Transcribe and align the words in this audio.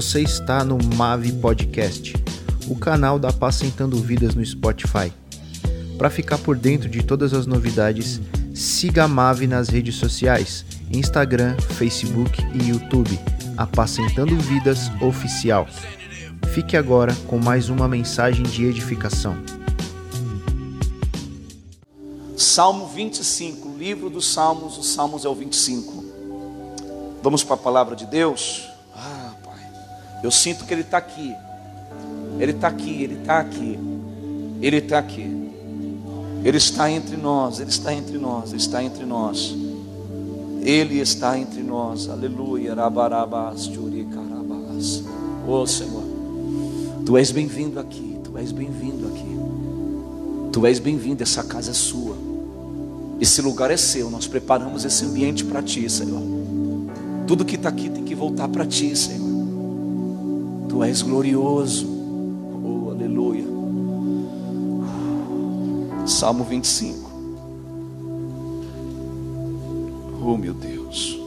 Você 0.00 0.20
está 0.20 0.62
no 0.62 0.78
Mave 0.94 1.32
Podcast, 1.32 2.14
o 2.68 2.76
canal 2.76 3.18
da 3.18 3.30
Apacentando 3.30 3.96
Vidas 3.96 4.32
no 4.32 4.46
Spotify. 4.46 5.12
Para 5.98 6.08
ficar 6.08 6.38
por 6.38 6.56
dentro 6.56 6.88
de 6.88 7.02
todas 7.02 7.34
as 7.34 7.46
novidades, 7.46 8.20
siga 8.54 9.02
a 9.02 9.08
Mave 9.08 9.48
nas 9.48 9.68
redes 9.68 9.96
sociais, 9.96 10.64
Instagram, 10.88 11.56
Facebook 11.58 12.40
e 12.54 12.68
YouTube, 12.68 13.18
Apacentando 13.56 14.36
Vidas 14.36 14.88
Oficial. 15.02 15.66
Fique 16.54 16.76
agora 16.76 17.12
com 17.26 17.36
mais 17.36 17.68
uma 17.68 17.88
mensagem 17.88 18.44
de 18.44 18.66
edificação. 18.66 19.36
Salmo 22.36 22.86
25, 22.86 23.76
livro 23.76 24.08
dos 24.08 24.32
Salmos, 24.32 24.78
os 24.78 24.86
Salmos 24.94 25.24
é 25.24 25.28
o 25.28 25.34
25. 25.34 26.04
Vamos 27.20 27.42
para 27.42 27.56
a 27.56 27.58
palavra 27.58 27.96
de 27.96 28.06
Deus? 28.06 28.77
Eu 30.22 30.30
sinto 30.30 30.64
que 30.64 30.74
Ele 30.74 30.82
está 30.82 30.98
aqui. 30.98 31.34
Ele 32.38 32.52
está 32.52 32.68
aqui, 32.68 33.02
Ele 33.02 33.14
está 33.14 33.38
aqui. 33.40 33.78
Ele 34.60 34.76
está 34.76 34.98
aqui. 34.98 35.38
Ele 36.44 36.56
está 36.56 36.90
entre 36.90 37.16
nós, 37.16 37.60
Ele 37.60 37.70
está 37.70 37.92
entre 37.92 38.18
nós, 38.18 38.50
Ele 38.50 38.58
está 38.58 38.82
entre 38.82 39.04
nós. 39.04 39.54
Ele 40.62 41.00
está 41.00 41.38
entre 41.38 41.62
nós. 41.62 42.08
Aleluia. 42.08 42.74
Rabarabas, 42.74 43.68
carabas. 43.68 45.02
Oh 45.46 45.66
Senhor. 45.66 46.04
Tu 47.04 47.16
és 47.16 47.30
bem-vindo 47.30 47.80
aqui. 47.80 48.18
Tu 48.22 48.36
és 48.36 48.52
bem-vindo 48.52 49.06
aqui. 49.06 50.50
Tu 50.52 50.66
és 50.66 50.78
bem-vindo. 50.78 51.22
Essa 51.22 51.42
casa 51.42 51.70
é 51.70 51.74
sua. 51.74 52.16
Esse 53.20 53.40
lugar 53.40 53.70
é 53.70 53.76
seu. 53.76 54.10
Nós 54.10 54.26
preparamos 54.26 54.84
esse 54.84 55.04
ambiente 55.04 55.44
para 55.44 55.62
ti, 55.62 55.88
Senhor. 55.88 56.22
Tudo 57.26 57.44
que 57.44 57.56
está 57.56 57.68
aqui 57.68 57.88
tem 57.88 58.04
que 58.04 58.14
voltar 58.14 58.48
para 58.48 58.66
ti, 58.66 58.94
Senhor. 58.94 59.27
Tu 60.68 60.84
és 60.84 61.02
glorioso. 61.02 61.86
Oh, 62.64 62.90
aleluia. 62.90 63.44
Salmo 66.06 66.44
25. 66.44 67.10
Oh, 70.24 70.36
meu 70.36 70.52
Deus. 70.52 71.18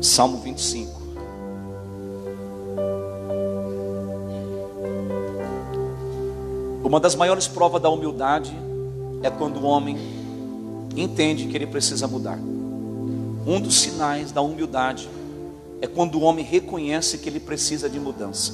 Salmo 0.00 0.38
25. 0.38 1.02
Uma 6.84 7.00
das 7.00 7.14
maiores 7.14 7.48
provas 7.48 7.80
da 7.80 7.88
humildade 7.88 8.52
é 9.22 9.30
quando 9.30 9.58
o 9.58 9.64
homem 9.64 9.96
entende 10.94 11.46
que 11.46 11.56
ele 11.56 11.66
precisa 11.66 12.06
mudar. 12.06 12.38
Um 13.46 13.60
dos 13.60 13.80
sinais 13.80 14.30
da 14.30 14.40
humildade 14.40 15.08
é 15.80 15.86
quando 15.86 16.16
o 16.16 16.22
homem 16.22 16.44
reconhece 16.44 17.18
que 17.18 17.28
ele 17.28 17.40
precisa 17.40 17.90
de 17.90 17.98
mudança. 17.98 18.52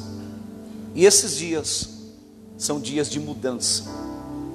E 0.95 1.05
esses 1.05 1.36
dias 1.36 1.89
são 2.56 2.80
dias 2.80 3.11
de 3.11 3.20
mudança. 3.20 3.84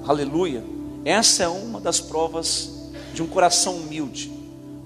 Aleluia. 0.06 0.64
Essa 1.04 1.44
é 1.44 1.48
uma 1.48 1.80
das 1.80 2.00
provas 2.00 2.70
de 3.14 3.22
um 3.22 3.26
coração 3.26 3.76
humilde. 3.76 4.32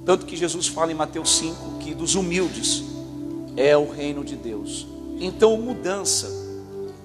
Tanto 0.04 0.26
que 0.26 0.36
Jesus 0.36 0.66
fala 0.66 0.92
em 0.92 0.94
Mateus 0.94 1.36
5 1.38 1.78
que 1.80 1.94
dos 1.94 2.14
humildes 2.14 2.84
é 3.56 3.76
o 3.76 3.90
reino 3.90 4.24
de 4.24 4.36
Deus. 4.36 4.86
Então, 5.18 5.56
mudança, 5.56 6.30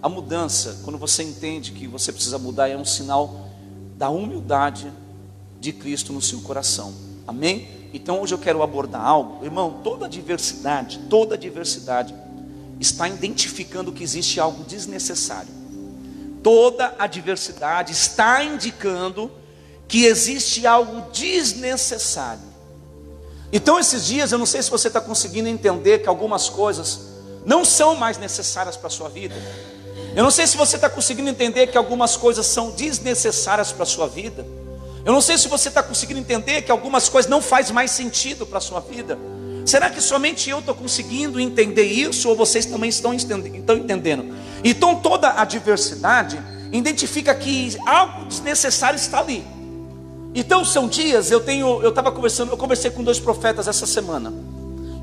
a 0.02 0.10
mudança, 0.10 0.82
quando 0.84 0.98
você 0.98 1.24
entende 1.24 1.72
que 1.72 1.88
você 1.88 2.12
precisa 2.12 2.38
mudar, 2.38 2.68
é 2.68 2.78
um 2.78 2.86
sinal 2.86 3.48
da 3.98 4.10
humildade 4.10 4.92
de 5.60 5.72
Cristo 5.72 6.12
no 6.12 6.22
seu 6.22 6.42
coração. 6.42 6.94
Amém? 7.26 7.83
Então 7.94 8.20
hoje 8.22 8.34
eu 8.34 8.40
quero 8.40 8.64
abordar 8.64 9.06
algo, 9.06 9.46
irmão, 9.46 9.80
toda 9.84 10.10
diversidade, 10.10 10.98
toda 11.10 11.38
diversidade 11.38 12.14
está 12.80 13.08
identificando 13.08 13.92
que 13.92 14.04
existe 14.04 14.40
algo 14.40 14.64
desnecessário. 14.64 15.50
Toda 16.42 16.96
a 17.00 17.08
diversidade 17.08 17.94
está 17.94 18.44
indicando 18.44 19.32
que 19.88 20.06
existe 20.06 20.66
algo 20.66 21.10
desnecessário. 21.12 22.42
Então, 23.52 23.80
esses 23.80 24.06
dias, 24.06 24.32
eu 24.32 24.40
não 24.40 24.46
sei 24.46 24.64
se 24.64 24.72
você 24.72 24.88
está 24.88 25.00
conseguindo 25.00 25.48
entender 25.48 26.00
que 26.00 26.10
algumas 26.10 26.50
coisas 26.50 27.14
não 27.46 27.64
são 27.64 27.96
mais 27.96 28.18
necessárias 28.18 28.76
para 28.76 28.88
a 28.88 28.90
sua 28.90 29.10
vida. 29.10 29.36
Eu 30.16 30.24
não 30.24 30.32
sei 30.32 30.48
se 30.48 30.58
você 30.58 30.76
está 30.76 30.90
conseguindo 30.90 31.30
entender 31.30 31.68
que 31.68 31.78
algumas 31.78 32.18
coisas 32.18 32.48
são 32.48 32.72
desnecessárias 32.72 33.72
para 33.72 33.84
a 33.84 33.86
sua 33.86 34.08
vida. 34.08 34.46
Eu 35.06 35.12
não 35.12 35.22
sei 35.22 35.38
se 35.38 35.50
você 35.50 35.68
está 35.68 35.84
conseguindo 35.84 36.20
entender 36.20 36.62
que 36.62 36.72
algumas 36.72 37.10
coisas 37.10 37.30
não 37.30 37.42
faz 37.42 37.70
mais 37.72 37.92
sentido 37.92 38.46
para 38.46 38.60
a 38.60 38.62
sua 38.62 38.80
vida. 38.80 39.18
Será 39.66 39.90
que 39.90 40.02
somente 40.02 40.50
eu 40.50 40.60
estou 40.60 40.74
conseguindo 40.76 41.40
entender 41.40 41.84
isso 41.84 42.30
ou 42.30 42.36
vocês 42.36 42.66
também 42.66 42.90
estão 42.90 43.14
entendendo? 43.14 44.34
Então 44.64 44.96
toda 44.96 45.42
a 45.42 45.46
diversidade 45.46 46.42
identifica 46.72 47.36
que 47.36 47.78
algo 47.86 48.26
desnecessário 48.26 48.98
está 48.98 49.20
ali. 49.20 49.46
Então 50.34 50.66
são 50.66 50.88
dias, 50.88 51.32
eu 51.32 51.42
tenho, 51.42 51.82
eu 51.82 51.90
estava 51.90 52.12
conversando, 52.12 52.52
eu 52.52 52.58
conversei 52.58 52.90
com 52.90 53.04
dois 53.04 53.20
profetas 53.20 53.68
essa 53.68 53.86
semana. 53.86 54.34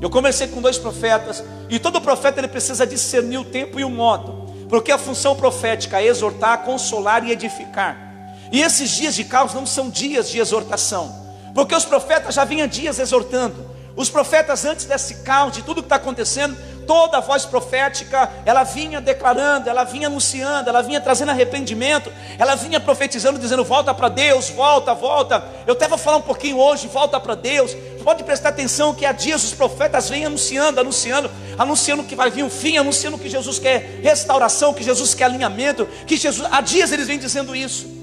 Eu 0.01 0.09
conversei 0.09 0.47
com 0.47 0.61
dois 0.61 0.79
profetas 0.79 1.43
e 1.69 1.77
todo 1.77 2.01
profeta 2.01 2.39
ele 2.39 2.47
precisa 2.47 2.87
discernir 2.87 3.37
o 3.37 3.45
tempo 3.45 3.79
e 3.79 3.83
o 3.83 3.89
modo, 3.89 4.51
porque 4.67 4.91
a 4.91 4.97
função 4.97 5.35
profética 5.35 6.01
é 6.01 6.07
exortar, 6.07 6.63
consolar 6.63 7.23
e 7.23 7.31
edificar. 7.31 8.10
E 8.51 8.61
esses 8.61 8.89
dias 8.89 9.15
de 9.15 9.23
caos 9.23 9.53
não 9.53 9.65
são 9.65 9.89
dias 9.89 10.29
de 10.29 10.39
exortação, 10.39 11.15
porque 11.55 11.73
os 11.73 11.85
profetas 11.85 12.35
já 12.35 12.43
vinham 12.43 12.67
dias 12.67 12.99
exortando. 12.99 13.71
Os 13.95 14.09
profetas, 14.09 14.63
antes 14.65 14.85
desse 14.85 15.15
caos, 15.15 15.53
de 15.53 15.61
tudo 15.61 15.81
que 15.81 15.85
está 15.85 15.97
acontecendo, 15.97 16.57
toda 16.87 17.17
a 17.17 17.21
voz 17.21 17.45
profética, 17.45 18.29
ela 18.45 18.63
vinha 18.63 19.01
declarando, 19.01 19.69
ela 19.69 19.83
vinha 19.83 20.07
anunciando, 20.07 20.69
ela 20.69 20.81
vinha 20.81 20.99
trazendo 20.99 21.31
arrependimento, 21.31 22.11
ela 22.39 22.55
vinha 22.55 22.79
profetizando, 22.79 23.37
dizendo: 23.37 23.63
volta 23.63 23.93
para 23.93 24.09
Deus, 24.09 24.49
volta, 24.49 24.93
volta. 24.93 25.43
Eu 25.67 25.73
até 25.73 25.87
vou 25.87 25.97
falar 25.97 26.17
um 26.17 26.21
pouquinho 26.21 26.57
hoje, 26.57 26.87
volta 26.87 27.19
para 27.19 27.35
Deus. 27.35 27.75
Pode 28.03 28.23
prestar 28.23 28.49
atenção 28.49 28.93
que 28.93 29.05
há 29.05 29.11
dias 29.11 29.43
os 29.43 29.53
profetas 29.53 30.09
vêm 30.09 30.25
anunciando, 30.25 30.79
anunciando, 30.79 31.29
anunciando 31.57 32.03
que 32.03 32.15
vai 32.15 32.31
vir 32.31 32.43
um 32.43 32.49
fim, 32.49 32.77
anunciando 32.77 33.17
que 33.17 33.29
Jesus 33.29 33.59
quer 33.59 33.99
restauração, 34.01 34.73
que 34.73 34.83
Jesus 34.83 35.13
quer 35.13 35.25
alinhamento, 35.25 35.85
que 36.07 36.17
Jesus, 36.17 36.47
há 36.51 36.61
dias 36.61 36.91
eles 36.91 37.07
vêm 37.07 37.19
dizendo 37.19 37.55
isso. 37.55 38.00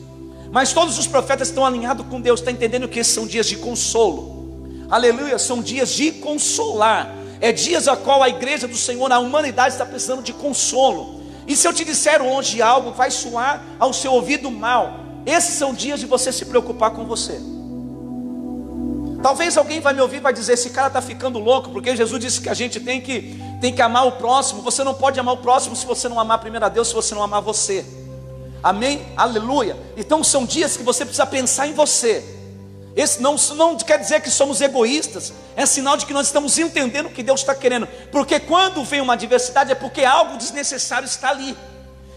Mas 0.51 0.73
todos 0.73 0.99
os 0.99 1.07
profetas 1.07 1.49
estão 1.49 1.65
alinhados 1.65 2.07
com 2.07 2.21
Deus, 2.21 2.41
está 2.41 2.51
entendendo 2.51 2.89
que 2.89 2.99
esses 2.99 3.13
são 3.13 3.27
dias 3.27 3.47
de 3.47 3.57
consolo. 3.57 4.39
Aleluia, 4.91 5.39
são 5.39 5.63
dias 5.63 5.91
de 5.91 6.13
consolar. 6.13 7.15
É 7.41 7.53
dias 7.53 7.87
a 7.87 7.97
qual 7.97 8.23
a 8.23 8.29
igreja 8.29 8.67
do 8.67 8.77
Senhor, 8.77 9.13
a 9.13 9.19
humanidade 9.19 9.75
está 9.75 9.85
precisando 9.85 10.23
de 10.23 10.33
consolo. 10.33 11.23
E 11.47 11.57
se 11.57 11.67
eu 11.67 11.73
te 11.73 11.85
disser 11.85 12.21
hoje 12.21 12.61
algo, 12.61 12.93
vai 12.93 13.11
soar 13.11 13.63
ao 13.79 13.93
seu 13.93 14.13
ouvido 14.13 14.51
mal. 14.51 15.01
Esses 15.25 15.55
são 15.55 15.75
dias 15.75 16.01
de 16.01 16.07
você 16.07 16.33
se 16.33 16.47
preocupar 16.47 16.91
com 16.91 17.05
você. 17.05 17.41
Talvez 19.23 19.57
alguém 19.57 19.81
vai 19.81 19.93
me 19.93 20.01
ouvir 20.01 20.17
e 20.17 20.21
vai 20.21 20.33
dizer: 20.33 20.55
esse 20.55 20.71
cara 20.71 20.89
está 20.89 21.03
ficando 21.03 21.39
louco, 21.39 21.71
porque 21.71 21.95
Jesus 21.97 22.21
disse 22.21 22.41
que 22.41 22.49
a 22.49 22.55
gente 22.55 22.81
tem 22.81 23.01
que, 23.01 23.41
tem 23.61 23.75
que 23.75 23.83
amar 23.83 24.07
o 24.07 24.13
próximo. 24.13 24.63
Você 24.63 24.83
não 24.85 24.95
pode 24.95 25.19
amar 25.19 25.35
o 25.35 25.39
próximo 25.39 25.77
se 25.77 25.87
você 25.87 26.09
não 26.09 26.19
amar 26.19 26.39
primeiro 26.39 26.65
a 26.65 26.69
Deus, 26.69 26.89
se 26.89 26.95
você 26.95 27.15
não 27.15 27.23
amar 27.23 27.43
você. 27.43 27.85
Amém? 28.63 29.07
Aleluia. 29.17 29.77
Então 29.97 30.23
são 30.25 30.45
dias 30.45 30.77
que 30.77 30.83
você 30.83 31.05
precisa 31.05 31.27
pensar 31.27 31.67
em 31.67 31.73
você. 31.73 32.25
Esse 32.97 33.23
não, 33.23 33.37
não 33.55 33.77
quer 33.77 33.99
dizer 33.99 34.21
que 34.21 34.31
somos 34.31 34.61
egoístas, 34.61 35.33
é 35.55 35.65
sinal 35.65 35.97
de 35.97 36.05
que 36.05 36.13
nós 36.13 36.27
estamos 36.27 36.59
entendendo 36.59 37.07
o 37.07 37.11
que 37.11 37.23
Deus 37.23 37.41
está 37.41 37.55
querendo. 37.55 37.87
Porque 38.11 38.41
quando 38.41 38.83
vem 38.83 39.01
uma 39.01 39.13
adversidade 39.13 39.71
é 39.71 39.75
porque 39.75 40.05
algo 40.05 40.37
desnecessário 40.37 41.07
está 41.07 41.31
ali. 41.31 41.57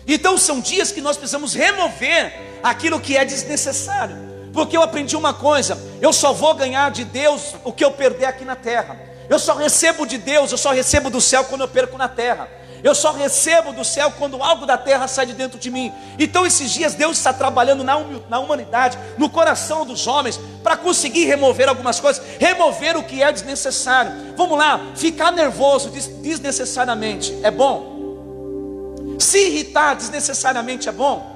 Então 0.07 0.37
são 0.37 0.59
dias 0.59 0.91
que 0.91 0.99
nós 0.99 1.17
precisamos 1.17 1.53
remover 1.53 2.33
aquilo 2.63 2.99
que 2.99 3.15
é 3.15 3.23
desnecessário. 3.23 4.17
Porque 4.51 4.75
eu 4.75 4.81
aprendi 4.81 5.15
uma 5.15 5.33
coisa: 5.33 5.77
eu 6.01 6.11
só 6.11 6.33
vou 6.33 6.55
ganhar 6.55 6.89
de 6.89 7.05
Deus 7.05 7.55
o 7.63 7.71
que 7.71 7.85
eu 7.85 7.91
perder 7.91 8.25
aqui 8.25 8.43
na 8.43 8.55
terra. 8.55 8.99
Eu 9.29 9.39
só 9.39 9.55
recebo 9.55 10.05
de 10.05 10.17
Deus, 10.17 10.51
eu 10.51 10.57
só 10.57 10.71
recebo 10.71 11.09
do 11.09 11.21
céu 11.21 11.45
quando 11.45 11.61
eu 11.61 11.67
perco 11.67 11.97
na 11.97 12.09
terra. 12.09 12.49
Eu 12.83 12.95
só 12.95 13.11
recebo 13.11 13.73
do 13.73 13.85
céu 13.85 14.11
quando 14.17 14.41
algo 14.41 14.65
da 14.65 14.77
terra 14.77 15.07
sai 15.07 15.25
de 15.25 15.33
dentro 15.33 15.59
de 15.59 15.69
mim. 15.69 15.91
Então, 16.17 16.45
esses 16.45 16.71
dias, 16.71 16.95
Deus 16.95 17.17
está 17.17 17.31
trabalhando 17.31 17.83
na, 17.83 17.99
na 18.29 18.39
humanidade, 18.39 18.97
no 19.17 19.29
coração 19.29 19.85
dos 19.85 20.07
homens, 20.07 20.39
para 20.63 20.75
conseguir 20.75 21.25
remover 21.25 21.69
algumas 21.69 21.99
coisas, 21.99 22.23
remover 22.39 22.97
o 22.97 23.03
que 23.03 23.21
é 23.21 23.31
desnecessário. 23.31 24.33
Vamos 24.35 24.57
lá, 24.57 24.79
ficar 24.95 25.31
nervoso 25.31 25.89
desnecessariamente 25.89 27.37
é 27.43 27.51
bom. 27.51 29.17
Se 29.19 29.37
irritar 29.37 29.95
desnecessariamente 29.95 30.89
é 30.89 30.91
bom. 30.91 31.31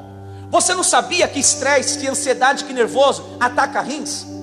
Você 0.49 0.73
não 0.73 0.83
sabia 0.83 1.27
que 1.27 1.39
estresse, 1.39 1.99
que 1.99 2.07
ansiedade, 2.07 2.63
que 2.63 2.73
nervoso 2.73 3.37
ataca 3.39 3.81
rins? 3.81 4.34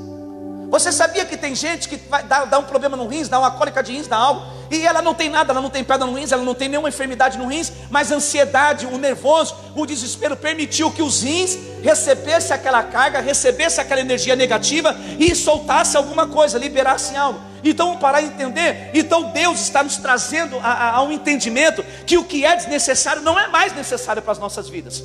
Você 0.73 0.91
sabia 0.91 1.27
que 1.27 1.37
tem 1.37 1.55
gente 1.55 1.87
que 1.87 1.97
vai 2.09 2.23
dar, 2.23 2.59
um 2.59 2.63
problema 2.63 2.97
no 2.97 3.07
rins, 3.07 3.29
dá 3.29 3.39
uma 3.39 3.51
cólica 3.51 3.83
de 3.83 3.93
rins, 3.93 4.07
dá 4.07 4.17
algo, 4.17 4.43
e 4.71 4.87
ela 4.87 5.03
não 5.03 5.13
tem 5.13 5.29
nada, 5.29 5.53
ela 5.53 5.61
não 5.61 5.69
tem 5.69 5.85
pedra 5.85 6.07
no 6.07 6.15
rins, 6.15 6.33
ela 6.33 6.43
não 6.43 6.55
tem 6.55 6.67
nenhuma 6.67 6.89
enfermidade 6.89 7.37
no 7.37 7.47
rins, 7.47 7.71
mas 7.91 8.11
a 8.11 8.15
ansiedade, 8.15 8.87
o 8.87 8.97
nervoso, 8.97 9.55
o 9.77 9.85
desespero 9.85 10.35
permitiu 10.35 10.91
que 10.91 11.03
os 11.03 11.21
rins 11.21 11.59
recebesse 11.83 12.55
aquela 12.55 12.83
carga, 12.83 13.21
recebesse 13.21 13.83
aquela 13.83 14.01
energia 14.01 14.35
negativa 14.35 14.97
e 15.19 15.35
soltasse 15.35 15.95
alguma 15.95 16.27
coisa, 16.27 16.59
liberasse 16.59 17.15
algo. 17.15 17.39
Então 17.63 17.99
e 18.01 18.25
entender. 18.25 18.93
Então 18.95 19.25
Deus 19.25 19.61
está 19.61 19.83
nos 19.83 19.99
trazendo 19.99 20.59
a, 20.61 20.73
a, 20.73 20.91
a 20.97 21.03
um 21.03 21.13
entendimento 21.13 21.85
que 22.07 22.17
o 22.17 22.25
que 22.25 22.47
é 22.47 22.57
desnecessário 22.57 23.21
não 23.21 23.39
é 23.39 23.47
mais 23.47 23.75
necessário 23.75 24.23
para 24.23 24.33
as 24.33 24.39
nossas 24.39 24.71
vidas. 24.71 25.05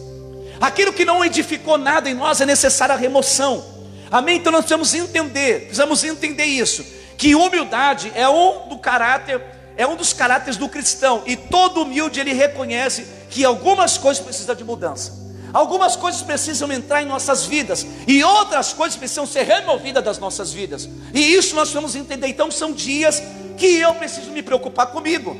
Aquilo 0.61 0.93
que 0.93 1.03
não 1.03 1.25
edificou 1.25 1.77
nada 1.77 2.09
em 2.09 2.13
nós 2.13 2.39
é 2.39 2.45
necessária 2.45 2.95
a 2.95 2.97
remoção. 2.97 3.76
Amém? 4.11 4.37
Então 4.37 4.51
nós 4.51 4.65
precisamos 4.65 4.93
entender, 4.93 5.61
precisamos 5.61 6.03
entender 6.03 6.45
isso, 6.45 6.85
que 7.17 7.35
humildade 7.35 8.11
é 8.15 8.27
um 8.29 8.69
do 8.69 8.77
caráter, 8.77 9.41
é 9.75 9.85
um 9.85 9.95
dos 9.95 10.13
caráteres 10.13 10.57
do 10.57 10.69
cristão, 10.69 11.23
e 11.25 11.35
todo 11.35 11.81
humilde 11.81 12.19
ele 12.19 12.33
reconhece 12.33 13.05
que 13.29 13.43
algumas 13.43 13.97
coisas 13.97 14.23
precisam 14.23 14.55
de 14.55 14.63
mudança. 14.63 15.27
Algumas 15.53 15.95
coisas 15.95 16.21
precisam 16.21 16.71
entrar 16.71 17.01
em 17.01 17.05
nossas 17.05 17.45
vidas 17.45 17.85
e 18.05 18.23
outras 18.23 18.73
coisas 18.73 18.97
precisam 18.97 19.25
ser 19.25 19.43
removidas 19.43 20.03
das 20.03 20.19
nossas 20.19 20.51
vidas. 20.51 20.87
E 21.13 21.19
isso 21.19 21.55
nós 21.55 21.71
vamos 21.71 21.95
entender. 21.95 22.27
Então 22.27 22.51
são 22.51 22.73
dias 22.73 23.23
que 23.57 23.77
eu 23.77 23.93
preciso 23.95 24.29
me 24.31 24.43
preocupar 24.43 24.87
comigo. 24.87 25.35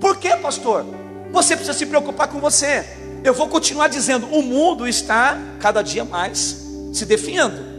Por 0.00 0.16
quê, 0.16 0.36
pastor? 0.36 0.84
Você 1.30 1.56
precisa 1.56 1.76
se 1.76 1.86
preocupar 1.86 2.28
com 2.28 2.40
você. 2.40 2.84
Eu 3.22 3.32
vou 3.32 3.48
continuar 3.48 3.88
dizendo, 3.88 4.26
o 4.26 4.42
mundo 4.42 4.88
está 4.88 5.38
cada 5.60 5.82
dia 5.82 6.04
mais 6.04 6.56
se 6.92 7.06
definhando. 7.06 7.77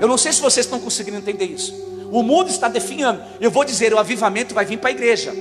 Eu 0.00 0.08
não 0.08 0.16
sei 0.16 0.32
se 0.32 0.40
vocês 0.40 0.64
estão 0.64 0.80
conseguindo 0.80 1.18
entender 1.18 1.44
isso. 1.44 1.74
O 2.10 2.22
mundo 2.22 2.48
está 2.48 2.68
definhando. 2.68 3.22
Eu 3.40 3.50
vou 3.50 3.64
dizer, 3.64 3.92
o 3.92 3.98
avivamento 3.98 4.54
vai 4.54 4.64
vir 4.64 4.78
para 4.78 4.88
a 4.88 4.92
igreja. 4.92 5.32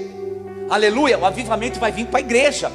Aleluia, 0.70 1.18
o 1.18 1.26
avivamento 1.26 1.80
vai 1.80 1.92
vir 1.92 2.06
para 2.06 2.20
a 2.20 2.22
igreja. 2.22 2.72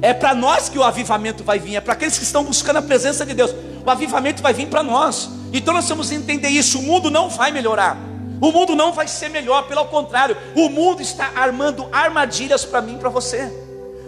É 0.00 0.14
para 0.14 0.34
nós 0.34 0.68
que 0.68 0.78
o 0.78 0.82
avivamento 0.82 1.42
vai 1.44 1.58
vir, 1.58 1.76
é 1.76 1.80
para 1.80 1.92
aqueles 1.92 2.16
que 2.16 2.24
estão 2.24 2.44
buscando 2.44 2.76
a 2.76 2.82
presença 2.82 3.26
de 3.26 3.34
Deus. 3.34 3.54
O 3.84 3.90
avivamento 3.90 4.42
vai 4.42 4.54
vir 4.54 4.66
para 4.68 4.82
nós. 4.82 5.28
Então 5.52 5.74
nós 5.74 5.86
temos 5.86 6.08
que 6.08 6.14
entender 6.14 6.48
isso. 6.48 6.78
O 6.78 6.82
mundo 6.82 7.10
não 7.10 7.28
vai 7.28 7.50
melhorar. 7.50 7.96
O 8.40 8.50
mundo 8.50 8.74
não 8.74 8.92
vai 8.92 9.08
ser 9.08 9.28
melhor, 9.28 9.66
pelo 9.66 9.84
contrário, 9.86 10.36
o 10.54 10.68
mundo 10.68 11.00
está 11.00 11.32
armando 11.34 11.88
armadilhas 11.92 12.64
para 12.64 12.82
mim 12.82 12.96
e 12.96 12.98
para 12.98 13.08
você. 13.08 13.50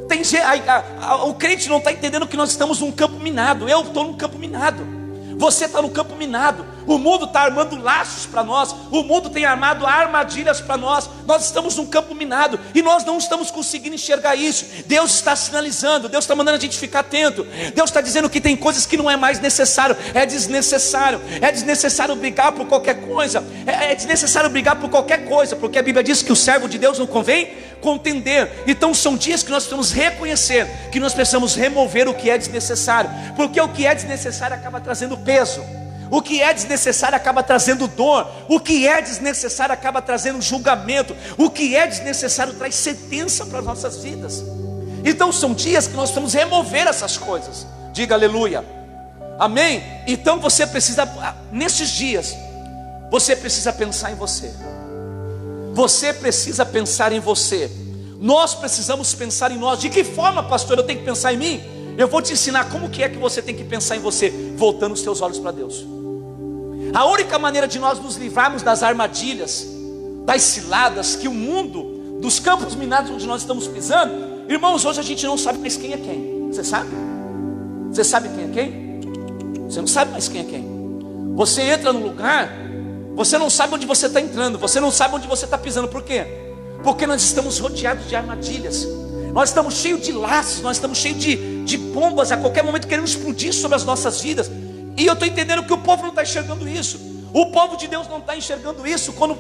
Tem, 0.09 0.23
a, 0.41 0.73
a, 0.73 1.09
a, 1.09 1.25
o 1.25 1.35
crente 1.35 1.69
não 1.69 1.79
está 1.79 1.93
entendendo 1.93 2.27
que 2.27 2.37
nós 2.37 2.51
estamos 2.51 2.81
num 2.81 2.93
campo 2.93 3.19
minado. 3.19 3.69
Eu 3.69 3.81
estou 3.83 4.05
num 4.05 4.15
campo 4.15 4.39
minado. 4.39 4.87
Você 5.37 5.65
está 5.65 5.81
no 5.83 5.91
campo 5.91 6.15
minado. 6.15 6.65
O 6.87 6.99
mundo 6.99 7.25
está 7.25 7.41
armando 7.41 7.81
laços 7.81 8.27
para 8.27 8.45
nós. 8.45 8.75
O 8.91 9.03
mundo 9.03 9.29
tem 9.29 9.45
armado 9.45 9.87
armadilhas 9.87 10.61
para 10.61 10.77
nós. 10.77 11.09
Nós 11.27 11.45
estamos 11.45 11.77
num 11.77 11.87
campo 11.87 12.15
minado 12.15 12.59
e 12.75 12.83
nós 12.83 13.05
não 13.05 13.19
estamos 13.19 13.51
conseguindo 13.51 13.95
enxergar 13.95 14.37
isso. 14.37 14.65
Deus 14.87 15.15
está 15.15 15.35
sinalizando. 15.35 16.09
Deus 16.09 16.25
está 16.25 16.35
mandando 16.35 16.59
a 16.59 16.61
gente 16.61 16.79
ficar 16.79 17.01
atento. 17.01 17.45
Deus 17.75 17.91
está 17.91 18.01
dizendo 18.01 18.31
que 18.31 18.41
tem 18.41 18.57
coisas 18.57 18.87
que 18.87 18.97
não 18.97 19.11
é 19.11 19.17
mais 19.17 19.41
necessário. 19.41 19.97
É 20.15 20.25
desnecessário. 20.25 21.21
É 21.41 21.51
desnecessário 21.51 22.15
brigar 22.15 22.53
por 22.53 22.67
qualquer 22.67 23.07
coisa. 23.07 23.45
É, 23.67 23.93
é 23.93 23.95
desnecessário 23.95 24.49
brigar 24.49 24.77
por 24.77 24.89
qualquer 24.89 25.27
coisa, 25.27 25.57
porque 25.57 25.79
a 25.79 25.83
Bíblia 25.83 26.05
diz 26.05 26.23
que 26.23 26.33
o 26.33 26.37
servo 26.37 26.69
de 26.69 26.79
Deus 26.79 26.99
não 26.99 27.07
convém 27.07 27.67
contender. 27.81 28.65
Então 28.67 28.95
são 28.95 29.17
dias 29.17 29.43
que 29.43 29.51
nós 29.51 29.65
precisamos 29.65 29.93
reconhecer 29.93 30.67
que 30.91 31.01
nós 31.01 31.15
precisamos 31.15 31.55
remover 31.55 32.09
o 32.09 32.15
que 32.15 32.31
é 32.31 32.39
desnecessário, 32.39 33.11
porque 33.35 33.61
o 33.61 33.69
que 33.69 33.87
é 33.87 33.95
desnecessário 33.95 34.57
acaba 34.57 34.81
trazendo 34.81 35.17
peso. 35.17 35.63
O 36.11 36.23
que 36.23 36.41
é 36.41 36.53
desnecessário 36.53 37.17
acaba 37.17 37.43
trazendo 37.43 37.89
dor, 37.89 38.29
o 38.49 38.61
que 38.61 38.87
é 38.87 39.01
desnecessário 39.03 39.73
acaba 39.73 40.01
trazendo 40.01 40.41
julgamento, 40.41 41.17
o 41.37 41.51
que 41.51 41.75
é 41.75 41.87
desnecessário 41.87 42.55
traz 42.55 42.75
sentença 42.75 43.45
para 43.47 43.59
as 43.59 43.65
nossas 43.65 43.99
vidas. 43.99 44.45
Então 45.05 45.33
são 45.33 45.55
dias 45.55 45.87
que 45.87 45.95
nós 45.95 46.11
precisamos 46.11 46.35
remover 46.35 46.87
essas 46.87 47.17
coisas. 47.17 47.67
Diga 47.93 48.15
aleluia. 48.15 48.65
Amém? 49.39 49.83
Então 50.07 50.41
você 50.41 50.67
precisa, 50.67 51.09
nesses 51.53 51.91
dias, 51.91 52.35
você 53.11 53.37
precisa 53.37 53.73
pensar 53.73 54.13
em 54.13 54.15
você. 54.15 54.53
Você 55.75 56.13
precisa 56.13 56.65
pensar 56.65 57.13
em 57.13 57.21
você. 57.21 57.71
Nós 58.19 58.55
precisamos 58.55 59.15
pensar 59.15 59.51
em 59.51 59.59
nós. 59.59 59.79
De 59.79 59.91
que 59.91 60.03
forma, 60.03 60.43
pastor, 60.43 60.79
eu 60.79 60.85
tenho 60.85 61.01
que 61.01 61.05
pensar 61.05 61.35
em 61.35 61.37
mim? 61.37 61.63
Eu 61.99 62.09
vou 62.09 62.21
te 62.21 62.33
ensinar 62.33 62.69
como 62.71 62.89
que 62.89 63.03
é 63.03 63.09
que 63.09 63.19
você 63.19 63.41
tem 63.41 63.55
que 63.55 63.65
pensar 63.65 63.97
em 63.97 64.01
você, 64.01 64.31
voltando 64.57 64.93
os 64.93 65.01
seus 65.01 65.21
olhos 65.21 65.39
para 65.39 65.51
Deus. 65.51 65.96
A 66.95 67.05
única 67.07 67.39
maneira 67.39 67.67
de 67.67 67.79
nós 67.79 67.99
nos 67.99 68.17
livrarmos 68.17 68.63
das 68.63 68.83
armadilhas, 68.83 69.67
das 70.25 70.43
ciladas 70.43 71.17
que 71.17 71.29
o 71.29 71.35
mundo, 71.35 72.21
dos 72.21 72.39
campos 72.39 72.75
minados 72.75 73.11
onde 73.11 73.27
nós 73.27 73.43
estamos 73.43 73.67
pisando, 73.67 74.51
irmãos, 74.51 74.85
hoje 74.85 75.01
a 75.01 75.03
gente 75.03 75.27
não 75.27 75.37
sabe 75.37 75.59
mais 75.59 75.77
quem 75.77 75.93
é 75.93 75.97
quem. 75.97 76.49
Você 76.51 76.65
sabe? 76.65 76.91
Você 77.91 78.05
sabe 78.05 78.29
quem 78.31 78.45
é 78.45 78.49
quem? 78.49 79.01
Você 79.69 79.81
não 79.81 79.89
sabe 79.89 80.13
mais 80.13 80.29
quem 80.29 80.41
é 80.41 80.45
quem. 80.45 80.77
Você 81.35 81.63
entra 81.63 81.93
num 81.93 82.03
lugar 82.03 82.67
você 83.17 83.39
não 83.39 83.49
sabe 83.49 83.75
onde 83.75 83.87
você 83.87 84.07
está 84.07 84.21
entrando, 84.21 84.59
você 84.59 84.79
não 84.79 84.91
sabe 84.91 85.15
onde 85.15 85.27
você 85.27 85.47
está 85.47 85.57
pisando, 85.57 85.89
por 85.89 86.03
quê? 86.03 86.27
Porque 86.85 87.07
nós 87.07 87.23
estamos 87.23 87.59
rodeados 87.59 88.07
de 88.07 88.15
armadilhas, 88.15 88.87
nós 89.33 89.49
estamos 89.49 89.75
cheios 89.77 90.03
de 90.03 90.13
laços, 90.13 90.61
nós 90.61 90.77
estamos 90.77 90.99
cheios 90.99 91.19
de, 91.19 91.65
de 91.65 91.79
bombas 91.79 92.31
a 92.31 92.37
qualquer 92.37 92.63
momento 92.63 92.87
querendo 92.87 93.07
explodir 93.07 93.55
sobre 93.55 93.75
as 93.75 93.85
nossas 93.85 94.21
vidas. 94.21 94.51
E 94.97 95.07
eu 95.07 95.13
estou 95.13 95.29
entendendo 95.29 95.65
que 95.65 95.73
o 95.73 95.79
povo 95.79 96.03
não 96.03 96.11
está 96.11 96.23
enxergando 96.23 96.69
isso. 96.69 96.99
O 97.33 97.47
povo 97.47 97.77
de 97.77 97.87
Deus 97.87 98.09
não 98.09 98.19
está 98.19 98.37
enxergando 98.37 98.87
isso. 98.87 99.13
Quando 99.13 99.37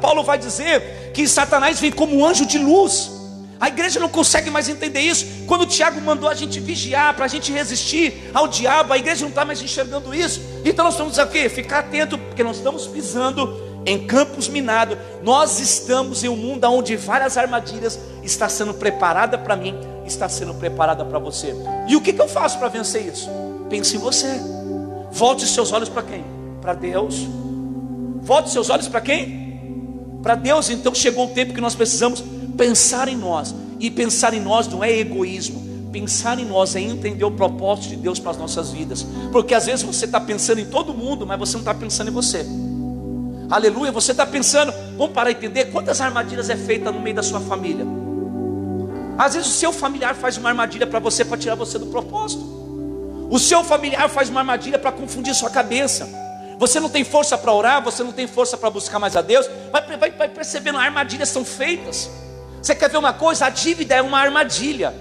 Paulo 0.00 0.24
vai 0.24 0.36
dizer 0.36 1.12
que 1.14 1.28
Satanás 1.28 1.78
vem 1.78 1.92
como 1.92 2.16
um 2.16 2.26
anjo 2.26 2.44
de 2.44 2.58
luz. 2.58 3.12
A 3.58 3.68
igreja 3.68 3.98
não 3.98 4.08
consegue 4.08 4.50
mais 4.50 4.68
entender 4.68 5.00
isso. 5.00 5.24
Quando 5.46 5.64
Tiago 5.64 6.00
mandou 6.00 6.28
a 6.28 6.34
gente 6.34 6.60
vigiar, 6.60 7.14
para 7.14 7.24
a 7.24 7.28
gente 7.28 7.50
resistir 7.52 8.30
ao 8.34 8.46
diabo, 8.48 8.92
a 8.92 8.98
igreja 8.98 9.22
não 9.22 9.30
está 9.30 9.44
mais 9.44 9.62
enxergando 9.62 10.14
isso. 10.14 10.40
Então 10.64 10.84
nós 10.84 10.94
estamos 10.94 11.18
aqui, 11.18 11.48
ficar 11.48 11.78
atento, 11.78 12.18
porque 12.18 12.42
nós 12.42 12.56
estamos 12.56 12.86
pisando 12.86 13.82
em 13.86 14.06
campos 14.06 14.48
minados. 14.48 14.98
Nós 15.22 15.60
estamos 15.60 16.24
em 16.24 16.28
um 16.28 16.36
mundo 16.36 16.64
onde 16.64 16.96
várias 16.96 17.38
armadilhas 17.38 17.98
estão 18.22 18.48
sendo 18.48 18.74
preparadas 18.74 19.40
para 19.40 19.56
mim, 19.56 19.74
está 20.04 20.28
sendo 20.28 20.52
preparada 20.54 21.04
para 21.04 21.18
você. 21.18 21.54
E 21.88 21.96
o 21.96 22.00
que, 22.00 22.12
que 22.12 22.20
eu 22.20 22.28
faço 22.28 22.58
para 22.58 22.68
vencer 22.68 23.06
isso? 23.06 23.30
Pense 23.70 23.96
em 23.96 24.00
você. 24.00 24.55
Volte 25.16 25.46
seus 25.46 25.72
olhos 25.72 25.88
para 25.88 26.02
quem? 26.02 26.22
Para 26.60 26.74
Deus. 26.74 27.26
Volte 28.20 28.50
seus 28.50 28.68
olhos 28.68 28.86
para 28.86 29.00
quem? 29.00 30.18
Para 30.22 30.34
Deus. 30.34 30.68
Então 30.68 30.94
chegou 30.94 31.24
o 31.24 31.30
tempo 31.30 31.54
que 31.54 31.60
nós 31.60 31.74
precisamos 31.74 32.22
pensar 32.54 33.08
em 33.08 33.16
nós. 33.16 33.54
E 33.80 33.90
pensar 33.90 34.34
em 34.34 34.40
nós 34.40 34.68
não 34.68 34.84
é 34.84 34.92
egoísmo. 34.92 35.88
Pensar 35.90 36.38
em 36.38 36.44
nós 36.44 36.76
é 36.76 36.80
entender 36.82 37.24
o 37.24 37.30
propósito 37.30 37.88
de 37.88 37.96
Deus 37.96 38.18
para 38.18 38.32
as 38.32 38.36
nossas 38.36 38.72
vidas. 38.72 39.06
Porque 39.32 39.54
às 39.54 39.64
vezes 39.64 39.82
você 39.82 40.04
está 40.04 40.20
pensando 40.20 40.60
em 40.60 40.66
todo 40.66 40.92
mundo, 40.92 41.26
mas 41.26 41.38
você 41.38 41.54
não 41.54 41.60
está 41.60 41.72
pensando 41.72 42.08
em 42.08 42.12
você. 42.12 42.44
Aleluia, 43.48 43.90
você 43.90 44.10
está 44.10 44.26
pensando, 44.26 44.70
vamos 44.98 45.14
parar 45.14 45.30
e 45.30 45.32
entender 45.32 45.66
quantas 45.66 45.98
armadilhas 45.98 46.50
é 46.50 46.56
feita 46.56 46.92
no 46.92 47.00
meio 47.00 47.16
da 47.16 47.22
sua 47.22 47.40
família. 47.40 47.86
Às 49.16 49.34
vezes 49.34 49.48
o 49.48 49.52
seu 49.52 49.72
familiar 49.72 50.14
faz 50.14 50.36
uma 50.36 50.50
armadilha 50.50 50.86
para 50.86 50.98
você 50.98 51.24
para 51.24 51.38
tirar 51.38 51.54
você 51.54 51.78
do 51.78 51.86
propósito. 51.86 52.55
O 53.28 53.38
seu 53.38 53.64
familiar 53.64 54.08
faz 54.08 54.28
uma 54.28 54.40
armadilha 54.40 54.78
para 54.78 54.92
confundir 54.92 55.34
sua 55.34 55.50
cabeça. 55.50 56.08
Você 56.58 56.80
não 56.80 56.88
tem 56.88 57.04
força 57.04 57.36
para 57.36 57.52
orar, 57.52 57.82
você 57.82 58.02
não 58.02 58.12
tem 58.12 58.26
força 58.26 58.56
para 58.56 58.70
buscar 58.70 58.98
mais 58.98 59.16
a 59.16 59.20
Deus. 59.20 59.48
Vai, 59.70 59.96
vai, 59.96 60.10
vai 60.10 60.28
percebendo, 60.28 60.78
armadilhas 60.78 61.28
são 61.28 61.44
feitas. 61.44 62.08
Você 62.62 62.74
quer 62.74 62.88
ver 62.88 62.96
uma 62.96 63.12
coisa? 63.12 63.46
A 63.46 63.50
dívida 63.50 63.94
é 63.94 64.02
uma 64.02 64.18
armadilha, 64.18 64.94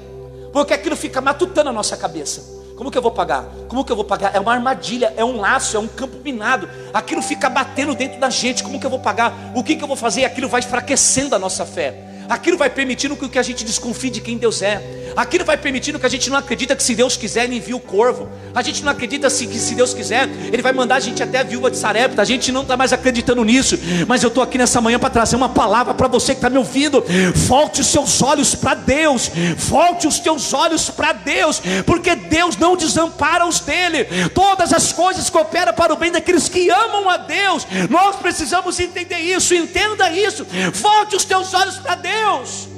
porque 0.51 0.73
aquilo 0.73 0.95
fica 0.95 1.21
matutando 1.21 1.69
a 1.69 1.73
nossa 1.73 1.95
cabeça. 1.95 2.55
Como 2.75 2.91
que 2.91 2.97
eu 2.97 3.01
vou 3.01 3.11
pagar? 3.11 3.45
Como 3.69 3.85
que 3.85 3.91
eu 3.91 3.95
vou 3.95 4.03
pagar? 4.03 4.35
É 4.35 4.39
uma 4.39 4.53
armadilha, 4.53 5.13
é 5.15 5.23
um 5.23 5.37
laço, 5.37 5.77
é 5.77 5.79
um 5.79 5.87
campo 5.87 6.17
minado. 6.21 6.67
Aquilo 6.93 7.21
fica 7.21 7.49
batendo 7.49 7.95
dentro 7.95 8.19
da 8.19 8.29
gente. 8.29 8.61
Como 8.61 8.79
que 8.79 8.85
eu 8.85 8.89
vou 8.89 8.99
pagar? 8.99 9.33
O 9.55 9.63
que 9.63 9.77
que 9.77 9.83
eu 9.83 9.87
vou 9.87 9.95
fazer? 9.95 10.25
Aquilo 10.25 10.49
vai 10.49 10.59
enfraquecendo 10.59 11.35
a 11.35 11.39
nossa 11.39 11.65
fé. 11.65 11.95
Aquilo 12.27 12.57
vai 12.57 12.69
permitindo 12.69 13.15
que 13.15 13.39
a 13.39 13.43
gente 13.43 13.63
desconfie 13.63 14.09
de 14.09 14.19
quem 14.19 14.37
Deus 14.37 14.61
é. 14.61 15.04
Aquilo 15.15 15.45
vai 15.45 15.57
permitindo 15.57 15.97
que 15.97 16.05
a 16.05 16.09
gente 16.09 16.29
não 16.29 16.37
acredita 16.37 16.75
que 16.75 16.83
se 16.83 16.93
Deus 16.93 17.15
quiser 17.15 17.45
Ele 17.45 17.57
envia 17.57 17.75
o 17.75 17.79
corvo. 17.79 18.29
A 18.53 18.61
gente 18.61 18.83
não 18.83 18.91
acredita 18.91 19.27
que 19.29 19.59
se 19.59 19.75
Deus 19.75 19.93
quiser 19.93 20.29
Ele 20.51 20.61
vai 20.61 20.73
mandar 20.73 20.95
a 20.95 20.99
gente 20.99 21.23
até 21.23 21.39
a 21.39 21.43
viúva 21.43 21.71
de 21.71 21.77
Sarepta. 21.77 22.21
A 22.21 22.25
gente 22.25 22.51
não 22.51 22.63
está 22.63 22.75
mais 22.75 22.91
acreditando 22.91 23.43
nisso. 23.43 23.77
Mas 24.07 24.23
eu 24.23 24.27
estou 24.27 24.43
aqui 24.43 24.57
nessa 24.57 24.81
manhã 24.81 24.99
para 24.99 25.09
trazer 25.09 25.35
uma 25.35 25.49
palavra 25.49 25.93
para 25.93 26.07
você 26.07 26.33
que 26.33 26.39
está 26.39 26.49
me 26.49 26.57
ouvindo. 26.57 27.03
Volte 27.33 27.81
os 27.81 27.87
seus 27.87 28.21
olhos 28.21 28.55
para 28.55 28.73
Deus. 28.73 29.31
Volte 29.57 30.07
os 30.07 30.19
teus 30.19 30.53
olhos 30.53 30.89
para 30.89 31.13
Deus. 31.13 31.61
Porque 31.85 32.15
Deus 32.15 32.57
não 32.57 32.75
desampara 32.75 33.45
os 33.45 33.59
dele. 33.59 34.05
Todas 34.33 34.73
as 34.73 34.91
coisas 34.91 35.29
cooperam 35.29 35.73
para 35.73 35.93
o 35.93 35.97
bem 35.97 36.11
daqueles 36.11 36.49
que 36.49 36.69
amam 36.69 37.09
a 37.09 37.17
Deus. 37.17 37.65
Nós 37.89 38.15
precisamos 38.17 38.79
entender 38.79 39.19
isso. 39.19 39.53
Entenda 39.53 40.09
isso. 40.11 40.45
Volte 40.73 41.15
os 41.15 41.25
teus 41.25 41.53
olhos 41.53 41.77
para 41.77 41.95
Deus. 41.95 42.74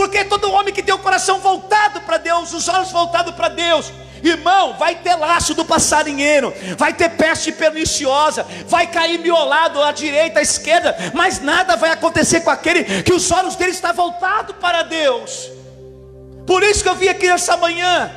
Porque 0.00 0.24
todo 0.24 0.50
homem 0.50 0.72
que 0.72 0.82
tem 0.82 0.94
o 0.94 0.98
coração 0.98 1.40
voltado 1.40 2.00
para 2.00 2.16
Deus, 2.16 2.54
os 2.54 2.66
olhos 2.68 2.90
voltados 2.90 3.34
para 3.34 3.50
Deus, 3.50 3.92
irmão, 4.22 4.72
vai 4.78 4.94
ter 4.94 5.14
laço 5.14 5.52
do 5.52 5.62
passarinheiro, 5.62 6.54
vai 6.78 6.94
ter 6.94 7.10
peste 7.10 7.52
perniciosa, 7.52 8.46
vai 8.66 8.86
cair 8.86 9.18
miolado 9.18 9.82
à 9.82 9.92
direita, 9.92 10.38
à 10.38 10.42
esquerda, 10.42 10.96
mas 11.12 11.42
nada 11.42 11.76
vai 11.76 11.90
acontecer 11.90 12.40
com 12.40 12.48
aquele 12.48 13.02
que 13.02 13.12
os 13.12 13.30
olhos 13.30 13.56
dele 13.56 13.72
estão 13.72 13.92
voltados 13.92 14.56
para 14.56 14.84
Deus. 14.84 15.50
Por 16.46 16.62
isso 16.62 16.82
que 16.82 16.88
eu 16.88 16.94
vim 16.94 17.08
aqui 17.08 17.28
nessa 17.28 17.58
manhã, 17.58 18.10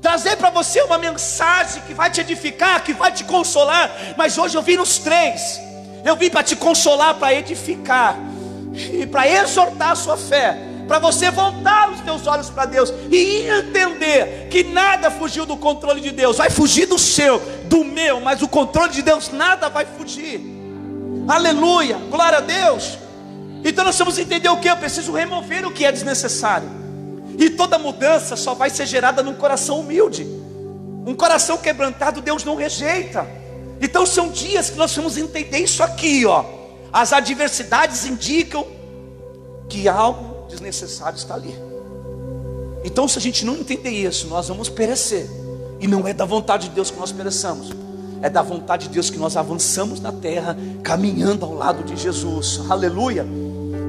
trazer 0.00 0.36
para 0.36 0.50
você 0.50 0.80
uma 0.82 0.96
mensagem 0.96 1.82
que 1.88 1.92
vai 1.92 2.08
te 2.08 2.20
edificar, 2.20 2.84
que 2.84 2.92
vai 2.92 3.10
te 3.10 3.24
consolar. 3.24 3.90
Mas 4.16 4.38
hoje 4.38 4.56
eu 4.56 4.62
vim 4.62 4.76
nos 4.76 4.98
três. 4.98 5.60
Eu 6.04 6.14
vim 6.14 6.30
para 6.30 6.44
te 6.44 6.54
consolar, 6.54 7.16
para 7.16 7.34
edificar 7.34 8.16
e 8.92 9.04
para 9.06 9.28
exortar 9.28 9.90
a 9.90 9.96
sua 9.96 10.16
fé, 10.16 10.69
para 10.90 10.98
você 10.98 11.30
voltar 11.30 11.88
os 11.92 12.00
teus 12.00 12.26
olhos 12.26 12.50
para 12.50 12.64
Deus 12.64 12.92
e 13.12 13.46
entender 13.46 14.48
que 14.50 14.64
nada 14.64 15.08
fugiu 15.08 15.46
do 15.46 15.56
controle 15.56 16.00
de 16.00 16.10
Deus, 16.10 16.38
vai 16.38 16.50
fugir 16.50 16.86
do 16.86 16.98
seu, 16.98 17.38
do 17.66 17.84
meu, 17.84 18.20
mas 18.20 18.42
o 18.42 18.48
controle 18.48 18.90
de 18.90 19.00
Deus 19.00 19.30
nada 19.30 19.68
vai 19.68 19.86
fugir. 19.86 20.40
Aleluia, 21.28 21.96
glória 22.10 22.38
a 22.38 22.40
Deus. 22.40 22.98
Então 23.64 23.84
nós 23.84 23.96
vamos 23.96 24.18
entender 24.18 24.48
o 24.48 24.56
que? 24.56 24.68
Eu 24.68 24.76
preciso 24.78 25.12
remover 25.12 25.64
o 25.64 25.70
que 25.70 25.84
é 25.84 25.92
desnecessário. 25.92 26.68
E 27.38 27.50
toda 27.50 27.78
mudança 27.78 28.34
só 28.34 28.52
vai 28.54 28.68
ser 28.68 28.84
gerada 28.84 29.22
num 29.22 29.34
coração 29.34 29.78
humilde. 29.78 30.24
Um 31.06 31.14
coração 31.14 31.56
quebrantado, 31.56 32.20
Deus 32.20 32.42
não 32.42 32.56
rejeita. 32.56 33.28
Então 33.80 34.04
são 34.04 34.28
dias 34.28 34.70
que 34.70 34.76
nós 34.76 34.92
vamos 34.96 35.16
entender 35.16 35.58
isso 35.58 35.84
aqui, 35.84 36.26
ó. 36.26 36.44
As 36.92 37.12
adversidades 37.12 38.06
indicam 38.06 38.66
que 39.68 39.88
algo 39.88 40.29
desnecessário 40.60 41.16
está 41.16 41.34
ali. 41.34 41.54
Então, 42.84 43.08
se 43.08 43.18
a 43.18 43.20
gente 43.20 43.44
não 43.44 43.56
entender 43.56 43.90
isso, 43.90 44.28
nós 44.28 44.48
vamos 44.48 44.68
perecer. 44.68 45.28
E 45.80 45.86
não 45.86 46.06
é 46.06 46.12
da 46.12 46.24
vontade 46.24 46.68
de 46.68 46.74
Deus 46.74 46.90
que 46.90 46.98
nós 46.98 47.10
pereçamos. 47.10 47.70
É 48.22 48.28
da 48.28 48.42
vontade 48.42 48.88
de 48.88 48.94
Deus 48.94 49.08
que 49.08 49.18
nós 49.18 49.36
avançamos 49.36 50.00
na 50.00 50.12
terra, 50.12 50.56
caminhando 50.82 51.44
ao 51.44 51.54
lado 51.54 51.82
de 51.82 51.96
Jesus. 51.96 52.60
Aleluia. 52.68 53.26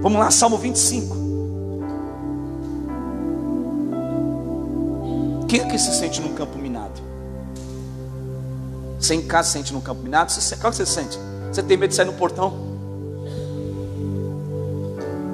Vamos 0.01 0.19
lá, 0.19 0.31
Salmo 0.31 0.57
25. 0.57 1.21
Quem 5.47 5.59
é 5.59 5.65
que 5.65 5.77
se 5.77 5.93
sente 5.93 6.21
num 6.21 6.33
campo 6.33 6.57
minado? 6.57 7.01
Você 8.97 9.15
em 9.15 9.21
casa 9.21 9.47
se 9.49 9.53
sente 9.53 9.73
num 9.73 9.81
campo 9.81 10.01
minado? 10.01 10.31
Você, 10.31 10.55
qual 10.55 10.71
que 10.71 10.77
você 10.77 10.85
sente? 10.85 11.19
Você 11.51 11.61
tem 11.61 11.75
medo 11.75 11.89
de 11.89 11.95
sair 11.95 12.05
no 12.05 12.13
portão? 12.13 12.53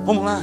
Vamos 0.05 0.23
lá. 0.23 0.41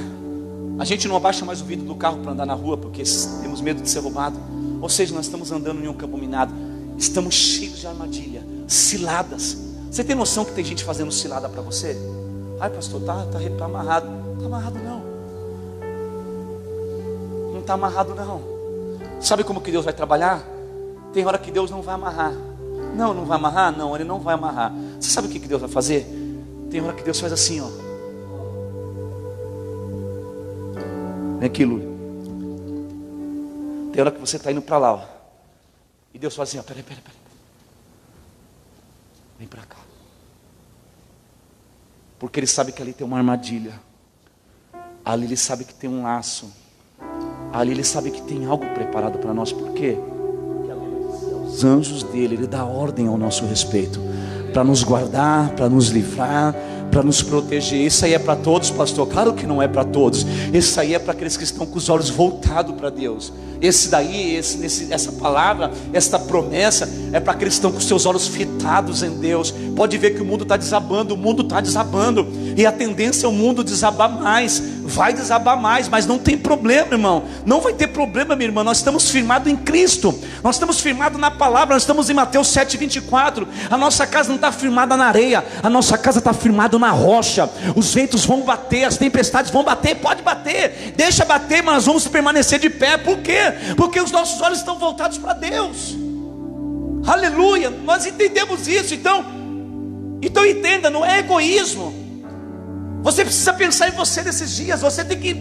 A 0.78 0.84
gente 0.84 1.06
não 1.06 1.16
abaixa 1.16 1.44
mais 1.44 1.60
o 1.60 1.64
vidro 1.64 1.86
do 1.86 1.94
carro 1.94 2.18
para 2.18 2.32
andar 2.32 2.46
na 2.46 2.54
rua 2.54 2.76
porque 2.76 3.02
temos 3.42 3.60
medo 3.60 3.80
de 3.80 3.88
ser 3.88 4.00
roubado. 4.00 4.38
Ou 4.80 4.88
seja, 4.88 5.14
nós 5.14 5.26
estamos 5.26 5.52
andando 5.52 5.82
em 5.82 5.88
um 5.88 5.94
campo 5.94 6.18
minado. 6.18 6.52
Estamos 6.98 7.34
cheios 7.34 7.78
de 7.78 7.86
armadilha, 7.86 8.44
ciladas. 8.66 9.56
Você 9.90 10.02
tem 10.02 10.16
noção 10.16 10.44
que 10.44 10.52
tem 10.52 10.64
gente 10.64 10.82
fazendo 10.82 11.12
cilada 11.12 11.48
para 11.48 11.62
você? 11.62 11.96
Ai, 12.60 12.70
pastor, 12.70 13.00
tá, 13.02 13.24
tá, 13.26 13.38
tá 13.56 13.64
amarrado. 13.64 14.08
Tá 14.40 14.46
amarrado 14.46 14.78
não. 14.80 15.02
Não 17.52 17.60
está 17.60 17.74
amarrado 17.74 18.14
não. 18.14 18.42
Sabe 19.20 19.44
como 19.44 19.60
que 19.60 19.70
Deus 19.70 19.84
vai 19.84 19.94
trabalhar? 19.94 20.44
Tem 21.12 21.24
hora 21.24 21.38
que 21.38 21.50
Deus 21.50 21.70
não 21.70 21.82
vai 21.82 21.94
amarrar. 21.94 22.32
Não, 22.96 23.14
não 23.14 23.24
vai 23.24 23.38
amarrar? 23.38 23.76
Não, 23.76 23.94
Ele 23.94 24.04
não 24.04 24.18
vai 24.18 24.34
amarrar. 24.34 24.74
Você 25.00 25.10
sabe 25.10 25.28
o 25.28 25.30
que, 25.30 25.38
que 25.38 25.48
Deus 25.48 25.60
vai 25.60 25.70
fazer? 25.70 26.06
Tem 26.70 26.80
hora 26.80 26.92
que 26.92 27.04
Deus 27.04 27.20
faz 27.20 27.32
assim, 27.32 27.60
ó. 27.60 27.83
Vem 31.44 31.50
aqui, 31.50 31.62
Lu. 31.62 31.78
Tem 33.92 34.00
hora 34.00 34.10
que 34.10 34.18
você 34.18 34.38
está 34.38 34.50
indo 34.50 34.62
para 34.62 34.78
lá, 34.78 34.94
ó. 34.94 35.04
E 36.14 36.18
Deus 36.18 36.34
faz 36.34 36.48
assim, 36.48 36.58
ó. 36.58 36.62
Peraí, 36.62 36.82
peraí, 36.82 37.02
peraí. 37.02 37.18
Vem 39.38 39.46
para 39.46 39.60
cá. 39.64 39.76
Porque 42.18 42.40
Ele 42.40 42.46
sabe 42.46 42.72
que 42.72 42.80
ali 42.80 42.94
tem 42.94 43.06
uma 43.06 43.18
armadilha. 43.18 43.78
Ali 45.04 45.26
Ele 45.26 45.36
sabe 45.36 45.64
que 45.64 45.74
tem 45.74 45.90
um 45.90 46.04
laço. 46.04 46.50
Ali 47.52 47.72
ele 47.72 47.84
sabe 47.84 48.10
que 48.10 48.22
tem 48.22 48.46
algo 48.46 48.64
preparado 48.72 49.18
para 49.18 49.34
nós, 49.34 49.52
por 49.52 49.72
quê? 49.74 49.98
Os 51.46 51.62
anjos 51.62 52.02
dele, 52.04 52.36
ele 52.36 52.46
dá 52.46 52.64
ordem 52.64 53.06
ao 53.06 53.18
nosso 53.18 53.44
respeito, 53.44 54.00
para 54.52 54.64
nos 54.64 54.82
guardar, 54.82 55.50
para 55.50 55.68
nos 55.68 55.90
livrar, 55.90 56.54
para 56.94 57.02
nos 57.02 57.20
proteger. 57.22 57.80
Isso 57.80 58.04
aí 58.04 58.14
é 58.14 58.20
para 58.20 58.36
todos, 58.36 58.70
pastor? 58.70 59.08
Claro 59.08 59.34
que 59.34 59.44
não 59.44 59.60
é 59.60 59.66
para 59.66 59.82
todos. 59.82 60.24
Isso 60.52 60.78
aí 60.78 60.94
é 60.94 60.98
para 61.00 61.12
aqueles 61.12 61.36
que 61.36 61.42
estão 61.42 61.66
com 61.66 61.76
os 61.76 61.88
olhos 61.88 62.08
voltados 62.08 62.72
para 62.76 62.88
Deus. 62.88 63.32
Esse 63.60 63.88
daí, 63.88 64.36
esse, 64.36 64.58
nesse, 64.58 64.92
essa 64.92 65.10
palavra, 65.10 65.72
esta 65.92 66.20
promessa 66.20 66.88
é 67.12 67.18
para 67.18 67.32
aqueles 67.32 67.54
que 67.54 67.58
estão 67.58 67.72
com 67.72 67.80
seus 67.80 68.06
olhos 68.06 68.28
fitados 68.28 69.02
em 69.02 69.10
Deus. 69.10 69.52
Pode 69.74 69.98
ver 69.98 70.14
que 70.14 70.22
o 70.22 70.24
mundo 70.24 70.42
está 70.42 70.56
desabando, 70.56 71.14
o 71.14 71.16
mundo 71.16 71.42
está 71.42 71.60
desabando, 71.60 72.28
e 72.56 72.64
a 72.64 72.70
tendência 72.70 73.26
é 73.26 73.28
o 73.28 73.32
mundo 73.32 73.64
desabar 73.64 74.08
mais, 74.08 74.62
vai 74.84 75.12
desabar 75.12 75.60
mais, 75.60 75.88
mas 75.88 76.06
não 76.06 76.18
tem 76.18 76.36
problema, 76.36 76.92
irmão. 76.92 77.24
Não 77.46 77.60
vai 77.60 77.72
ter 77.72 77.88
problema, 77.88 78.36
minha 78.36 78.48
irmã. 78.48 78.62
Nós 78.62 78.78
estamos 78.78 79.10
firmados 79.10 79.50
em 79.50 79.56
Cristo, 79.56 80.16
nós 80.42 80.56
estamos 80.56 80.80
firmados 80.80 81.18
na 81.18 81.30
palavra, 81.30 81.74
nós 81.74 81.82
estamos 81.82 82.10
em 82.10 82.14
Mateus 82.14 82.48
7,24. 82.48 83.46
A 83.70 83.76
nossa 83.76 84.06
casa 84.06 84.28
não 84.28 84.36
está 84.36 84.52
firmada 84.52 84.96
na 84.96 85.06
areia, 85.06 85.44
a 85.62 85.70
nossa 85.70 85.96
casa 85.96 86.18
está 86.18 86.32
firmada 86.32 86.78
na 86.78 86.90
rocha. 86.90 87.48
Os 87.74 87.94
ventos 87.94 88.24
vão 88.24 88.42
bater, 88.42 88.84
as 88.84 88.96
tempestades 88.96 89.50
vão 89.50 89.64
bater, 89.64 89.96
pode 89.96 90.22
bater, 90.22 90.92
deixa 90.96 91.24
bater, 91.24 91.62
mas 91.62 91.74
nós 91.74 91.86
vamos 91.86 92.06
permanecer 92.06 92.58
de 92.58 92.68
pé. 92.68 92.98
Por 92.98 93.18
quê? 93.18 93.74
Porque 93.76 94.00
os 94.00 94.10
nossos 94.10 94.40
olhos 94.40 94.58
estão 94.58 94.78
voltados 94.78 95.18
para 95.18 95.32
Deus. 95.32 95.96
Aleluia, 97.06 97.70
nós 97.70 98.06
entendemos 98.06 98.68
isso. 98.68 98.94
Então, 98.94 99.24
então 100.22 100.44
entenda, 100.44 100.90
não 100.90 101.04
é 101.04 101.18
egoísmo. 101.18 102.03
Você 103.04 103.22
precisa 103.22 103.52
pensar 103.52 103.88
em 103.88 103.92
você 103.92 104.22
nesses 104.22 104.56
dias. 104.56 104.80
Você 104.80 105.04
tem 105.04 105.20
que 105.20 105.34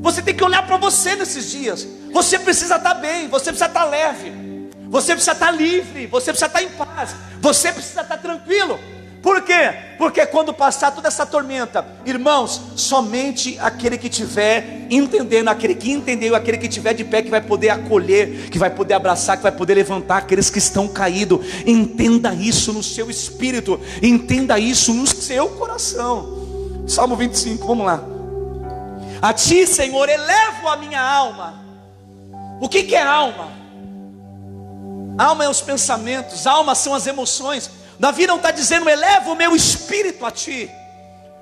você 0.00 0.22
tem 0.22 0.34
que 0.34 0.44
olhar 0.44 0.64
para 0.64 0.76
você 0.76 1.16
nesses 1.16 1.50
dias. 1.50 1.84
Você 2.12 2.38
precisa 2.38 2.76
estar 2.76 2.94
bem, 2.94 3.26
você 3.26 3.46
precisa 3.46 3.66
estar 3.66 3.84
leve. 3.84 4.32
Você 4.88 5.12
precisa 5.12 5.32
estar 5.32 5.50
livre, 5.50 6.06
você 6.06 6.30
precisa 6.30 6.46
estar 6.46 6.62
em 6.62 6.68
paz. 6.68 7.16
Você 7.40 7.72
precisa 7.72 8.02
estar 8.02 8.16
tranquilo. 8.18 8.78
Por 9.20 9.42
quê? 9.42 9.74
Porque 9.98 10.24
quando 10.26 10.54
passar 10.54 10.92
toda 10.92 11.08
essa 11.08 11.26
tormenta, 11.26 11.84
irmãos, 12.04 12.60
somente 12.76 13.58
aquele 13.58 13.98
que 13.98 14.08
tiver 14.08 14.86
entendendo, 14.88 15.48
aquele 15.48 15.74
que 15.74 15.90
entendeu, 15.90 16.36
aquele 16.36 16.58
que 16.58 16.68
tiver 16.68 16.92
de 16.92 17.02
pé, 17.02 17.22
que 17.22 17.30
vai 17.30 17.40
poder 17.40 17.70
acolher, 17.70 18.50
que 18.50 18.58
vai 18.58 18.70
poder 18.70 18.94
abraçar, 18.94 19.36
que 19.36 19.42
vai 19.42 19.50
poder 19.50 19.74
levantar 19.74 20.18
aqueles 20.18 20.48
que 20.48 20.58
estão 20.58 20.86
caídos. 20.86 21.40
Entenda 21.66 22.32
isso 22.34 22.72
no 22.72 22.82
seu 22.84 23.10
espírito, 23.10 23.80
entenda 24.00 24.58
isso 24.60 24.94
no 24.94 25.06
seu 25.06 25.48
coração. 25.48 26.43
Salmo 26.86 27.16
25, 27.16 27.66
vamos 27.66 27.86
lá. 27.86 28.00
A 29.22 29.32
ti, 29.32 29.66
Senhor, 29.66 30.08
elevo 30.08 30.68
a 30.68 30.76
minha 30.76 31.00
alma. 31.00 31.62
O 32.60 32.68
que, 32.68 32.82
que 32.82 32.94
é 32.94 33.02
alma? 33.02 33.50
Alma 35.16 35.44
é 35.44 35.48
os 35.48 35.60
pensamentos, 35.60 36.46
alma 36.46 36.74
são 36.74 36.94
as 36.94 37.06
emoções. 37.06 37.70
Davi 37.98 38.26
não 38.26 38.36
está 38.36 38.50
dizendo, 38.50 38.88
eleva 38.88 39.30
o 39.30 39.36
meu 39.36 39.54
espírito 39.54 40.26
a 40.26 40.30
ti. 40.30 40.70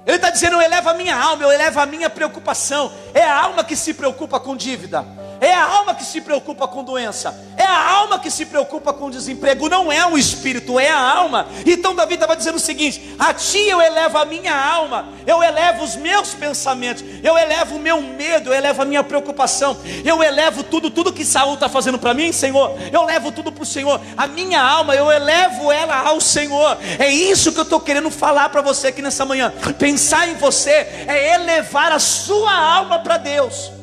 Ele 0.04 0.16
está 0.16 0.30
dizendo, 0.30 0.56
eu 0.56 0.60
elevo 0.60 0.90
a 0.90 0.94
minha 0.94 1.16
alma, 1.16 1.42
eu 1.42 1.52
elevo 1.52 1.80
a 1.80 1.86
minha 1.86 2.10
preocupação. 2.10 2.92
É 3.14 3.22
a 3.22 3.42
alma 3.42 3.64
que 3.64 3.76
se 3.76 3.94
preocupa 3.94 4.38
com 4.38 4.56
dívida. 4.56 5.06
É 5.42 5.52
a 5.52 5.64
alma 5.64 5.92
que 5.92 6.04
se 6.04 6.20
preocupa 6.20 6.68
com 6.68 6.84
doença. 6.84 7.36
É 7.56 7.64
a 7.64 7.90
alma 7.90 8.20
que 8.20 8.30
se 8.30 8.46
preocupa 8.46 8.92
com 8.92 9.10
desemprego. 9.10 9.68
Não 9.68 9.90
é 9.90 10.06
o 10.06 10.16
espírito, 10.16 10.78
é 10.78 10.88
a 10.88 10.96
alma. 10.96 11.48
Então 11.66 11.96
Davi 11.96 12.14
estava 12.14 12.36
dizendo 12.36 12.54
o 12.54 12.60
seguinte: 12.60 13.16
A 13.18 13.34
ti 13.34 13.58
eu 13.58 13.80
elevo 13.80 14.18
a 14.18 14.24
minha 14.24 14.54
alma, 14.54 15.08
eu 15.26 15.42
elevo 15.42 15.82
os 15.82 15.96
meus 15.96 16.32
pensamentos, 16.32 17.04
eu 17.24 17.36
elevo 17.36 17.74
o 17.74 17.80
meu 17.80 18.00
medo, 18.00 18.50
eu 18.50 18.54
elevo 18.54 18.82
a 18.82 18.84
minha 18.84 19.02
preocupação, 19.02 19.76
eu 20.04 20.22
elevo 20.22 20.62
tudo, 20.62 20.88
tudo 20.92 21.12
que 21.12 21.24
Saul 21.24 21.54
está 21.54 21.68
fazendo 21.68 21.98
para 21.98 22.14
mim, 22.14 22.30
Senhor. 22.30 22.78
Eu 22.92 23.02
levo 23.04 23.32
tudo 23.32 23.50
para 23.50 23.64
o 23.64 23.66
Senhor. 23.66 24.00
A 24.16 24.28
minha 24.28 24.62
alma, 24.62 24.94
eu 24.94 25.10
elevo 25.10 25.72
ela 25.72 26.06
ao 26.06 26.20
Senhor. 26.20 26.78
É 27.00 27.08
isso 27.08 27.50
que 27.50 27.58
eu 27.58 27.64
estou 27.64 27.80
querendo 27.80 28.12
falar 28.12 28.48
para 28.50 28.60
você 28.60 28.86
aqui 28.86 29.02
nessa 29.02 29.24
manhã. 29.24 29.52
Pensar 29.76 30.28
em 30.28 30.34
você 30.34 30.70
é 30.70 31.34
elevar 31.34 31.90
a 31.90 31.98
sua 31.98 32.54
alma 32.54 33.00
para 33.00 33.16
Deus 33.16 33.81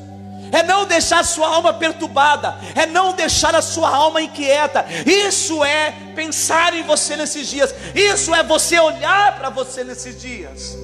é 0.51 0.63
não 0.63 0.85
deixar 0.85 1.19
a 1.19 1.23
sua 1.23 1.47
alma 1.47 1.73
perturbada, 1.73 2.55
é 2.75 2.85
não 2.85 3.13
deixar 3.13 3.55
a 3.55 3.61
sua 3.61 3.89
alma 3.89 4.21
inquieta. 4.21 4.85
Isso 5.05 5.63
é 5.63 5.91
pensar 6.15 6.73
em 6.73 6.83
você 6.83 7.15
nesses 7.15 7.47
dias, 7.47 7.73
isso 7.93 8.33
é 8.33 8.43
você 8.43 8.79
olhar 8.79 9.37
para 9.37 9.49
você 9.49 9.83
nesses 9.83 10.19
dias. 10.19 10.77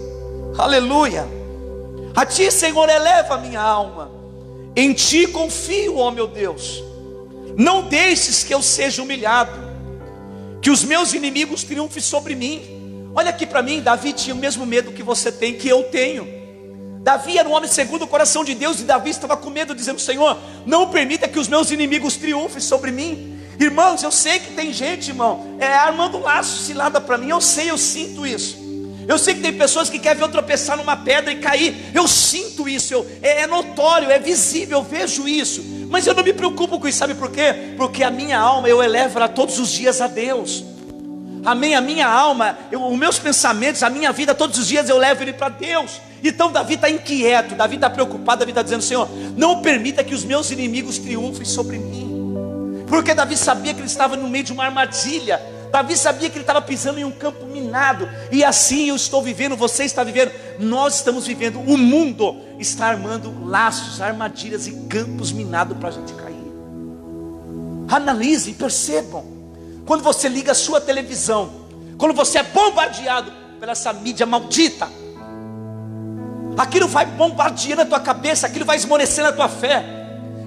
Aleluia. 0.58 1.28
A 2.16 2.26
ti, 2.26 2.50
Senhor, 2.50 2.88
eleva 2.88 3.36
a 3.36 3.38
minha 3.38 3.62
alma. 3.62 4.12
Em 4.76 4.94
ti 4.94 5.28
confio, 5.28 5.98
ó 5.98 6.12
meu 6.12 6.28
Deus. 6.28 6.84
Não 7.58 7.84
deixes 7.84 8.44
que 8.44 8.54
eu 8.54 8.62
seja 8.62 9.02
humilhado, 9.02 9.58
que 10.62 10.70
os 10.70 10.84
meus 10.84 11.14
inimigos 11.14 11.64
triunfem 11.64 12.02
sobre 12.02 12.36
mim. 12.36 13.12
Olha 13.16 13.30
aqui 13.30 13.46
para 13.46 13.62
mim, 13.62 13.82
Davi 13.82 14.12
tinha 14.12 14.36
o 14.36 14.38
mesmo 14.38 14.66
medo 14.66 14.92
que 14.92 15.04
você 15.04 15.32
tem, 15.32 15.56
que 15.56 15.70
eu 15.70 15.84
tenho. 15.84 16.45
Davi 17.06 17.38
era 17.38 17.48
um 17.48 17.52
homem 17.52 17.70
segundo 17.70 18.02
o 18.02 18.08
coração 18.08 18.44
de 18.44 18.56
Deus, 18.56 18.80
e 18.80 18.84
Davi 18.84 19.12
estava 19.12 19.38
com 19.38 19.52
medo, 19.52 19.76
dizendo: 19.76 20.02
Senhor, 20.02 20.36
não 20.66 20.90
permita 20.90 21.28
que 21.28 21.38
os 21.38 21.48
meus 21.48 21.70
inimigos 21.70 22.16
triunfem 22.16 22.60
sobre 22.60 22.92
mim. 22.92 23.40
Irmãos, 23.60 24.02
eu 24.02 24.10
sei 24.10 24.40
que 24.40 24.54
tem 24.54 24.74
gente, 24.74 25.10
irmão, 25.10 25.56
é, 25.60 25.68
armando 25.68 26.18
laço 26.18 26.64
cilada 26.64 27.00
para 27.00 27.16
mim, 27.16 27.30
eu 27.30 27.40
sei, 27.40 27.70
eu 27.70 27.78
sinto 27.78 28.26
isso. 28.26 28.58
Eu 29.08 29.20
sei 29.20 29.36
que 29.36 29.42
tem 29.42 29.54
pessoas 29.54 29.88
que 29.88 30.00
querem 30.00 30.18
ver 30.18 30.24
eu 30.24 30.32
tropeçar 30.32 30.78
numa 30.78 30.98
pedra 30.98 31.32
e 31.32 31.36
cair, 31.36 31.76
eu 31.94 32.08
sinto 32.08 32.68
isso, 32.68 32.92
eu, 32.92 33.08
é, 33.22 33.42
é 33.42 33.48
notório, 33.48 34.10
é 34.10 34.18
visível, 34.18 34.80
eu 34.80 34.84
vejo 34.84 35.28
isso. 35.28 35.64
Mas 35.88 36.08
eu 36.08 36.16
não 36.16 36.24
me 36.24 36.34
preocupo 36.34 36.80
com 36.80 36.88
isso, 36.88 36.98
sabe 36.98 37.14
por 37.14 37.30
quê? 37.30 37.76
Porque 37.78 38.04
a 38.04 38.10
minha 38.10 38.40
alma 38.40 38.68
eu 38.68 38.82
elevo 38.82 39.20
ela 39.20 39.28
todos 39.28 39.60
os 39.60 39.72
dias 39.72 40.02
a 40.02 40.08
Deus. 40.08 40.66
Amém? 41.46 41.76
A 41.76 41.82
minha 41.82 42.08
alma, 42.08 42.58
eu, 42.72 42.84
os 42.84 42.98
meus 42.98 43.20
pensamentos, 43.20 43.84
a 43.84 43.92
minha 43.92 44.12
vida, 44.12 44.34
todos 44.34 44.58
os 44.58 44.68
dias 44.68 44.90
eu 44.90 44.98
levo 44.98 45.22
ele 45.22 45.34
para 45.34 45.50
Deus. 45.50 46.02
Então 46.28 46.52
Davi 46.52 46.74
está 46.74 46.90
inquieto, 46.90 47.56
Davi 47.56 47.76
está 47.76 47.90
preocupado, 47.90 48.40
Davi 48.40 48.52
está 48.52 48.62
dizendo: 48.62 48.82
Senhor, 48.82 49.08
não 49.38 49.62
permita 49.62 50.04
que 50.04 50.14
os 50.14 50.24
meus 50.24 50.50
inimigos 50.52 50.98
triunfem 50.98 51.46
sobre 51.46 51.78
mim. 51.78 52.06
Porque 52.88 53.14
Davi 53.14 53.38
sabia 53.38 53.74
que 53.74 53.80
ele 53.80 53.88
estava 53.88 54.16
no 54.16 54.28
meio 54.28 54.44
de 54.44 54.52
uma 54.52 54.66
armadilha. 54.66 55.42
Davi 55.72 55.98
sabia 55.98 56.30
que 56.30 56.38
ele 56.38 56.44
estava 56.44 56.62
pisando 56.62 57.00
em 57.00 57.04
um 57.04 57.12
campo 57.12 57.46
minado. 57.46 58.08
E 58.32 58.44
assim 58.44 58.90
eu 58.90 58.96
estou 58.96 59.22
vivendo, 59.22 59.56
você 59.56 59.84
está 59.84 60.04
vivendo, 60.04 60.32
nós 60.60 60.96
estamos 60.96 61.28
vivendo. 61.28 61.60
O 61.60 61.78
mundo 61.78 62.38
está 62.60 62.88
armando 62.88 63.46
laços, 63.46 64.02
armadilhas 64.02 64.68
e 64.68 64.72
campos 64.88 65.32
minados 65.32 65.78
para 65.78 65.90
a 65.90 65.92
gente 65.92 66.14
cair. 66.14 66.36
Analise, 67.90 68.54
percebam. 68.54 69.26
Quando 69.86 70.02
você 70.02 70.30
liga 70.30 70.54
a 70.54 70.56
sua 70.56 70.80
televisão, 70.80 71.52
quando 71.98 72.14
você 72.14 72.40
é 72.40 72.44
bombardeado 72.44 73.32
pela 73.60 73.74
essa 73.74 73.92
mídia 73.94 74.26
maldita, 74.26 74.88
aquilo 76.58 76.88
vai 76.88 77.06
bombardeando 77.06 77.82
a 77.82 77.86
tua 77.86 78.00
cabeça, 78.00 78.48
aquilo 78.48 78.66
vai 78.66 78.78
esmorecendo 78.78 79.30
a 79.30 79.34
tua 79.34 79.50
fé. 79.50 79.84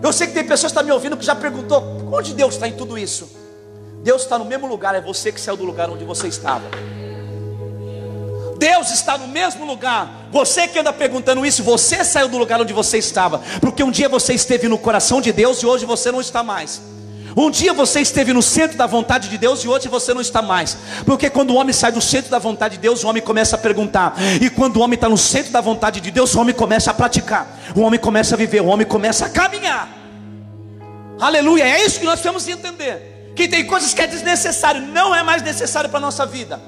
Eu 0.02 0.12
sei 0.12 0.28
que 0.28 0.34
tem 0.34 0.44
pessoas 0.44 0.72
que 0.72 0.78
estão 0.78 0.84
me 0.84 0.92
ouvindo 0.92 1.16
que 1.16 1.24
já 1.24 1.34
perguntou: 1.34 1.82
onde 2.12 2.34
Deus 2.34 2.54
está 2.54 2.68
em 2.68 2.72
tudo 2.72 2.98
isso? 2.98 3.28
Deus 4.02 4.22
está 4.22 4.38
no 4.38 4.44
mesmo 4.44 4.66
lugar, 4.66 4.94
é 4.94 5.00
você 5.00 5.32
que 5.32 5.40
saiu 5.40 5.56
do 5.56 5.64
lugar 5.64 5.90
onde 5.90 6.04
você 6.04 6.28
estava. 6.28 6.64
Deus 8.58 8.90
está 8.90 9.16
no 9.16 9.28
mesmo 9.28 9.64
lugar. 9.64 10.28
Você 10.30 10.66
que 10.66 10.78
anda 10.78 10.92
perguntando 10.92 11.46
isso, 11.46 11.62
você 11.62 12.04
saiu 12.04 12.28
do 12.28 12.36
lugar 12.36 12.60
onde 12.60 12.72
você 12.72 12.98
estava, 12.98 13.40
porque 13.60 13.82
um 13.82 13.90
dia 13.90 14.08
você 14.08 14.34
esteve 14.34 14.68
no 14.68 14.78
coração 14.78 15.20
de 15.20 15.32
Deus 15.32 15.62
e 15.62 15.66
hoje 15.66 15.86
você 15.86 16.10
não 16.12 16.20
está 16.20 16.42
mais. 16.42 16.80
Um 17.36 17.50
dia 17.50 17.72
você 17.72 18.00
esteve 18.00 18.32
no 18.32 18.42
centro 18.42 18.76
da 18.76 18.86
vontade 18.86 19.28
de 19.28 19.38
Deus 19.38 19.62
e 19.64 19.68
hoje 19.68 19.88
você 19.88 20.14
não 20.14 20.20
está 20.20 20.40
mais. 20.42 20.76
Porque 21.04 21.28
quando 21.30 21.50
o 21.50 21.54
homem 21.56 21.72
sai 21.72 21.92
do 21.92 22.00
centro 22.00 22.30
da 22.30 22.38
vontade 22.38 22.76
de 22.76 22.80
Deus, 22.80 23.04
o 23.04 23.08
homem 23.08 23.22
começa 23.22 23.56
a 23.56 23.58
perguntar. 23.58 24.14
E 24.40 24.50
quando 24.50 24.76
o 24.76 24.80
homem 24.80 24.94
está 24.94 25.08
no 25.08 25.18
centro 25.18 25.52
da 25.52 25.60
vontade 25.60 26.00
de 26.00 26.10
Deus, 26.10 26.34
o 26.34 26.40
homem 26.40 26.54
começa 26.54 26.90
a 26.90 26.94
praticar. 26.94 27.58
O 27.74 27.80
homem 27.80 27.98
começa 28.00 28.34
a 28.34 28.38
viver, 28.38 28.60
o 28.60 28.66
homem 28.66 28.86
começa 28.86 29.26
a 29.26 29.28
caminhar. 29.28 29.88
Aleluia, 31.20 31.64
é 31.64 31.84
isso 31.84 32.00
que 32.00 32.06
nós 32.06 32.20
temos 32.20 32.44
que 32.44 32.52
entender. 32.52 33.32
Que 33.34 33.48
tem 33.48 33.64
coisas 33.66 33.92
que 33.92 34.00
é 34.00 34.06
desnecessário, 34.06 34.80
não 34.82 35.14
é 35.14 35.22
mais 35.22 35.42
necessário 35.42 35.90
para 35.90 35.98
a 35.98 36.02
nossa 36.02 36.24
vida. 36.24 36.60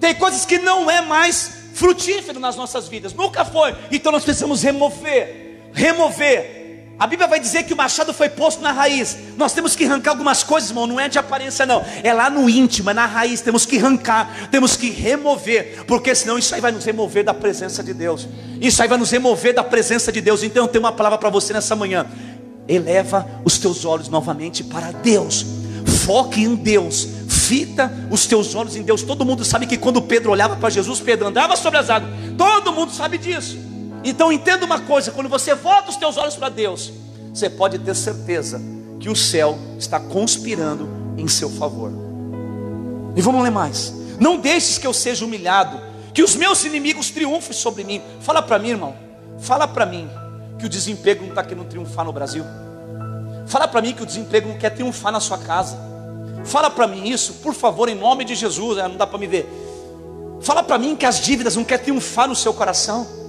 Tem 0.00 0.14
coisas 0.14 0.44
que 0.44 0.58
não 0.58 0.90
é 0.90 1.00
mais 1.00 1.50
frutífero 1.74 2.40
nas 2.40 2.56
nossas 2.56 2.88
vidas, 2.88 3.12
nunca 3.12 3.44
foi. 3.44 3.74
Então 3.90 4.10
nós 4.10 4.24
precisamos 4.24 4.62
remover, 4.62 5.70
remover 5.72 6.65
a 6.98 7.06
Bíblia 7.06 7.28
vai 7.28 7.38
dizer 7.38 7.64
que 7.64 7.74
o 7.74 7.76
machado 7.76 8.14
foi 8.14 8.30
posto 8.30 8.62
na 8.62 8.72
raiz. 8.72 9.18
Nós 9.36 9.52
temos 9.52 9.76
que 9.76 9.84
arrancar 9.84 10.12
algumas 10.12 10.42
coisas, 10.42 10.70
irmão. 10.70 10.86
Não 10.86 10.98
é 10.98 11.08
de 11.08 11.18
aparência, 11.18 11.66
não. 11.66 11.84
É 12.02 12.10
lá 12.12 12.30
no 12.30 12.48
íntimo, 12.48 12.88
é 12.88 12.94
na 12.94 13.04
raiz. 13.04 13.42
Temos 13.42 13.66
que 13.66 13.76
arrancar, 13.76 14.48
temos 14.50 14.76
que 14.76 14.90
remover. 14.90 15.84
Porque 15.86 16.14
senão 16.14 16.38
isso 16.38 16.54
aí 16.54 16.60
vai 16.60 16.72
nos 16.72 16.86
remover 16.86 17.22
da 17.22 17.34
presença 17.34 17.82
de 17.82 17.92
Deus. 17.92 18.26
Isso 18.62 18.80
aí 18.80 18.88
vai 18.88 18.96
nos 18.96 19.10
remover 19.10 19.52
da 19.54 19.62
presença 19.62 20.10
de 20.10 20.22
Deus. 20.22 20.42
Então 20.42 20.64
eu 20.64 20.68
tenho 20.68 20.84
uma 20.84 20.92
palavra 20.92 21.18
para 21.18 21.28
você 21.28 21.52
nessa 21.52 21.76
manhã. 21.76 22.06
Eleva 22.66 23.28
os 23.44 23.58
teus 23.58 23.84
olhos 23.84 24.08
novamente 24.08 24.64
para 24.64 24.90
Deus. 24.90 25.44
Foque 26.06 26.42
em 26.42 26.54
Deus. 26.54 27.06
Fita 27.28 27.92
os 28.10 28.24
teus 28.24 28.54
olhos 28.54 28.74
em 28.74 28.82
Deus. 28.82 29.02
Todo 29.02 29.22
mundo 29.22 29.44
sabe 29.44 29.66
que 29.66 29.76
quando 29.76 30.00
Pedro 30.00 30.30
olhava 30.30 30.56
para 30.56 30.70
Jesus, 30.70 30.98
Pedro 31.00 31.28
andava 31.28 31.56
sobre 31.56 31.78
as 31.78 31.90
águas. 31.90 32.10
Todo 32.38 32.72
mundo 32.72 32.90
sabe 32.90 33.18
disso. 33.18 33.65
Então 34.08 34.30
entenda 34.30 34.64
uma 34.64 34.80
coisa: 34.80 35.10
quando 35.10 35.28
você 35.28 35.54
volta 35.54 35.90
os 35.90 35.96
teus 35.96 36.16
olhos 36.16 36.36
para 36.36 36.48
Deus, 36.48 36.92
você 37.34 37.50
pode 37.50 37.76
ter 37.80 37.94
certeza 37.94 38.62
que 39.00 39.08
o 39.08 39.16
céu 39.16 39.58
está 39.76 39.98
conspirando 39.98 40.88
em 41.18 41.26
seu 41.26 41.50
favor. 41.50 41.90
E 43.16 43.20
vamos 43.20 43.42
ler 43.42 43.50
mais. 43.50 43.92
Não 44.20 44.38
deixes 44.38 44.78
que 44.78 44.86
eu 44.86 44.94
seja 44.94 45.24
humilhado, 45.24 45.80
que 46.14 46.22
os 46.22 46.36
meus 46.36 46.64
inimigos 46.64 47.10
triunfem 47.10 47.52
sobre 47.52 47.82
mim. 47.82 48.00
Fala 48.20 48.40
para 48.40 48.58
mim, 48.60 48.70
irmão. 48.70 48.94
Fala 49.40 49.66
para 49.66 49.84
mim 49.84 50.08
que 50.58 50.66
o 50.66 50.68
desemprego 50.68 51.22
não 51.22 51.30
está 51.30 51.42
querendo 51.42 51.66
triunfar 51.66 52.04
no 52.04 52.12
Brasil. 52.12 52.44
Fala 53.46 53.66
para 53.66 53.82
mim 53.82 53.92
que 53.92 54.04
o 54.04 54.06
desemprego 54.06 54.48
não 54.48 54.56
quer 54.56 54.70
triunfar 54.70 55.10
na 55.10 55.20
sua 55.20 55.38
casa. 55.38 55.76
Fala 56.44 56.70
para 56.70 56.86
mim 56.86 57.08
isso, 57.08 57.34
por 57.34 57.54
favor, 57.54 57.88
em 57.88 57.94
nome 57.96 58.24
de 58.24 58.36
Jesus. 58.36 58.78
Não 58.78 58.96
dá 58.96 59.06
para 59.06 59.18
me 59.18 59.26
ver. 59.26 59.46
Fala 60.40 60.62
para 60.62 60.78
mim 60.78 60.94
que 60.94 61.04
as 61.04 61.20
dívidas 61.20 61.56
não 61.56 61.64
querem 61.64 61.86
triunfar 61.86 62.28
no 62.28 62.36
seu 62.36 62.54
coração. 62.54 63.25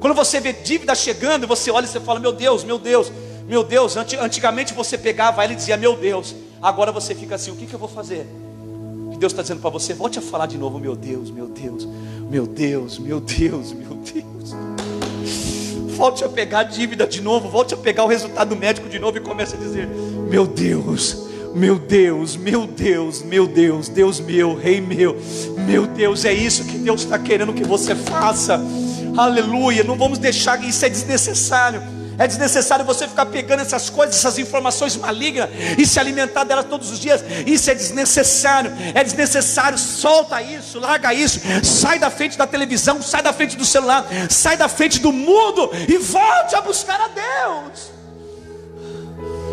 Quando 0.00 0.14
você 0.14 0.40
vê 0.40 0.54
dívida 0.54 0.94
chegando, 0.94 1.46
você 1.46 1.70
olha 1.70 1.84
e 1.84 1.88
você 1.88 2.00
fala: 2.00 2.18
Meu 2.18 2.32
Deus, 2.32 2.64
meu 2.64 2.78
Deus, 2.78 3.12
meu 3.46 3.62
Deus. 3.62 3.96
Antigamente 3.96 4.72
você 4.72 4.96
pegava 4.96 5.44
ela 5.44 5.52
e 5.52 5.56
dizia: 5.56 5.76
Meu 5.76 5.94
Deus. 5.94 6.34
Agora 6.60 6.90
você 6.90 7.14
fica 7.14 7.34
assim: 7.34 7.50
O 7.50 7.56
que, 7.56 7.66
que 7.66 7.74
eu 7.74 7.78
vou 7.78 7.88
fazer? 7.88 8.26
Que 9.12 9.18
Deus 9.18 9.32
está 9.32 9.42
dizendo 9.42 9.60
para 9.60 9.70
você: 9.70 9.92
Volte 9.92 10.18
a 10.18 10.22
falar 10.22 10.46
de 10.46 10.56
novo: 10.56 10.78
Meu 10.78 10.96
Deus, 10.96 11.30
meu 11.30 11.46
Deus, 11.46 11.86
meu 12.30 12.46
Deus, 12.46 12.98
meu 12.98 13.20
Deus, 13.20 13.72
meu 13.72 13.94
Deus. 13.94 14.54
Volte 15.88 16.24
a 16.24 16.30
pegar 16.30 16.60
a 16.60 16.64
dívida 16.64 17.06
de 17.06 17.20
novo, 17.20 17.50
volte 17.50 17.74
a 17.74 17.76
pegar 17.76 18.04
o 18.04 18.06
resultado 18.06 18.56
médico 18.56 18.88
de 18.88 18.98
novo 18.98 19.18
e 19.18 19.20
comece 19.20 19.54
a 19.54 19.58
dizer: 19.58 19.86
Meu 19.86 20.46
Deus, 20.46 21.28
meu 21.54 21.78
Deus, 21.78 22.36
meu 22.36 22.66
Deus, 22.66 23.22
meu 23.22 23.46
Deus, 23.46 23.88
Deus 23.90 24.18
meu, 24.18 24.54
Rei 24.54 24.80
meu, 24.80 25.14
meu 25.58 25.86
Deus, 25.86 26.24
é 26.24 26.32
isso 26.32 26.64
que 26.64 26.78
Deus 26.78 27.02
está 27.02 27.18
querendo 27.18 27.52
que 27.52 27.64
você 27.64 27.94
faça. 27.94 28.58
Aleluia. 29.16 29.84
Não 29.84 29.96
vamos 29.96 30.18
deixar 30.18 30.58
que 30.58 30.68
isso 30.68 30.84
é 30.84 30.88
desnecessário. 30.88 31.82
É 32.18 32.26
desnecessário 32.26 32.84
você 32.84 33.08
ficar 33.08 33.24
pegando 33.24 33.60
essas 33.60 33.88
coisas, 33.88 34.14
essas 34.14 34.38
informações 34.38 34.94
malignas 34.94 35.48
e 35.78 35.86
se 35.86 35.98
alimentar 35.98 36.44
delas 36.44 36.66
todos 36.66 36.90
os 36.90 37.00
dias. 37.00 37.24
Isso 37.46 37.70
é 37.70 37.74
desnecessário. 37.74 38.70
É 38.94 39.02
desnecessário. 39.02 39.78
Solta 39.78 40.42
isso, 40.42 40.78
larga 40.78 41.14
isso. 41.14 41.40
Sai 41.64 41.98
da 41.98 42.10
frente 42.10 42.36
da 42.36 42.46
televisão, 42.46 43.00
sai 43.00 43.22
da 43.22 43.32
frente 43.32 43.56
do 43.56 43.64
celular, 43.64 44.04
sai 44.28 44.56
da 44.58 44.68
frente 44.68 44.98
do 44.98 45.12
mundo 45.12 45.70
e 45.88 45.96
volte 45.96 46.54
a 46.54 46.60
buscar 46.60 47.00
a 47.00 47.08
Deus. 47.08 47.90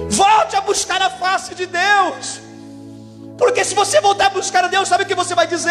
Volte 0.09 0.55
a 0.57 0.61
buscar 0.61 1.01
a 1.01 1.09
face 1.09 1.55
de 1.55 1.67
Deus. 1.67 2.46
Se 3.77 3.85
você 3.85 4.01
voltar 4.01 4.25
a 4.25 4.29
buscar 4.31 4.63
a 4.63 4.67
Deus, 4.67 4.89
sabe 4.89 5.03
o 5.03 5.05
que 5.05 5.13
você 5.13 5.35
vai 5.35 5.45
dizer? 5.45 5.69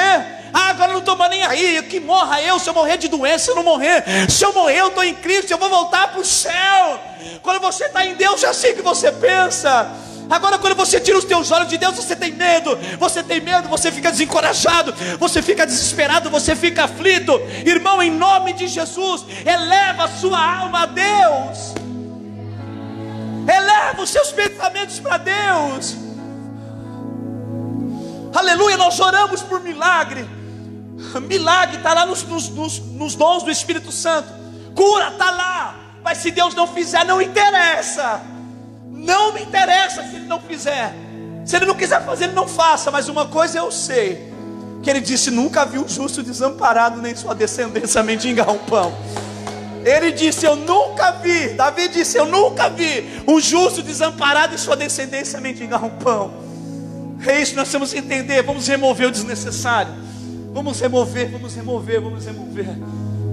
Ah, 0.54 0.68
agora 0.68 0.92
não 0.92 1.00
estou 1.00 1.16
nem 1.28 1.42
aí, 1.42 1.82
que 1.82 1.98
morra 1.98 2.40
eu, 2.40 2.56
se 2.56 2.70
eu 2.70 2.72
morrer 2.72 2.98
de 2.98 3.08
doença, 3.08 3.50
eu 3.50 3.56
não 3.56 3.64
morrer. 3.64 4.04
Se 4.30 4.44
eu 4.44 4.52
morrer, 4.52 4.78
eu 4.78 4.88
estou 4.88 5.02
em 5.02 5.12
Cristo, 5.12 5.50
eu 5.50 5.58
vou 5.58 5.68
voltar 5.68 6.12
para 6.12 6.20
o 6.20 6.24
céu. 6.24 7.00
Quando 7.42 7.60
você 7.60 7.86
está 7.86 8.06
em 8.06 8.14
Deus, 8.14 8.44
é 8.44 8.46
assim 8.46 8.76
que 8.76 8.80
você 8.80 9.10
pensa. 9.10 9.90
Agora, 10.30 10.56
quando 10.56 10.76
você 10.76 11.00
tira 11.00 11.18
os 11.18 11.24
teus 11.24 11.50
olhos 11.50 11.68
de 11.68 11.78
Deus, 11.78 11.96
você 11.96 12.14
tem 12.14 12.30
medo, 12.30 12.78
você 12.96 13.24
tem 13.24 13.40
medo, 13.40 13.68
você 13.68 13.90
fica 13.90 14.12
desencorajado, 14.12 14.94
você 15.18 15.42
fica 15.42 15.66
desesperado, 15.66 16.30
você 16.30 16.54
fica 16.54 16.84
aflito. 16.84 17.32
Irmão, 17.64 18.00
em 18.00 18.10
nome 18.10 18.52
de 18.52 18.68
Jesus, 18.68 19.24
eleva 19.44 20.04
a 20.04 20.08
sua 20.08 20.58
alma 20.60 20.82
a 20.82 20.86
Deus, 20.86 21.74
eleva 23.52 24.00
os 24.00 24.10
seus 24.10 24.30
pensamentos 24.30 25.00
para 25.00 25.18
Deus. 25.18 26.05
Aleluia, 28.36 28.76
nós 28.76 29.00
oramos 29.00 29.40
por 29.40 29.60
milagre. 29.60 30.28
Milagre 31.22 31.78
está 31.78 31.94
lá 31.94 32.04
nos, 32.04 32.22
nos, 32.24 32.50
nos, 32.50 32.78
nos 32.78 33.14
dons 33.14 33.42
do 33.42 33.50
Espírito 33.50 33.90
Santo. 33.90 34.28
Cura 34.74 35.08
está 35.08 35.30
lá. 35.30 35.74
Mas 36.04 36.18
se 36.18 36.30
Deus 36.30 36.54
não 36.54 36.66
fizer, 36.66 37.02
não 37.06 37.22
interessa. 37.22 38.20
Não 38.90 39.32
me 39.32 39.40
interessa 39.40 40.02
se 40.02 40.16
Ele 40.16 40.26
não 40.26 40.38
fizer. 40.38 40.94
Se 41.46 41.56
Ele 41.56 41.64
não 41.64 41.74
quiser 41.74 42.04
fazer, 42.04 42.24
Ele 42.24 42.34
não 42.34 42.46
faça. 42.46 42.90
Mas 42.90 43.08
uma 43.08 43.26
coisa 43.26 43.56
eu 43.56 43.72
sei: 43.72 44.30
que 44.82 44.90
Ele 44.90 45.00
disse: 45.00 45.30
Nunca 45.30 45.64
vi 45.64 45.78
um 45.78 45.88
justo 45.88 46.22
desamparado, 46.22 47.00
nem 47.00 47.16
sua 47.16 47.34
descendência 47.34 48.02
mendigar 48.02 48.50
um 48.50 48.58
pão. 48.58 48.92
Ele 49.82 50.12
disse: 50.12 50.44
Eu 50.44 50.56
nunca 50.56 51.10
vi. 51.12 51.54
Davi 51.54 51.88
disse: 51.88 52.18
Eu 52.18 52.26
nunca 52.26 52.68
vi 52.68 53.22
um 53.26 53.40
justo 53.40 53.82
desamparado 53.82 54.54
e 54.54 54.58
sua 54.58 54.76
descendência 54.76 55.40
mendigar 55.40 55.82
um 55.82 55.90
pão. 55.90 56.45
É 57.24 57.40
isso 57.40 57.52
que 57.52 57.56
nós 57.56 57.70
temos 57.70 57.92
que 57.92 57.98
entender. 57.98 58.42
Vamos 58.42 58.66
remover 58.66 59.08
o 59.08 59.10
desnecessário. 59.10 59.92
Vamos 60.52 60.80
remover, 60.80 61.30
vamos 61.30 61.54
remover, 61.54 62.00
vamos 62.00 62.24
remover. 62.24 62.78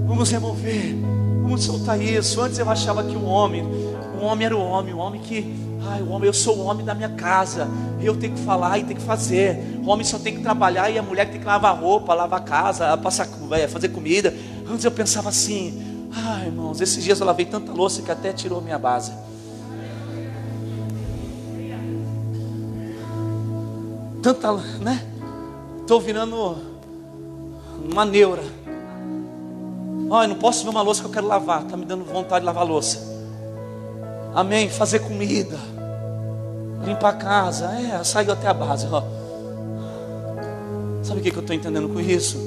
Vamos 0.06 0.30
remover. 0.30 0.96
Vamos 1.42 1.64
soltar 1.64 2.02
isso. 2.02 2.42
Antes 2.42 2.60
eu 2.60 2.70
achava 2.70 3.04
que 3.04 3.16
um 3.16 3.26
homem, 3.26 3.64
um 3.64 4.24
homem 4.26 4.46
era 4.46 4.56
o 4.56 4.62
homem, 4.62 4.94
um 4.94 5.00
homem 5.00 5.22
que, 5.22 5.54
ai, 5.88 6.02
o 6.02 6.10
homem, 6.10 6.28
eu 6.28 6.34
sou 6.34 6.58
o 6.58 6.66
homem 6.66 6.86
da 6.86 6.94
minha 6.94 7.10
casa. 7.10 7.68
Eu 8.02 8.16
tenho 8.18 8.34
que 8.34 8.42
falar 8.42 8.78
e 8.80 8.84
tenho 8.84 9.00
que 9.00 9.06
fazer. 9.06 9.80
O 9.84 9.90
homem 9.90 10.06
só 10.06 10.20
tem 10.20 10.36
que 10.36 10.42
trabalhar 10.42 10.90
e 10.90 10.98
a 10.98 11.04
mulher 11.04 11.30
tem 11.30 11.40
que 11.40 11.46
lavar 11.46 11.78
roupa, 11.78 12.14
lavar 12.14 12.44
casa, 12.44 12.96
passar, 12.98 13.28
fazer 13.70 13.90
comida. 13.90 14.34
Antes 14.70 14.84
eu 14.84 14.92
pensava 14.92 15.30
assim, 15.30 16.10
ai, 16.12 16.48
irmãos, 16.48 16.82
esses 16.82 17.04
dias 17.04 17.20
eu 17.20 17.26
lavei 17.26 17.46
tanta 17.46 17.72
louça 17.72 18.02
que 18.02 18.12
até 18.12 18.34
tirou 18.34 18.62
minha 18.62 18.80
base. 18.80 19.12
Tanta, 24.24 24.54
né? 24.54 25.06
Estou 25.82 26.00
virando 26.00 26.56
uma 27.92 28.06
neura. 28.06 28.42
Olha, 30.10 30.30
não 30.30 30.36
posso 30.36 30.64
ver 30.64 30.70
uma 30.70 30.82
louça 30.82 31.02
que 31.02 31.08
eu 31.08 31.12
quero 31.12 31.28
lavar. 31.28 31.64
Está 31.64 31.76
me 31.76 31.86
dando 31.86 32.06
vontade 32.06 32.40
de 32.40 32.46
lavar 32.46 32.66
louça. 32.66 33.00
Amém. 34.34 34.70
Fazer 34.70 35.00
comida. 35.00 35.60
limpar 36.86 37.10
a 37.10 37.18
casa, 37.18 37.66
é, 37.80 38.04
saiu 38.04 38.32
até 38.32 38.48
a 38.48 38.54
base, 38.54 38.88
ó. 38.92 39.04
Sabe 41.02 41.20
o 41.20 41.24
que 41.24 41.30
eu 41.30 41.40
estou 41.40 41.56
entendendo 41.56 41.90
com 41.90 42.00
isso? 42.00 42.38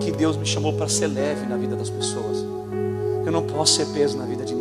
Que 0.00 0.10
Deus 0.10 0.36
me 0.36 0.46
chamou 0.46 0.72
para 0.72 0.88
ser 0.88 1.06
leve 1.06 1.46
na 1.46 1.56
vida 1.56 1.76
das 1.76 1.90
pessoas. 1.90 2.38
Eu 3.24 3.32
não 3.32 3.42
posso 3.42 3.74
ser 3.74 3.86
peso 3.86 4.16
na 4.16 4.24
vida 4.24 4.44
de. 4.44 4.57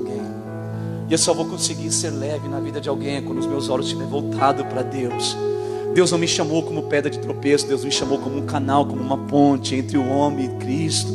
E 1.08 1.13
eu 1.13 1.17
só 1.17 1.34
vou 1.34 1.46
conseguir 1.46 1.91
ser 1.91 2.10
leve 2.10 2.48
na 2.48 2.60
vida 2.60 2.82
de 2.82 2.89
alguém 2.89 3.22
quando 3.24 3.39
os 3.39 3.48
meus 3.48 3.70
olhos 3.70 3.86
estiverem 3.86 4.12
voltados 4.12 4.65
para 4.65 4.82
Deus. 4.82 5.38
Deus 5.93 6.12
não 6.12 6.20
me 6.20 6.28
chamou 6.28 6.62
como 6.62 6.84
pedra 6.84 7.10
de 7.10 7.17
tropeço, 7.20 7.65
Deus 7.65 7.84
me 7.84 7.91
chamou 7.91 8.20
como 8.20 8.38
um 8.38 8.46
canal, 8.46 8.86
como 8.86 9.02
uma 9.02 9.17
ponte 9.17 9.74
entre 9.74 9.98
o 9.98 10.08
homem 10.10 10.46
e 10.46 10.50
Cristo. 10.58 11.12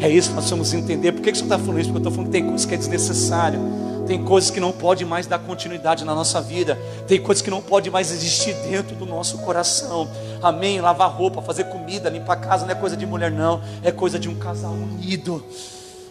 É 0.00 0.08
isso 0.08 0.30
que 0.30 0.34
nós 0.36 0.48
vamos 0.48 0.72
entender. 0.72 1.12
Por 1.12 1.22
que, 1.22 1.32
que 1.32 1.38
você 1.38 1.44
está 1.44 1.58
falando 1.58 1.80
isso? 1.80 1.90
Porque 1.90 1.98
eu 1.98 2.10
estou 2.10 2.12
falando 2.12 2.26
que 2.26 2.32
tem 2.32 2.46
coisas 2.46 2.66
que 2.66 2.74
é 2.74 2.76
desnecessário. 2.76 3.60
Tem 4.06 4.22
coisas 4.22 4.50
que 4.50 4.60
não 4.60 4.72
pode 4.72 5.04
mais 5.04 5.26
dar 5.26 5.38
continuidade 5.38 6.04
na 6.04 6.14
nossa 6.14 6.40
vida. 6.40 6.78
Tem 7.06 7.20
coisas 7.20 7.42
que 7.42 7.50
não 7.50 7.60
pode 7.60 7.90
mais 7.90 8.12
existir 8.12 8.54
dentro 8.68 8.94
do 8.94 9.04
nosso 9.04 9.38
coração. 9.38 10.08
Amém? 10.42 10.80
Lavar 10.80 11.10
roupa, 11.10 11.42
fazer 11.42 11.64
comida, 11.64 12.08
limpar 12.08 12.34
a 12.34 12.36
casa 12.36 12.64
não 12.64 12.72
é 12.72 12.74
coisa 12.74 12.96
de 12.96 13.04
mulher, 13.04 13.30
não. 13.30 13.60
É 13.82 13.90
coisa 13.90 14.18
de 14.18 14.28
um 14.28 14.34
casal 14.34 14.72
unido. 14.72 15.44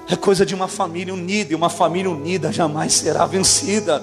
É 0.08 0.16
coisa 0.16 0.46
de 0.46 0.54
uma 0.54 0.68
família 0.68 1.14
unida. 1.14 1.54
E 1.54 1.56
uma 1.56 1.70
família 1.70 2.10
unida 2.10 2.52
jamais 2.52 2.94
será 2.94 3.26
vencida. 3.26 4.02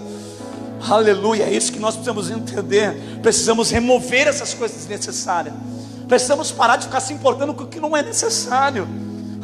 Aleluia, 0.88 1.44
é 1.44 1.54
isso 1.54 1.72
que 1.72 1.78
nós 1.78 1.94
precisamos 1.94 2.30
entender. 2.30 2.94
Precisamos 3.22 3.70
remover 3.70 4.26
essas 4.26 4.52
coisas 4.52 4.78
desnecessárias. 4.78 5.54
Precisamos 6.08 6.50
parar 6.50 6.76
de 6.76 6.86
ficar 6.86 7.00
se 7.00 7.12
importando 7.12 7.54
com 7.54 7.64
o 7.64 7.66
que 7.66 7.78
não 7.78 7.96
é 7.96 8.02
necessário. 8.02 8.88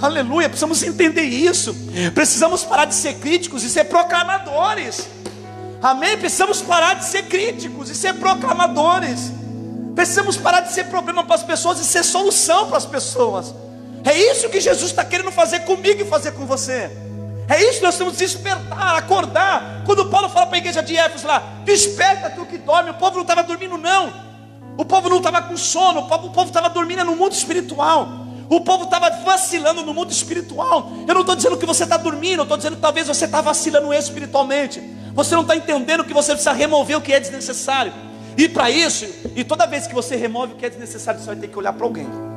Aleluia, 0.00 0.48
precisamos 0.48 0.82
entender 0.82 1.22
isso. 1.22 1.74
Precisamos 2.14 2.64
parar 2.64 2.86
de 2.86 2.94
ser 2.94 3.14
críticos 3.14 3.62
e 3.62 3.70
ser 3.70 3.84
proclamadores. 3.84 5.08
Amém? 5.80 6.16
Precisamos 6.18 6.60
parar 6.60 6.94
de 6.94 7.04
ser 7.04 7.24
críticos 7.24 7.88
e 7.88 7.94
ser 7.94 8.14
proclamadores. 8.14 9.32
Precisamos 9.94 10.36
parar 10.36 10.60
de 10.60 10.72
ser 10.72 10.84
problema 10.84 11.24
para 11.24 11.36
as 11.36 11.42
pessoas 11.42 11.80
e 11.80 11.84
ser 11.84 12.04
solução 12.04 12.66
para 12.66 12.78
as 12.78 12.86
pessoas. 12.86 13.54
É 14.04 14.16
isso 14.16 14.48
que 14.48 14.60
Jesus 14.60 14.90
está 14.90 15.04
querendo 15.04 15.30
fazer 15.30 15.60
comigo 15.60 16.02
e 16.02 16.04
fazer 16.04 16.32
com 16.32 16.46
você. 16.46 16.90
É 17.48 17.62
isso 17.62 17.78
que 17.78 17.84
nós 17.84 17.96
temos 17.96 18.14
que 18.14 18.18
despertar, 18.18 18.96
acordar. 18.96 19.82
Quando 19.86 20.06
Paulo 20.06 20.28
fala 20.28 20.46
para 20.46 20.56
a 20.56 20.58
igreja 20.58 20.82
de 20.82 20.96
Éfeso 20.96 21.26
lá, 21.26 21.42
desperta 21.64 22.30
tu 22.30 22.44
que 22.44 22.58
dorme, 22.58 22.90
o 22.90 22.94
povo 22.94 23.16
não 23.16 23.22
estava 23.22 23.42
dormindo, 23.42 23.78
não. 23.78 24.12
O 24.76 24.84
povo 24.84 25.08
não 25.08 25.16
estava 25.16 25.42
com 25.42 25.56
sono, 25.56 26.00
o 26.00 26.08
povo 26.08 26.44
estava 26.44 26.68
dormindo 26.68 27.04
no 27.04 27.16
mundo 27.16 27.32
espiritual. 27.32 28.06
O 28.50 28.60
povo 28.60 28.84
estava 28.84 29.10
vacilando 29.24 29.82
no 29.82 29.92
mundo 29.92 30.10
espiritual. 30.10 30.92
Eu 31.06 31.14
não 31.14 31.22
estou 31.22 31.34
dizendo 31.34 31.56
que 31.56 31.66
você 31.66 31.84
está 31.84 31.96
dormindo, 31.96 32.40
eu 32.40 32.42
estou 32.44 32.56
dizendo 32.56 32.76
que 32.76 32.82
talvez 32.82 33.06
você 33.06 33.24
está 33.24 33.40
vacilando 33.40 33.92
espiritualmente. 33.92 34.80
Você 35.14 35.34
não 35.34 35.42
está 35.42 35.56
entendendo 35.56 36.04
que 36.04 36.14
você 36.14 36.32
precisa 36.32 36.52
remover 36.52 36.96
o 36.96 37.00
que 37.00 37.12
é 37.12 37.20
desnecessário. 37.20 37.92
E 38.36 38.48
para 38.48 38.70
isso, 38.70 39.06
e 39.34 39.42
toda 39.42 39.66
vez 39.66 39.86
que 39.86 39.94
você 39.94 40.16
remove 40.16 40.52
o 40.52 40.56
que 40.56 40.64
é 40.64 40.70
desnecessário, 40.70 41.20
você 41.20 41.26
vai 41.26 41.36
ter 41.36 41.48
que 41.48 41.58
olhar 41.58 41.72
para 41.72 41.84
alguém. 41.84 42.27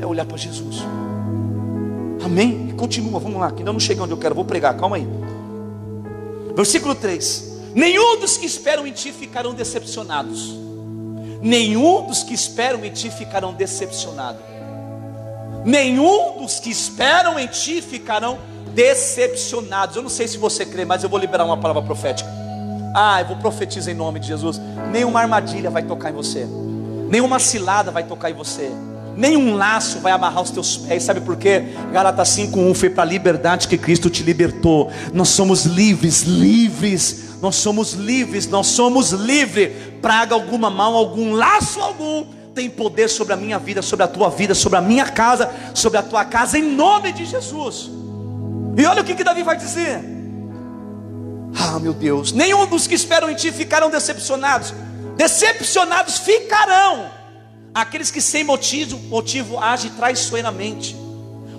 É 0.00 0.06
olhar 0.06 0.24
para 0.24 0.36
Jesus. 0.36 0.78
Amém? 2.24 2.68
E 2.70 2.72
continua, 2.74 3.18
vamos 3.18 3.40
lá, 3.40 3.50
que 3.50 3.58
ainda 3.58 3.72
não 3.72 3.80
cheguei 3.80 4.02
onde 4.02 4.12
eu 4.12 4.18
quero, 4.18 4.34
vou 4.34 4.44
pregar, 4.44 4.76
calma 4.76 4.96
aí. 4.96 5.06
Versículo 6.54 6.94
3: 6.94 7.72
Nenhum 7.74 8.18
dos 8.18 8.36
que 8.36 8.46
esperam 8.46 8.86
em 8.86 8.92
ti 8.92 9.12
ficarão 9.12 9.54
decepcionados. 9.54 10.54
Nenhum 11.40 12.06
dos 12.06 12.22
que 12.22 12.34
esperam 12.34 12.84
em 12.84 12.90
ti 12.90 13.10
ficarão 13.10 13.52
decepcionados. 13.52 14.42
Nenhum 15.64 16.38
dos 16.38 16.60
que 16.60 16.70
esperam 16.70 17.38
em 17.38 17.46
ti 17.46 17.80
ficarão 17.80 18.38
decepcionados. 18.74 19.96
Eu 19.96 20.02
não 20.02 20.10
sei 20.10 20.28
se 20.28 20.36
você 20.36 20.66
crê, 20.66 20.84
mas 20.84 21.02
eu 21.02 21.08
vou 21.08 21.18
liberar 21.18 21.44
uma 21.44 21.56
palavra 21.56 21.82
profética. 21.82 22.28
Ah, 22.94 23.20
eu 23.20 23.26
vou 23.26 23.36
profetizar 23.36 23.92
em 23.92 23.96
nome 23.96 24.20
de 24.20 24.26
Jesus. 24.26 24.60
Nenhuma 24.90 25.20
armadilha 25.20 25.70
vai 25.70 25.82
tocar 25.82 26.10
em 26.10 26.14
você. 26.14 26.46
Nenhuma 27.08 27.38
cilada 27.38 27.90
vai 27.90 28.04
tocar 28.04 28.30
em 28.30 28.34
você 28.34 28.70
nenhum 29.16 29.54
laço 29.54 30.00
vai 30.00 30.12
amarrar 30.12 30.42
os 30.42 30.50
teus 30.50 30.76
pés. 30.76 31.02
Sabe 31.02 31.20
por 31.20 31.36
quê? 31.36 31.64
Gálatas 31.92 32.28
5:1 32.30 32.74
foi 32.74 32.90
para 32.90 33.02
a 33.02 33.06
liberdade 33.06 33.68
que 33.68 33.78
Cristo 33.78 34.10
te 34.10 34.22
libertou. 34.22 34.90
Nós 35.12 35.28
somos 35.28 35.64
livres, 35.64 36.22
livres. 36.22 37.30
Nós 37.40 37.56
somos 37.56 37.94
livres, 37.94 38.46
nós 38.46 38.66
somos 38.66 39.12
livres. 39.12 39.70
Praga 40.02 40.34
alguma, 40.34 40.68
mal 40.68 40.94
algum, 40.94 41.32
laço 41.32 41.80
algum 41.80 42.26
tem 42.54 42.68
poder 42.68 43.08
sobre 43.08 43.32
a 43.32 43.36
minha 43.36 43.58
vida, 43.58 43.80
sobre 43.80 44.04
a 44.04 44.08
tua 44.08 44.28
vida, 44.28 44.54
sobre 44.54 44.78
a 44.78 44.82
minha 44.82 45.06
casa, 45.06 45.50
sobre 45.72 45.98
a 45.98 46.02
tua 46.02 46.24
casa, 46.24 46.58
em 46.58 46.62
nome 46.62 47.12
de 47.12 47.24
Jesus. 47.24 47.90
E 48.76 48.84
olha 48.84 49.02
o 49.02 49.04
que, 49.04 49.14
que 49.14 49.24
Davi 49.24 49.42
vai 49.42 49.56
dizer. 49.56 50.00
Ah, 51.56 51.78
meu 51.78 51.92
Deus, 51.92 52.32
nenhum 52.32 52.66
dos 52.66 52.86
que 52.86 52.94
esperam 52.94 53.30
em 53.30 53.34
ti 53.34 53.50
ficarão 53.50 53.90
decepcionados. 53.90 54.74
Decepcionados 55.16 56.18
ficarão 56.18 57.19
aqueles 57.74 58.10
que 58.10 58.20
sem 58.20 58.44
motivo, 58.44 58.98
motivo 59.08 59.58
agem 59.58 59.90
traiçoeiramente. 59.92 60.96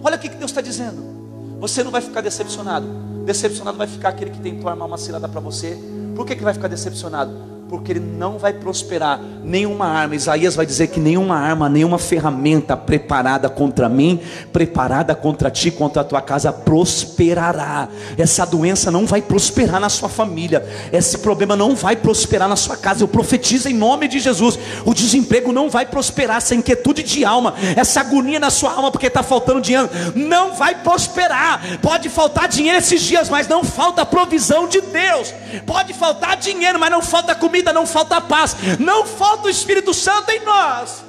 Olha 0.04 0.16
o 0.16 0.20
que 0.20 0.30
Deus 0.30 0.52
está 0.52 0.62
dizendo. 0.62 1.12
Você 1.60 1.84
não 1.84 1.92
vai 1.92 2.02
ficar 2.02 2.22
decepcionado. 2.22 2.88
Decepcionado 3.26 3.78
vai 3.78 3.88
ficar 3.88 4.10
aquele 4.10 4.32
que 4.32 4.40
tentou 4.40 4.70
armar 4.70 4.88
uma 4.88 4.98
cilada 4.98 5.28
para 5.30 5.40
você. 5.40 5.78
Por 6.16 6.26
que, 6.26 6.36
que 6.36 6.44
vai 6.44 6.54
ficar 6.54 6.68
decepcionado? 6.68 7.51
Porque 7.72 7.94
ele 7.94 8.02
não 8.02 8.38
vai 8.38 8.52
prosperar 8.52 9.18
nenhuma 9.42 9.86
arma. 9.86 10.14
Isaías 10.14 10.58
vai 10.58 10.66
dizer 10.66 10.88
que 10.88 11.00
nenhuma 11.00 11.38
arma, 11.38 11.70
nenhuma 11.70 11.98
ferramenta 11.98 12.76
preparada 12.76 13.50
contra 13.50 13.88
mim, 13.88 14.20
preparada 14.52 15.16
contra 15.16 15.50
ti, 15.50 15.72
contra 15.72 16.02
a 16.02 16.04
tua 16.04 16.22
casa, 16.22 16.52
prosperará. 16.52 17.88
Essa 18.18 18.46
doença 18.46 18.92
não 18.92 19.06
vai 19.06 19.22
prosperar 19.22 19.80
na 19.80 19.88
sua 19.88 20.10
família, 20.10 20.68
esse 20.92 21.20
problema 21.20 21.56
não 21.56 21.74
vai 21.74 21.96
prosperar 21.96 22.50
na 22.50 22.58
sua 22.58 22.76
casa. 22.76 23.04
Eu 23.04 23.08
profetizo 23.08 23.70
em 23.70 23.74
nome 23.74 24.10
de 24.10 24.20
Jesus: 24.20 24.60
o 24.86 24.94
desemprego 24.94 25.54
não 25.54 25.70
vai 25.70 25.86
prosperar, 25.86 26.38
essa 26.38 26.54
inquietude 26.54 27.04
de 27.04 27.24
alma, 27.24 27.54
essa 27.78 28.02
agonia 28.02 28.38
na 28.38 28.50
sua 28.50 28.74
alma 28.74 28.92
porque 28.92 29.08
está 29.08 29.24
faltando 29.24 29.62
dinheiro, 29.62 29.90
não 30.14 30.56
vai 30.56 30.76
prosperar. 30.84 31.80
Pode 31.82 32.10
faltar 32.10 32.50
dinheiro 32.50 32.80
esses 32.80 33.02
dias, 33.02 33.30
mas 33.30 33.48
não 33.48 33.64
falta 33.64 34.06
provisão 34.06 34.68
de 34.68 34.82
Deus. 34.82 35.34
Pode 35.66 35.94
faltar 35.94 36.36
dinheiro, 36.36 36.78
mas 36.78 36.92
não 36.92 37.02
falta 37.02 37.34
comida 37.34 37.61
vida, 37.62 37.72
não 37.72 37.86
falta 37.86 38.20
paz, 38.20 38.56
não 38.80 39.06
falta 39.06 39.48
o 39.48 39.50
Espírito 39.50 39.94
Santo 39.94 40.32
em 40.32 40.44
nós. 40.44 41.04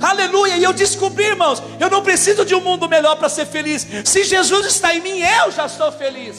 Aleluia, 0.00 0.56
e 0.56 0.64
eu 0.64 0.72
descobri, 0.72 1.24
irmãos, 1.24 1.62
eu 1.78 1.90
não 1.90 2.02
preciso 2.02 2.44
de 2.44 2.54
um 2.54 2.60
mundo 2.60 2.88
melhor 2.88 3.16
para 3.16 3.28
ser 3.28 3.46
feliz. 3.46 3.86
Se 4.04 4.24
Jesus 4.24 4.66
está 4.66 4.94
em 4.94 5.00
mim, 5.00 5.20
eu 5.20 5.50
já 5.50 5.68
sou 5.68 5.90
feliz. 5.92 6.36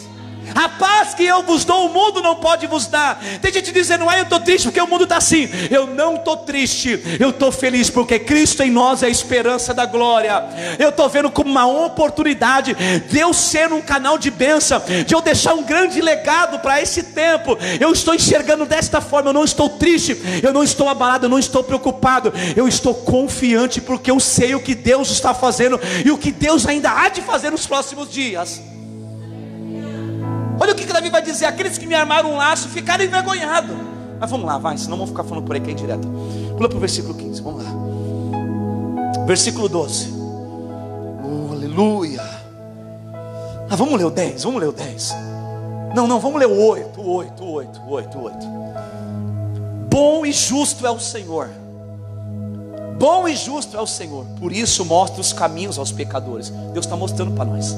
A 0.55 0.69
paz 0.69 1.13
que 1.13 1.23
eu 1.23 1.43
vos 1.43 1.65
dou, 1.65 1.87
o 1.87 1.93
mundo 1.93 2.21
não 2.21 2.35
pode 2.35 2.67
vos 2.67 2.87
dar. 2.87 3.19
Tem 3.41 3.51
gente 3.51 3.71
dizendo, 3.71 4.07
ah, 4.09 4.17
eu 4.17 4.23
estou 4.23 4.39
triste 4.39 4.65
porque 4.65 4.81
o 4.81 4.87
mundo 4.87 5.03
está 5.03 5.17
assim. 5.17 5.49
Eu 5.69 5.87
não 5.87 6.15
estou 6.15 6.37
triste, 6.37 7.17
eu 7.19 7.29
estou 7.29 7.51
feliz 7.51 7.89
porque 7.89 8.19
Cristo 8.19 8.63
em 8.63 8.71
nós 8.71 9.03
é 9.03 9.07
a 9.07 9.09
esperança 9.09 9.73
da 9.73 9.85
glória. 9.85 10.43
Eu 10.77 10.89
estou 10.89 11.07
vendo 11.09 11.29
como 11.29 11.49
uma 11.49 11.67
oportunidade 11.67 12.75
de 13.07 13.19
eu 13.19 13.33
ser 13.33 13.71
um 13.71 13.81
canal 13.81 14.17
de 14.17 14.31
bênção, 14.31 14.81
de 15.05 15.13
eu 15.13 15.21
deixar 15.21 15.53
um 15.53 15.63
grande 15.63 16.01
legado 16.01 16.59
para 16.59 16.81
esse 16.81 17.03
tempo. 17.03 17.57
Eu 17.79 17.91
estou 17.91 18.13
enxergando 18.13 18.65
desta 18.65 19.01
forma, 19.01 19.29
eu 19.29 19.33
não 19.33 19.43
estou 19.43 19.69
triste, 19.69 20.17
eu 20.43 20.53
não 20.53 20.63
estou 20.63 20.89
abalado, 20.89 21.25
eu 21.25 21.29
não 21.29 21.39
estou 21.39 21.63
preocupado, 21.63 22.33
eu 22.55 22.67
estou 22.67 22.93
confiante 22.93 23.81
porque 23.81 24.11
eu 24.11 24.19
sei 24.19 24.55
o 24.55 24.59
que 24.59 24.75
Deus 24.75 25.09
está 25.11 25.33
fazendo 25.33 25.79
e 26.05 26.11
o 26.11 26.17
que 26.17 26.31
Deus 26.31 26.65
ainda 26.65 26.91
há 26.91 27.09
de 27.09 27.21
fazer 27.21 27.51
nos 27.51 27.65
próximos 27.65 28.11
dias. 28.11 28.61
Olha 30.59 30.73
o 30.73 30.75
que, 30.75 30.85
que 30.85 30.93
Davi 30.93 31.09
vai 31.09 31.21
dizer: 31.21 31.45
aqueles 31.45 31.77
que 31.77 31.85
me 31.85 31.95
armaram 31.95 32.33
um 32.33 32.37
laço 32.37 32.67
ficaram 32.69 33.03
envergonhados. 33.03 33.75
Mas 34.19 34.29
vamos 34.29 34.45
lá, 34.45 34.57
vai, 34.57 34.77
senão 34.77 34.97
vamos 34.97 35.11
ficar 35.11 35.23
falando 35.23 35.45
por 35.45 35.55
aí 35.55 35.61
que 35.61 35.69
é 35.69 35.73
indireto. 35.73 36.07
Pula 36.57 36.67
para 36.67 36.77
o 36.77 36.81
versículo 36.81 37.13
15, 37.13 37.41
vamos 37.41 37.63
lá. 37.63 37.71
Versículo 39.25 39.69
12. 39.69 40.13
Oh, 41.23 41.53
aleluia. 41.53 42.21
Ah, 43.69 43.75
vamos 43.75 43.97
ler 43.97 44.05
o 44.05 44.09
10, 44.09 44.43
vamos 44.43 44.59
ler 44.59 44.67
o 44.67 44.71
10. 44.73 45.15
Não, 45.95 46.07
não, 46.07 46.19
vamos 46.19 46.39
ler 46.39 46.47
o 46.47 46.67
8, 46.67 47.01
8, 47.01 47.45
8, 47.45 47.81
8, 47.87 48.19
8. 48.19 48.37
Bom 49.89 50.25
e 50.25 50.33
justo 50.33 50.85
é 50.85 50.91
o 50.91 50.99
Senhor. 50.99 51.49
Bom 52.97 53.27
e 53.27 53.35
justo 53.35 53.77
é 53.77 53.81
o 53.81 53.87
Senhor. 53.87 54.25
Por 54.39 54.51
isso 54.51 54.83
mostra 54.83 55.21
os 55.21 55.31
caminhos 55.31 55.79
aos 55.79 55.91
pecadores. 55.91 56.49
Deus 56.73 56.85
está 56.85 56.97
mostrando 56.97 57.31
para 57.31 57.45
nós. 57.45 57.75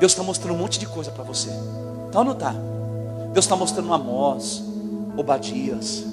Deus 0.00 0.12
está 0.12 0.22
mostrando 0.22 0.54
um 0.54 0.58
monte 0.58 0.78
de 0.78 0.86
coisa 0.86 1.10
para 1.10 1.22
você. 1.22 1.50
Tá 2.10 2.20
ou 2.20 2.24
não 2.24 2.32
está? 2.32 2.54
Deus 3.34 3.44
está 3.44 3.54
mostrando 3.54 3.92
Amós, 3.92 4.64
Obadias. 5.14 6.06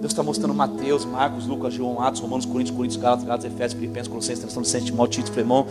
Deus 0.00 0.12
está 0.12 0.22
mostrando 0.22 0.54
Mateus, 0.54 1.04
Marcos, 1.04 1.46
Lucas, 1.46 1.74
João, 1.74 2.00
Atos, 2.00 2.20
Romanos, 2.20 2.46
Coríntios, 2.46 2.76
Coríntios, 2.76 3.02
Gálatas, 3.02 3.24
Gálatas, 3.24 3.52
Efésios, 3.52 3.80
Filipenses, 3.80 4.06
Colossenses, 4.06 4.44
Tessalonicenses, 4.44 4.86
Timóteo, 4.86 5.24
Tito, 5.24 5.32
Fremão. 5.34 5.66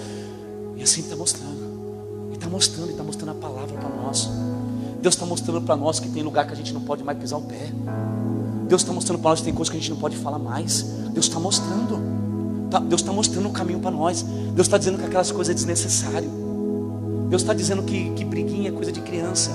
E 0.75 0.83
assim 0.83 0.99
está 0.99 1.15
mostrando. 1.15 1.61
Ele 2.27 2.35
está 2.35 2.49
mostrando, 2.49 2.83
Ele 2.83 2.91
está 2.91 3.03
mostrando 3.05 3.31
a 3.31 3.35
palavra 3.35 3.77
para 3.77 3.89
nós. 3.89 4.29
Deus 5.01 5.15
está 5.15 5.25
mostrando 5.25 5.61
para 5.61 5.77
nós 5.77 5.97
que 5.97 6.09
tem 6.09 6.23
lugar 6.23 6.45
que 6.45 6.51
a 6.51 6.55
gente 6.57 6.73
não 6.73 6.81
pode 6.81 7.05
mais 7.05 7.17
pisar 7.17 7.37
o 7.37 7.41
pé. 7.41 7.71
Deus 8.67 8.81
está 8.81 8.91
mostrando 8.91 9.19
para 9.19 9.29
nós 9.29 9.39
que 9.39 9.45
tem 9.45 9.53
coisas 9.53 9.71
que 9.71 9.77
a 9.77 9.79
gente 9.79 9.91
não 9.91 9.97
pode 9.97 10.17
falar 10.17 10.39
mais. 10.39 10.81
Deus 11.13 11.25
está 11.25 11.39
mostrando. 11.39 12.01
Tá, 12.69 12.79
Deus 12.79 12.99
está 12.99 13.13
mostrando 13.13 13.47
o 13.47 13.51
caminho 13.51 13.79
para 13.79 13.91
nós. 13.91 14.23
Deus 14.23 14.67
está 14.67 14.77
dizendo 14.77 14.97
que 14.97 15.05
aquelas 15.05 15.31
coisas 15.31 15.51
é 15.51 15.53
desnecessário. 15.53 16.40
Deus 17.31 17.43
está 17.43 17.53
dizendo 17.53 17.81
que, 17.83 18.09
que 18.09 18.25
briguinha 18.25 18.67
é 18.67 18.71
coisa 18.73 18.91
de 18.91 18.99
criança. 18.99 19.51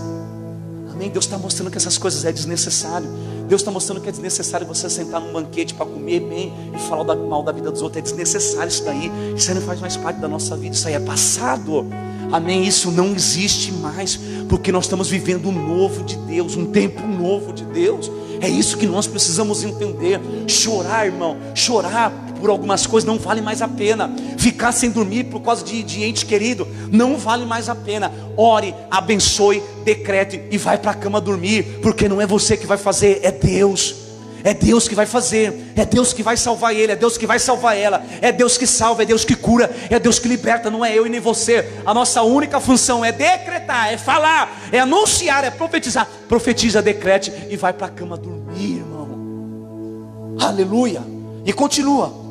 Amém? 0.91 1.11
Deus 1.11 1.27
está 1.27 1.37
mostrando 1.37 1.71
que 1.71 1.77
essas 1.77 1.99
coisas 1.99 2.25
é 2.25 2.33
desnecessário. 2.33 3.07
Deus 3.47 3.61
está 3.61 3.71
mostrando 3.71 4.01
que 4.01 4.09
é 4.09 4.11
desnecessário 4.11 4.67
você 4.67 4.89
sentar 4.89 5.21
num 5.21 5.31
banquete 5.31 5.75
para 5.75 5.85
comer 5.85 6.21
bem 6.21 6.55
e 6.75 6.79
falar 6.89 7.15
mal 7.15 7.43
da 7.43 7.53
vida 7.53 7.71
dos 7.71 7.83
outros. 7.83 7.99
É 7.99 8.03
desnecessário 8.03 8.71
isso 8.71 8.83
daí. 8.83 9.13
Isso 9.37 9.51
aí 9.51 9.57
não 9.57 9.61
faz 9.61 9.79
mais 9.79 9.95
parte 9.95 10.19
da 10.21 10.27
nossa 10.27 10.57
vida. 10.57 10.75
Isso 10.75 10.89
aí 10.89 10.95
é 10.95 11.01
passado. 11.01 11.87
Amém? 12.33 12.65
Isso 12.65 12.91
não 12.91 13.15
existe 13.15 13.71
mais. 13.73 14.19
Porque 14.49 14.73
nós 14.73 14.87
estamos 14.87 15.11
vivendo 15.11 15.47
um 15.51 15.53
novo 15.53 16.03
de 16.03 16.17
Deus, 16.17 16.57
um 16.57 16.65
tempo 16.65 17.07
novo 17.07 17.53
de 17.53 17.65
Deus. 17.65 18.11
É 18.41 18.49
isso 18.49 18.79
que 18.79 18.87
nós 18.87 19.07
precisamos 19.07 19.63
entender. 19.63 20.19
Chorar, 20.49 21.05
irmão, 21.05 21.37
chorar 21.55 22.11
por 22.41 22.51
algumas 22.51 22.87
coisas 22.87 23.07
não 23.07 23.19
vale 23.19 23.41
mais 23.41 23.63
a 23.63 23.69
pena. 23.69 24.15
Ficar 24.39 24.73
sem 24.73 24.91
dormir 24.91 25.25
por 25.25 25.41
causa 25.41 25.65
de, 25.65 25.83
de 25.83 26.05
ente 26.05 26.25
querido 26.25 26.67
não 26.91 27.17
vale 27.17 27.45
mais 27.45 27.69
a 27.69 27.75
pena. 27.75 28.13
Ore, 28.37 28.75
abençoe, 28.91 29.63
decrete 29.85 30.41
e 30.51 30.59
vai 30.59 30.79
para 30.79 30.93
a 30.93 30.95
cama 30.95 31.21
dormir, 31.21 31.81
porque 31.83 32.09
não 32.09 32.21
é 32.21 32.27
você 32.27 32.57
que 32.57 32.67
vai 32.67 32.79
fazer, 32.79 33.21
é 33.23 33.31
Deus. 33.31 34.07
É 34.47 34.55
Deus 34.55 34.87
que 34.87 34.95
vai 34.95 35.07
fazer, 35.07 35.73
é 35.75 35.85
Deus 35.85 36.13
que 36.13 36.23
vai 36.23 36.37
salvar 36.37 36.73
ele, 36.73 36.93
é 36.93 36.95
Deus 36.95 37.19
que 37.19 37.27
vai 37.27 37.37
salvar 37.37 37.77
ela, 37.77 38.05
é 38.23 38.31
Deus 38.31 38.57
que 38.57 38.65
salva, 38.65 39.03
é 39.03 39.05
Deus 39.05 39.25
que 39.25 39.35
cura, 39.35 39.75
é 39.91 39.99
Deus 39.99 40.21
que 40.21 40.29
liberta, 40.29 40.71
não 40.71 40.85
é 40.85 40.97
eu 40.97 41.05
e 41.05 41.11
nem 41.11 41.19
você. 41.19 41.69
A 41.85 41.93
nossa 41.93 42.23
única 42.23 42.61
função 42.61 43.05
é 43.05 43.11
decretar, 43.11 43.93
é 43.93 43.99
falar, 43.99 44.69
é 44.71 44.79
anunciar, 44.79 45.43
é 45.43 45.51
profetizar. 45.51 46.09
Profetiza, 46.29 46.81
decrete 46.81 47.33
e 47.51 47.57
vai 47.57 47.73
para 47.73 47.89
a 47.89 47.91
cama 47.91 48.17
dormir, 48.17 48.77
irmão. 48.77 50.37
Aleluia. 50.41 51.03
E 51.45 51.53
continua. 51.53 52.26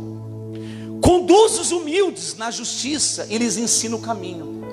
Conduz 1.25 1.57
os 1.57 1.71
humildes 1.71 2.37
na 2.37 2.51
justiça 2.51 3.25
e 3.31 3.39
lhes 3.39 3.57
ensina 3.57 3.95
o 3.95 3.99
caminho. 3.99 4.63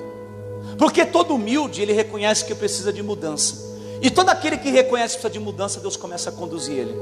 Porque 0.77 1.03
todo 1.03 1.33
humilde, 1.33 1.81
ele 1.81 1.93
reconhece 1.93 2.45
que 2.45 2.53
precisa 2.53 2.93
de 2.93 3.01
mudança. 3.01 3.73
E 3.99 4.11
todo 4.11 4.29
aquele 4.29 4.59
que 4.59 4.69
reconhece 4.69 5.15
que 5.15 5.21
precisa 5.21 5.39
de 5.39 5.43
mudança, 5.43 5.79
Deus 5.79 5.97
começa 5.97 6.29
a 6.29 6.31
conduzir 6.31 6.77
ele. 6.77 6.93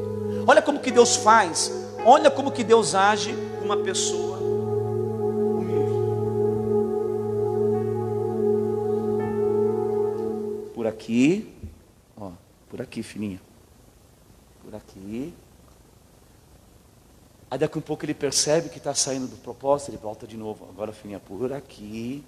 Olha 0.48 0.62
como 0.62 0.80
que 0.80 0.90
Deus 0.90 1.18
faz. 1.18 1.70
Olha 2.06 2.32
como 2.32 2.50
que 2.50 2.64
Deus 2.64 2.96
age 2.96 3.36
com 3.60 3.66
uma 3.66 3.76
pessoa 3.76 4.38
humilde. 5.58 6.00
Por 10.74 10.88
aqui, 10.88 11.54
ó, 12.16 12.32
por 12.70 12.82
aqui, 12.82 13.04
filhinha. 13.04 13.42
Por 14.64 14.74
aqui. 14.74 15.34
Aí 17.52 17.58
daqui 17.60 17.78
a 17.78 17.80
um 17.80 17.82
pouco 17.82 18.06
ele 18.06 18.14
percebe 18.14 18.70
que 18.70 18.78
está 18.78 18.96
saindo 18.96 19.28
do 19.28 19.36
propósito, 19.36 19.92
ele 19.92 19.98
volta 19.98 20.26
de 20.26 20.38
novo. 20.38 20.66
Agora, 20.70 20.94
filhinha, 20.94 21.20
por 21.20 21.52
aqui. 21.52 22.24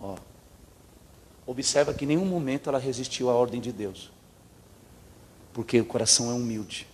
Ó. 0.00 0.16
Observa 1.46 1.92
que 1.92 2.06
em 2.06 2.08
nenhum 2.08 2.24
momento 2.24 2.70
ela 2.70 2.78
resistiu 2.78 3.28
à 3.28 3.34
ordem 3.34 3.60
de 3.60 3.70
Deus. 3.70 4.10
Porque 5.52 5.78
o 5.78 5.84
coração 5.84 6.30
é 6.30 6.32
humilde. 6.32 6.88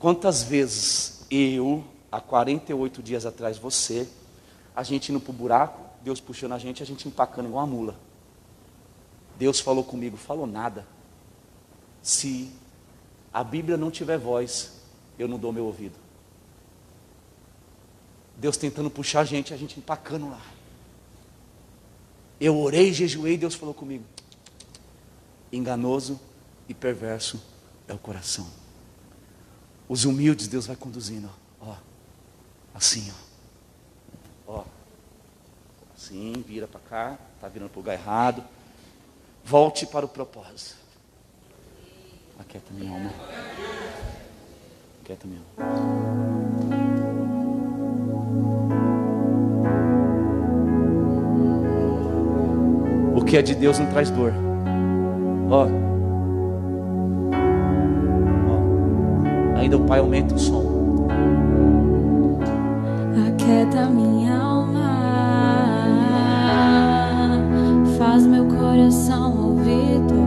Quantas 0.00 0.42
vezes 0.42 1.24
eu, 1.30 1.84
há 2.10 2.20
48 2.20 3.00
dias 3.00 3.24
atrás, 3.24 3.56
você, 3.56 4.08
a 4.74 4.82
gente 4.82 5.12
indo 5.12 5.20
para 5.20 5.30
o 5.30 5.32
buraco, 5.32 5.80
Deus 6.02 6.20
puxando 6.20 6.54
a 6.54 6.58
gente, 6.58 6.82
a 6.82 6.86
gente 6.86 7.06
empacando 7.06 7.46
igual 7.46 7.64
uma 7.64 7.72
mula. 7.72 7.96
Deus 9.38 9.60
falou 9.60 9.84
comigo, 9.84 10.16
falou 10.16 10.44
nada. 10.44 10.84
Se 12.02 12.50
a 13.32 13.44
Bíblia 13.44 13.76
não 13.76 13.92
tiver 13.92 14.18
voz, 14.18 14.73
eu 15.18 15.28
não 15.28 15.38
dou 15.38 15.52
meu 15.52 15.64
ouvido. 15.64 15.94
Deus 18.36 18.56
tentando 18.56 18.90
puxar 18.90 19.20
a 19.20 19.24
gente, 19.24 19.54
a 19.54 19.56
gente 19.56 19.78
empacando 19.78 20.28
lá. 20.28 20.40
Eu 22.40 22.58
orei, 22.58 22.92
jejuei, 22.92 23.38
Deus 23.38 23.54
falou 23.54 23.74
comigo. 23.74 24.04
Enganoso 25.52 26.20
e 26.68 26.74
perverso 26.74 27.40
é 27.86 27.94
o 27.94 27.98
coração. 27.98 28.46
Os 29.88 30.04
humildes 30.04 30.48
Deus 30.48 30.66
vai 30.66 30.76
conduzindo, 30.76 31.30
ó. 31.60 31.76
Assim, 32.74 33.12
ó. 34.46 34.54
Ó. 34.54 34.64
Assim, 35.94 36.44
vira 36.46 36.66
para 36.66 36.80
cá, 36.80 37.18
tá 37.40 37.48
virando 37.48 37.70
para 37.70 37.78
o 37.78 37.82
lugar 37.82 37.94
errado. 37.94 38.44
Volte 39.44 39.86
para 39.86 40.04
o 40.04 40.08
propósito. 40.08 40.76
Aquieta 42.38 42.72
minha 42.72 42.90
alma. 42.90 43.12
Aquieta 45.04 45.26
minha 45.26 45.40
alma. 45.58 45.74
O 53.14 53.22
que 53.22 53.36
é 53.36 53.42
de 53.42 53.54
Deus 53.54 53.78
não 53.78 53.84
traz 53.90 54.08
dor. 54.08 54.32
Ó. 55.50 55.68
ainda 59.56 59.76
o 59.76 59.84
Pai 59.84 59.98
aumenta 59.98 60.34
o 60.34 60.38
som. 60.38 61.06
Aquieta 63.28 63.84
minha 63.90 64.34
alma, 64.38 64.80
faz 67.98 68.26
meu 68.26 68.46
coração 68.46 69.48
ouvir 69.48 70.00
tua 70.08 70.24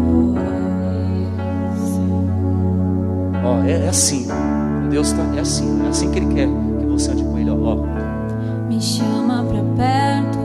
voz. 0.80 1.38
Ó, 3.44 3.64
é, 3.64 3.86
é 3.86 3.90
assim, 3.90 4.28
Deus 4.98 5.12
tá, 5.12 5.24
é 5.36 5.42
assim, 5.42 5.86
é 5.86 5.90
assim 5.90 6.10
que 6.10 6.18
Ele 6.18 6.34
quer 6.34 6.48
que 6.80 6.86
você 6.88 7.12
ande 7.12 7.24
com 7.24 7.38
Ele, 7.38 7.52
ó. 7.52 7.76
Me 8.68 8.82
chama 8.82 9.44
pra 9.44 9.62
perto. 9.78 10.40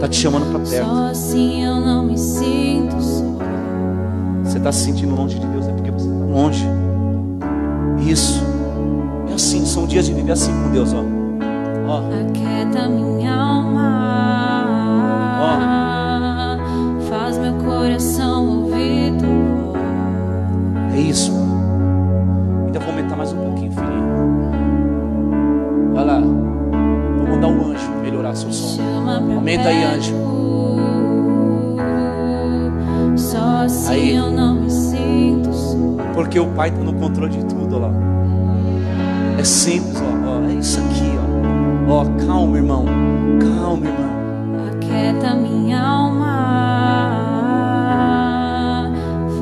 Tá 0.00 0.08
te 0.08 0.16
chamando 0.16 0.50
pra 0.50 0.58
perto. 0.58 0.86
Só 0.86 1.08
assim 1.10 1.66
eu 1.66 1.78
não 1.78 2.06
me 2.06 2.16
sinto 2.16 2.98
só. 2.98 3.24
Você 4.42 4.58
tá 4.58 4.72
se 4.72 4.84
sentindo 4.86 5.14
longe 5.14 5.38
de 5.38 5.46
Deus, 5.48 5.68
é 5.68 5.72
porque 5.72 5.90
você 5.90 6.08
tá 6.08 6.24
longe. 6.24 6.64
Isso. 7.98 8.42
É 9.28 9.34
assim, 9.34 9.66
são 9.66 9.86
dias 9.86 10.06
de 10.06 10.14
viver 10.14 10.32
assim 10.32 10.50
com 10.62 10.70
Deus, 10.70 10.94
ó. 10.94 11.04
ó. 11.86 11.98
Aquieta 11.98 12.88
minha 12.88 13.34
alma. 13.34 14.47
Aumenta 29.68 29.84
aí, 29.84 29.84
anjo. 29.84 30.14
Só 33.16 33.90
aí. 33.90 34.14
eu 34.14 34.30
não 34.30 34.54
me 34.54 34.70
sinto 34.70 35.52
só. 35.52 35.76
Porque 36.14 36.40
o 36.40 36.46
Pai 36.46 36.70
está 36.70 36.80
no 36.82 36.94
controle 36.94 37.32
de 37.32 37.44
tudo, 37.44 37.82
ó. 37.82 37.90
É 39.38 39.44
simples, 39.44 40.00
ó, 40.00 40.04
ó. 40.30 40.48
É 40.48 40.54
isso 40.54 40.80
aqui, 40.80 41.12
ó. 41.16 41.92
Ó, 41.92 42.04
calma, 42.26 42.56
irmão. 42.56 42.86
Calma, 43.40 43.86
irmão. 43.86 44.08
Aquieta 44.72 45.34
minha 45.34 45.80
alma. 45.80 46.28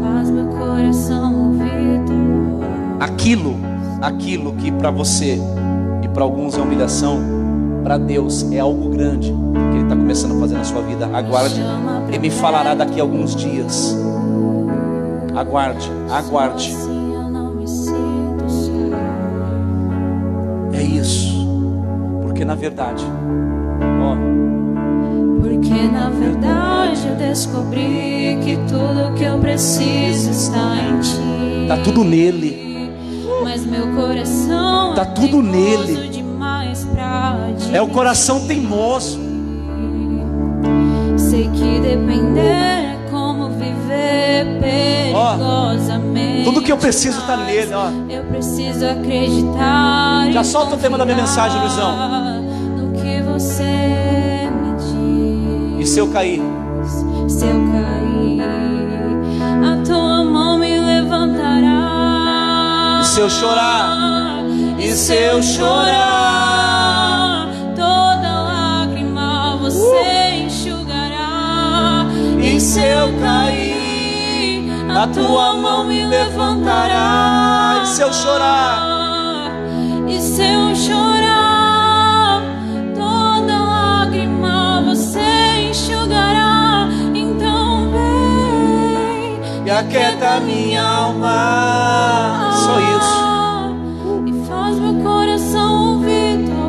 Faz 0.01 0.31
meu 0.31 0.47
coração 0.47 1.47
ouvir 1.49 2.03
Aquilo, 3.01 3.57
aquilo 4.03 4.53
que 4.55 4.73
para 4.73 4.91
você 4.91 5.39
e 6.03 6.09
para 6.09 6.23
alguns 6.25 6.59
é 6.59 6.61
humilhação, 6.61 7.36
para 7.87 7.99
Deus 7.99 8.45
é 8.51 8.59
algo 8.59 8.89
grande 8.89 9.33
que 9.71 9.77
Ele 9.77 9.85
está 9.85 9.95
começando 9.95 10.37
a 10.37 10.41
fazer 10.41 10.55
na 10.57 10.65
sua 10.65 10.83
vida. 10.83 11.07
Aguarde, 11.07 11.63
Ele 12.09 12.19
me 12.19 12.31
falará 12.31 12.75
daqui 12.75 12.99
a 12.99 13.05
alguns 13.05 13.37
dias. 13.37 13.97
Aguarde, 15.37 15.89
aguarde. 16.11 16.77
É 20.73 20.83
isso. 20.83 21.47
Porque 22.23 22.45
na 22.45 22.57
verdade, 22.57 23.05
ó. 24.03 24.17
Porque 25.41 25.89
na 25.89 26.11
verdade 26.11 27.07
eu 27.07 27.15
descobri 27.15 28.37
que 28.45 28.57
tudo 28.67 29.15
que 29.17 29.23
eu 29.23 29.39
preciso 29.39 30.33
está 30.33 30.75
em 30.75 30.99
ti. 30.99 31.69
Tá 31.69 31.77
tudo 31.77 32.03
nele. 32.03 32.91
Mas 33.45 33.65
meu 33.65 33.87
coração 33.95 34.93
tá 34.97 35.03
é 35.03 35.05
tudo 35.05 35.41
nele. 35.41 36.16
É 37.73 37.81
o 37.81 37.89
coração 37.89 38.47
teimoso. 38.47 39.19
Sei 41.17 41.49
que 41.49 41.81
depender 41.81 42.97
perigosamente. 44.61 46.45
Tudo 46.45 46.63
que 46.63 46.71
eu 46.71 46.77
preciso 46.77 47.21
está 47.21 47.37
nele, 47.37 47.73
ó. 47.75 47.89
Eu 48.09 48.25
preciso 48.25 48.87
acreditar. 48.87 50.31
Já 50.33 50.45
solta 50.45 50.75
o 50.75 50.79
tema 50.79 50.97
da 50.99 51.05
minha 51.05 51.17
mensagem, 51.17 51.61
Luizão. 51.61 52.41
No 52.77 52.93
que 52.93 53.21
você 53.23 54.49
me 54.53 54.77
diz. 55.79 55.87
E 55.87 55.87
se 55.93 55.99
eu 55.99 56.09
cair? 56.09 56.43
Se 57.29 57.45
eu 57.45 57.61
cair, 57.73 58.43
a 59.65 59.77
tua 59.85 60.25
mão 60.25 60.59
me 60.59 60.79
levantará. 60.81 61.81
E 63.03 63.05
se 63.07 63.21
eu 63.21 63.31
chorar? 63.31 63.97
E 64.79 64.93
se 64.93 65.15
eu 65.15 65.43
chorar, 65.43 66.66
E 72.57 72.61
se 72.61 72.81
eu 72.81 73.13
cair, 73.21 74.71
a 74.91 75.07
tua 75.09 75.53
mão 75.57 75.85
me 75.85 76.07
levantará. 76.07 77.83
E 77.83 77.87
se 77.87 78.01
eu 78.01 78.11
chorar? 78.11 79.51
E 80.09 80.19
se 80.19 80.41
eu 80.41 80.75
chorar, 80.75 82.41
toda 82.95 83.59
lágrima 83.59 84.83
você 84.87 85.69
enxugará. 85.69 86.89
Então 87.15 87.91
vem 87.91 89.39
E 89.67 89.71
aquieta 89.71 90.41
minha 90.41 90.83
alma. 90.83 92.53
Só 92.55 92.81
isso. 92.81 93.27
E 94.29 94.33
faz 94.49 94.79
meu 94.79 94.95
coração 95.05 95.97
ouvir 95.97 96.47
tua 96.47 96.69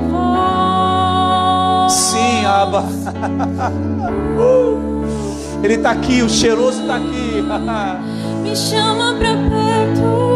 voz. 1.85 1.93
Sim, 1.93 2.45
Abba. 2.45 2.83
Ele 5.63 5.73
está 5.75 5.91
aqui, 5.91 6.21
o 6.21 6.29
cheiroso 6.29 6.81
está 6.81 6.97
aqui. 6.97 7.41
Me 8.43 8.55
chama 8.55 9.15
pra 9.15 9.33
perto. 9.33 10.27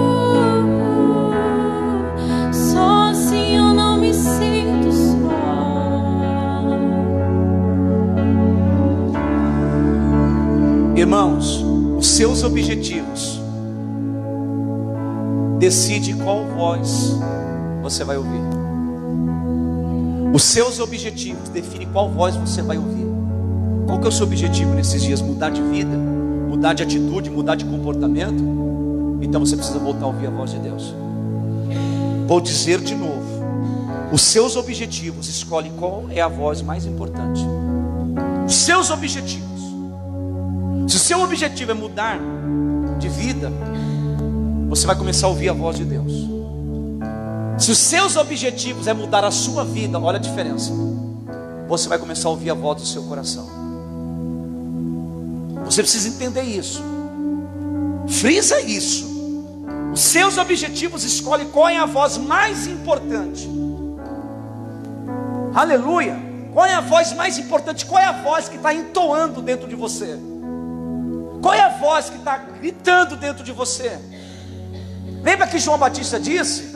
Só 2.51 3.09
assim 3.11 3.55
eu 3.55 3.73
não 3.73 3.97
me 3.97 4.13
sinto 4.13 4.91
só. 4.91 5.11
Irmãos, 10.95 11.63
os 11.97 12.07
seus 12.07 12.43
objetivos 12.43 13.41
decide 15.59 16.13
qual 16.15 16.45
voz 16.45 17.15
você 17.81 18.03
vai 18.03 18.17
ouvir. 18.17 18.41
Os 20.33 20.43
seus 20.43 20.79
objetivos 20.79 21.49
definem 21.49 21.87
qual 21.91 22.09
voz 22.09 22.35
você 22.35 22.61
vai 22.61 22.77
ouvir. 22.77 23.10
Qual 23.85 23.99
que 23.99 24.05
é 24.05 24.09
o 24.09 24.11
seu 24.11 24.25
objetivo 24.25 24.73
nesses 24.73 25.01
dias? 25.01 25.21
Mudar 25.21 25.49
de 25.49 25.61
vida, 25.61 25.95
mudar 25.95 26.73
de 26.73 26.83
atitude, 26.83 27.29
mudar 27.29 27.55
de 27.55 27.65
comportamento? 27.65 29.19
Então 29.21 29.39
você 29.39 29.55
precisa 29.55 29.79
voltar 29.79 30.05
a 30.05 30.07
ouvir 30.07 30.27
a 30.27 30.29
voz 30.29 30.51
de 30.51 30.59
Deus. 30.59 30.93
Vou 32.27 32.41
dizer 32.41 32.79
de 32.79 32.95
novo: 32.95 33.21
os 34.11 34.21
seus 34.21 34.55
objetivos 34.55 35.27
escolhem 35.27 35.71
qual 35.77 36.05
é 36.09 36.21
a 36.21 36.27
voz 36.27 36.61
mais 36.61 36.85
importante. 36.85 37.45
Os 38.45 38.55
seus 38.55 38.89
objetivos. 38.89 39.61
Se 40.87 40.97
o 40.97 40.99
seu 40.99 41.21
objetivo 41.21 41.71
é 41.71 41.73
mudar 41.73 42.19
de 42.99 43.07
vida, 43.07 43.51
você 44.67 44.85
vai 44.85 44.95
começar 44.95 45.27
a 45.27 45.29
ouvir 45.29 45.49
a 45.49 45.53
voz 45.53 45.77
de 45.77 45.85
Deus. 45.85 46.11
Se 47.57 47.71
os 47.71 47.77
seus 47.77 48.15
objetivos 48.15 48.87
é 48.87 48.93
mudar 48.93 49.23
a 49.23 49.31
sua 49.31 49.63
vida, 49.63 49.99
olha 49.99 50.17
a 50.17 50.21
diferença. 50.21 50.73
Você 51.67 51.87
vai 51.87 51.99
começar 51.99 52.27
a 52.27 52.31
ouvir 52.31 52.49
a 52.49 52.53
voz 52.53 52.81
do 52.81 52.87
seu 52.87 53.03
coração. 53.03 53.60
Você 55.71 55.83
precisa 55.83 56.09
entender 56.09 56.41
isso. 56.41 56.83
Frisa 58.05 58.59
isso. 58.59 59.09
Os 59.93 60.01
seus 60.01 60.37
objetivos 60.37 61.05
escolhem 61.05 61.47
qual 61.47 61.69
é 61.69 61.77
a 61.77 61.85
voz 61.85 62.17
mais 62.17 62.67
importante. 62.67 63.49
Aleluia. 65.55 66.19
Qual 66.51 66.65
é 66.65 66.73
a 66.73 66.81
voz 66.81 67.13
mais 67.13 67.37
importante? 67.37 67.85
Qual 67.85 68.01
é 68.01 68.05
a 68.05 68.11
voz 68.11 68.49
que 68.49 68.57
está 68.57 68.73
entoando 68.73 69.41
dentro 69.41 69.65
de 69.65 69.73
você? 69.73 70.19
Qual 71.41 71.53
é 71.53 71.61
a 71.61 71.69
voz 71.69 72.09
que 72.09 72.17
está 72.17 72.35
gritando 72.35 73.15
dentro 73.15 73.41
de 73.41 73.53
você? 73.53 73.97
Lembra 75.23 75.47
que 75.47 75.57
João 75.57 75.77
Batista 75.77 76.19
disse? 76.19 76.75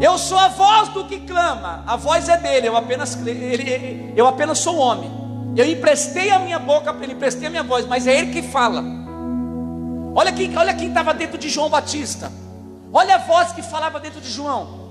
Eu 0.00 0.18
sou 0.18 0.38
a 0.38 0.46
voz 0.46 0.88
do 0.90 1.04
que 1.06 1.18
clama, 1.18 1.82
a 1.84 1.96
voz 1.96 2.28
é 2.28 2.36
dele, 2.36 2.68
eu 2.68 2.76
apenas, 2.76 3.16
ele, 3.26 4.12
eu 4.16 4.28
apenas 4.28 4.60
sou 4.60 4.76
homem. 4.76 5.21
Eu 5.56 5.66
emprestei 5.66 6.30
a 6.30 6.38
minha 6.38 6.58
boca 6.58 6.92
para 6.92 7.04
ele, 7.04 7.12
emprestei 7.12 7.46
a 7.46 7.50
minha 7.50 7.62
voz, 7.62 7.86
mas 7.86 8.06
é 8.06 8.18
ele 8.18 8.32
que 8.32 8.42
fala. 8.42 8.82
Olha 10.14 10.32
quem 10.32 10.56
olha 10.56 10.74
quem 10.74 10.88
estava 10.88 11.12
dentro 11.12 11.36
de 11.38 11.48
João 11.48 11.68
Batista. 11.68 12.32
Olha 12.92 13.16
a 13.16 13.18
voz 13.18 13.52
que 13.52 13.62
falava 13.62 14.00
dentro 14.00 14.20
de 14.20 14.30
João. 14.30 14.82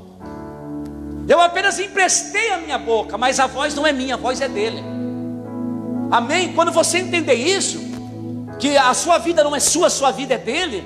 Eu 1.27 1.39
apenas 1.39 1.79
emprestei 1.79 2.51
a 2.51 2.57
minha 2.57 2.77
boca, 2.77 3.17
mas 3.17 3.39
a 3.39 3.47
voz 3.47 3.73
não 3.73 3.85
é 3.85 3.91
minha, 3.91 4.15
a 4.15 4.17
voz 4.17 4.41
é 4.41 4.47
dele. 4.47 4.83
Amém? 6.11 6.53
Quando 6.53 6.71
você 6.71 6.97
entender 6.97 7.35
isso, 7.35 7.79
que 8.59 8.77
a 8.77 8.93
sua 8.93 9.17
vida 9.17 9.43
não 9.43 9.55
é 9.55 9.59
sua, 9.59 9.87
a 9.87 9.89
sua 9.89 10.11
vida 10.11 10.33
é 10.35 10.37
dele, 10.37 10.83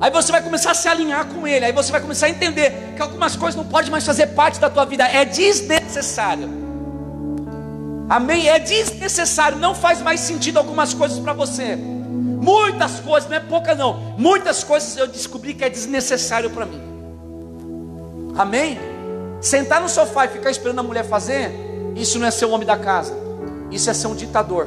aí 0.00 0.10
você 0.10 0.32
vai 0.32 0.42
começar 0.42 0.72
a 0.72 0.74
se 0.74 0.88
alinhar 0.88 1.26
com 1.26 1.46
ele, 1.46 1.64
aí 1.64 1.72
você 1.72 1.92
vai 1.92 2.00
começar 2.00 2.26
a 2.26 2.30
entender 2.30 2.94
que 2.96 3.00
algumas 3.00 3.36
coisas 3.36 3.54
não 3.54 3.64
podem 3.64 3.90
mais 3.90 4.04
fazer 4.04 4.28
parte 4.28 4.58
da 4.58 4.68
tua 4.68 4.84
vida, 4.84 5.06
é 5.06 5.24
desnecessário. 5.24 6.59
Amém? 8.10 8.48
É 8.48 8.58
desnecessário, 8.58 9.56
não 9.56 9.72
faz 9.72 10.02
mais 10.02 10.18
sentido 10.18 10.58
algumas 10.58 10.92
coisas 10.92 11.20
para 11.20 11.32
você. 11.32 11.76
Muitas 11.76 12.98
coisas, 12.98 13.30
não 13.30 13.36
é 13.36 13.40
pouca 13.40 13.72
não. 13.72 14.16
Muitas 14.18 14.64
coisas 14.64 14.96
eu 14.96 15.06
descobri 15.06 15.54
que 15.54 15.62
é 15.62 15.70
desnecessário 15.70 16.50
para 16.50 16.66
mim. 16.66 16.80
Amém? 18.36 18.80
Sentar 19.40 19.80
no 19.80 19.88
sofá 19.88 20.24
e 20.24 20.28
ficar 20.28 20.50
esperando 20.50 20.80
a 20.80 20.82
mulher 20.82 21.04
fazer, 21.04 21.52
isso 21.94 22.18
não 22.18 22.26
é 22.26 22.32
ser 22.32 22.46
o 22.46 22.50
homem 22.50 22.66
da 22.66 22.76
casa. 22.76 23.14
Isso 23.70 23.88
é 23.88 23.94
ser 23.94 24.08
um 24.08 24.16
ditador. 24.16 24.66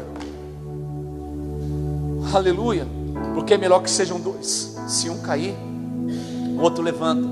Aleluia. 2.34 2.88
Porque 3.34 3.56
é 3.56 3.58
melhor 3.58 3.82
que 3.84 3.91
sejam 3.91 4.21
dois. 4.21 4.77
Se 4.88 5.10
um 5.10 5.19
cair, 5.19 5.53
o 6.58 6.62
outro 6.62 6.82
levanta. 6.82 7.27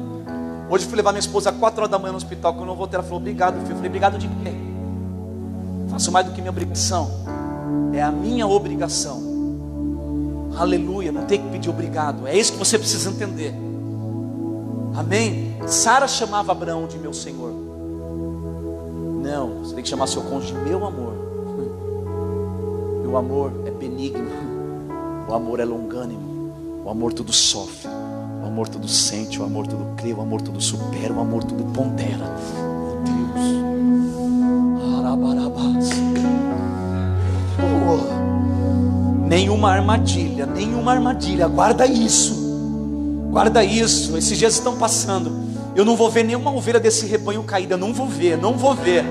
Hoje 0.69 0.85
fui 0.85 0.97
levar 0.97 1.13
minha 1.13 1.21
esposa 1.21 1.51
às 1.51 1.55
quatro 1.55 1.79
horas 1.79 1.91
da 1.91 1.97
manhã 1.97 2.11
no 2.11 2.17
hospital. 2.17 2.53
Quando 2.53 2.67
eu 2.67 2.75
voltei, 2.75 2.97
ela 2.97 3.03
falou: 3.03 3.19
Obrigado, 3.19 3.61
filho. 3.61 3.71
Eu 3.71 3.75
falei: 3.75 3.87
Obrigado 3.87 4.17
de 4.17 4.27
quê? 4.27 4.70
Faço 5.91 6.09
mais 6.09 6.25
do 6.25 6.31
que 6.31 6.39
minha 6.39 6.51
obrigação. 6.51 7.11
É 7.93 8.01
a 8.01 8.11
minha 8.11 8.47
obrigação. 8.47 9.21
Aleluia. 10.57 11.11
Não 11.11 11.25
tem 11.25 11.41
que 11.41 11.49
pedir 11.49 11.69
obrigado. 11.69 12.25
É 12.25 12.37
isso 12.37 12.53
que 12.53 12.57
você 12.57 12.79
precisa 12.79 13.09
entender. 13.09 13.53
Amém? 14.95 15.57
Sara 15.67 16.07
chamava 16.07 16.53
Abraão 16.53 16.87
de 16.87 16.97
meu 16.97 17.13
Senhor. 17.13 17.51
Não, 19.21 19.59
você 19.59 19.75
tem 19.75 19.83
que 19.83 19.89
chamar 19.89 20.07
seu 20.07 20.21
cônjuge 20.21 20.53
de 20.53 20.59
meu 20.61 20.85
amor. 20.85 21.11
Meu 23.03 23.17
amor 23.17 23.51
é 23.65 23.71
benigno. 23.71 24.31
O 25.27 25.33
amor 25.33 25.59
é 25.61 25.65
longânimo. 25.65 26.51
O 26.83 26.89
amor 26.89 27.13
tudo 27.13 27.31
sofre. 27.31 27.87
O 28.43 28.47
amor 28.47 28.67
tudo 28.67 28.87
sente. 28.87 29.39
O 29.39 29.45
amor 29.45 29.65
tudo 29.65 29.95
crê. 29.95 30.11
O 30.11 30.19
amor 30.19 30.41
tudo 30.41 30.59
supera. 30.59 31.13
O 31.13 31.21
amor 31.21 31.43
tudo 31.43 31.63
pondera. 31.71 32.25
Deus. 33.05 34.20
Oh. 37.59 39.27
Nenhuma 39.27 39.71
armadilha. 39.71 40.45
Nenhuma 40.45 40.91
armadilha. 40.91 41.47
Guarda 41.47 41.85
isso. 41.85 42.33
Guarda 43.31 43.63
isso. 43.63 44.17
Esses 44.17 44.37
dias 44.37 44.53
estão 44.53 44.75
passando. 44.77 45.31
Eu 45.75 45.85
não 45.85 45.95
vou 45.95 46.09
ver 46.09 46.23
nenhuma 46.23 46.51
ovelha 46.51 46.79
desse 46.79 47.05
rebanho 47.05 47.43
caída. 47.43 47.77
Não 47.77 47.93
vou 47.93 48.07
ver. 48.07 48.37
Não 48.37 48.53
vou 48.53 48.75
ver. 48.75 49.05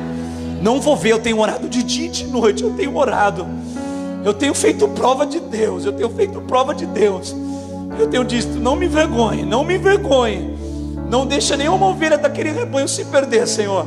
Não 0.62 0.80
vou 0.80 0.96
ver. 0.96 1.12
Eu 1.12 1.20
tenho 1.20 1.38
orado 1.38 1.68
de 1.68 1.82
dia 1.82 2.06
e 2.06 2.10
de 2.10 2.26
noite. 2.26 2.62
Eu 2.62 2.72
tenho 2.74 2.96
orado. 2.96 3.46
Eu 4.24 4.34
tenho 4.34 4.54
feito 4.54 4.86
prova 4.88 5.26
de 5.26 5.40
Deus. 5.40 5.84
Eu 5.84 5.92
tenho 5.92 6.10
feito 6.10 6.40
prova 6.42 6.74
de 6.74 6.86
Deus. 6.86 7.34
Eu 7.98 8.08
tenho 8.08 8.24
dito: 8.24 8.58
não 8.58 8.76
me 8.76 8.86
envergonhe, 8.86 9.44
não 9.44 9.64
me 9.64 9.74
envergonhe. 9.76 10.58
Não 11.08 11.26
deixa 11.26 11.56
nenhuma 11.56 11.86
ovelha 11.86 12.16
daquele 12.16 12.52
rebanho 12.52 12.88
se 12.88 13.04
perder, 13.04 13.46
Senhor. 13.46 13.84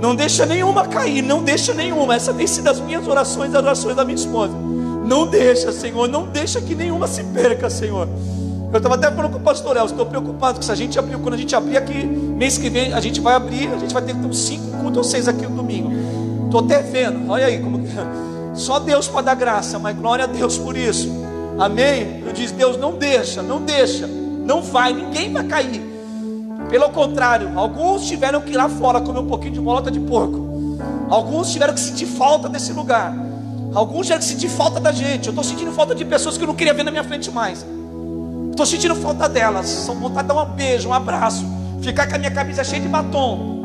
Não 0.00 0.14
deixa 0.14 0.44
nenhuma 0.44 0.86
cair, 0.86 1.22
não 1.22 1.42
deixa 1.42 1.72
nenhuma. 1.72 2.14
Essa 2.14 2.32
tem 2.32 2.46
sido 2.46 2.68
as 2.68 2.80
minhas 2.80 3.06
orações, 3.06 3.54
as 3.54 3.62
orações 3.62 3.96
da 3.96 4.04
minha 4.04 4.16
esposa. 4.16 4.54
Não 5.04 5.26
deixa, 5.26 5.70
Senhor, 5.72 6.08
não 6.08 6.26
deixa 6.26 6.60
que 6.60 6.74
nenhuma 6.74 7.06
se 7.06 7.22
perca, 7.24 7.68
Senhor. 7.68 8.08
Eu 8.72 8.78
estava 8.78 8.96
até 8.96 9.10
falando 9.10 9.32
com 9.32 9.38
o 9.38 9.42
pastor 9.42 9.76
El, 9.76 9.84
estou 9.84 10.04
preocupado 10.04 10.58
que 10.58 10.64
se 10.64 10.72
a 10.72 10.74
gente 10.74 10.98
abrir, 10.98 11.16
quando 11.18 11.34
a 11.34 11.36
gente 11.36 11.54
abrir 11.54 11.76
aqui, 11.76 12.04
mês 12.04 12.58
que 12.58 12.68
vem, 12.68 12.92
a 12.92 13.00
gente 13.00 13.20
vai 13.20 13.34
abrir, 13.34 13.68
a 13.68 13.78
gente 13.78 13.94
vai 13.94 14.02
ter 14.02 14.14
que 14.14 14.18
ter 14.20 14.26
uns 14.26 14.38
cinco 14.38 14.78
cultos 14.78 14.96
ou 14.98 15.04
seis 15.04 15.28
aqui 15.28 15.42
no 15.46 15.56
domingo. 15.56 15.92
Estou 16.46 16.60
até 16.60 16.82
vendo, 16.82 17.30
olha 17.30 17.46
aí 17.46 17.60
como. 17.60 17.84
Só 18.54 18.78
Deus 18.78 19.06
pode 19.06 19.26
dar 19.26 19.34
graça, 19.34 19.78
mas 19.78 19.96
glória 19.96 20.24
a 20.24 20.26
Deus 20.26 20.56
por 20.56 20.76
isso. 20.76 21.08
Amém? 21.58 22.22
Eu 22.26 22.32
disse, 22.32 22.54
Deus, 22.54 22.76
não 22.76 22.94
deixa, 22.94 23.42
não 23.42 23.60
deixa, 23.60 24.06
não 24.06 24.62
vai, 24.62 24.92
ninguém 24.92 25.32
vai 25.32 25.44
cair. 25.44 25.93
Pelo 26.74 26.90
contrário, 26.90 27.56
alguns 27.56 28.04
tiveram 28.04 28.40
que 28.40 28.50
ir 28.50 28.56
lá 28.56 28.68
fora 28.68 29.00
comer 29.00 29.20
um 29.20 29.28
pouquinho 29.28 29.52
de 29.52 29.60
bolota 29.60 29.92
de 29.92 30.00
porco. 30.00 30.76
Alguns 31.08 31.52
tiveram 31.52 31.72
que 31.72 31.78
sentir 31.78 32.04
falta 32.04 32.48
desse 32.48 32.72
lugar. 32.72 33.14
Alguns 33.72 34.06
tiveram 34.06 34.20
que 34.20 34.26
sentir 34.26 34.48
falta 34.48 34.80
da 34.80 34.90
gente. 34.90 35.26
Eu 35.26 35.30
estou 35.30 35.44
sentindo 35.44 35.70
falta 35.70 35.94
de 35.94 36.04
pessoas 36.04 36.36
que 36.36 36.42
eu 36.42 36.48
não 36.48 36.54
queria 36.56 36.74
ver 36.74 36.82
na 36.82 36.90
minha 36.90 37.04
frente 37.04 37.30
mais. 37.30 37.64
Estou 38.50 38.66
sentindo 38.66 38.96
falta 38.96 39.28
delas. 39.28 39.68
São 39.68 39.94
vontade 39.94 40.26
de 40.26 40.34
dar 40.34 40.42
um 40.42 40.46
beijo, 40.46 40.88
um 40.88 40.92
abraço. 40.92 41.46
Ficar 41.80 42.08
com 42.08 42.16
a 42.16 42.18
minha 42.18 42.32
camisa 42.32 42.64
cheia 42.64 42.82
de 42.82 42.88
batom. 42.88 43.62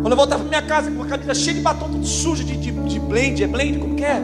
Quando 0.00 0.12
eu 0.12 0.16
voltar 0.16 0.36
para 0.36 0.46
minha 0.46 0.62
casa 0.62 0.88
com 0.88 1.02
a 1.02 1.06
camisa 1.06 1.34
cheia 1.34 1.54
de 1.54 1.62
batom, 1.62 1.88
tudo 1.88 2.06
sujo 2.06 2.44
de, 2.44 2.56
de, 2.56 2.70
de 2.70 3.00
blend, 3.00 3.42
é 3.42 3.48
blend? 3.48 3.80
Como 3.80 3.96
que 3.96 4.04
é? 4.04 4.22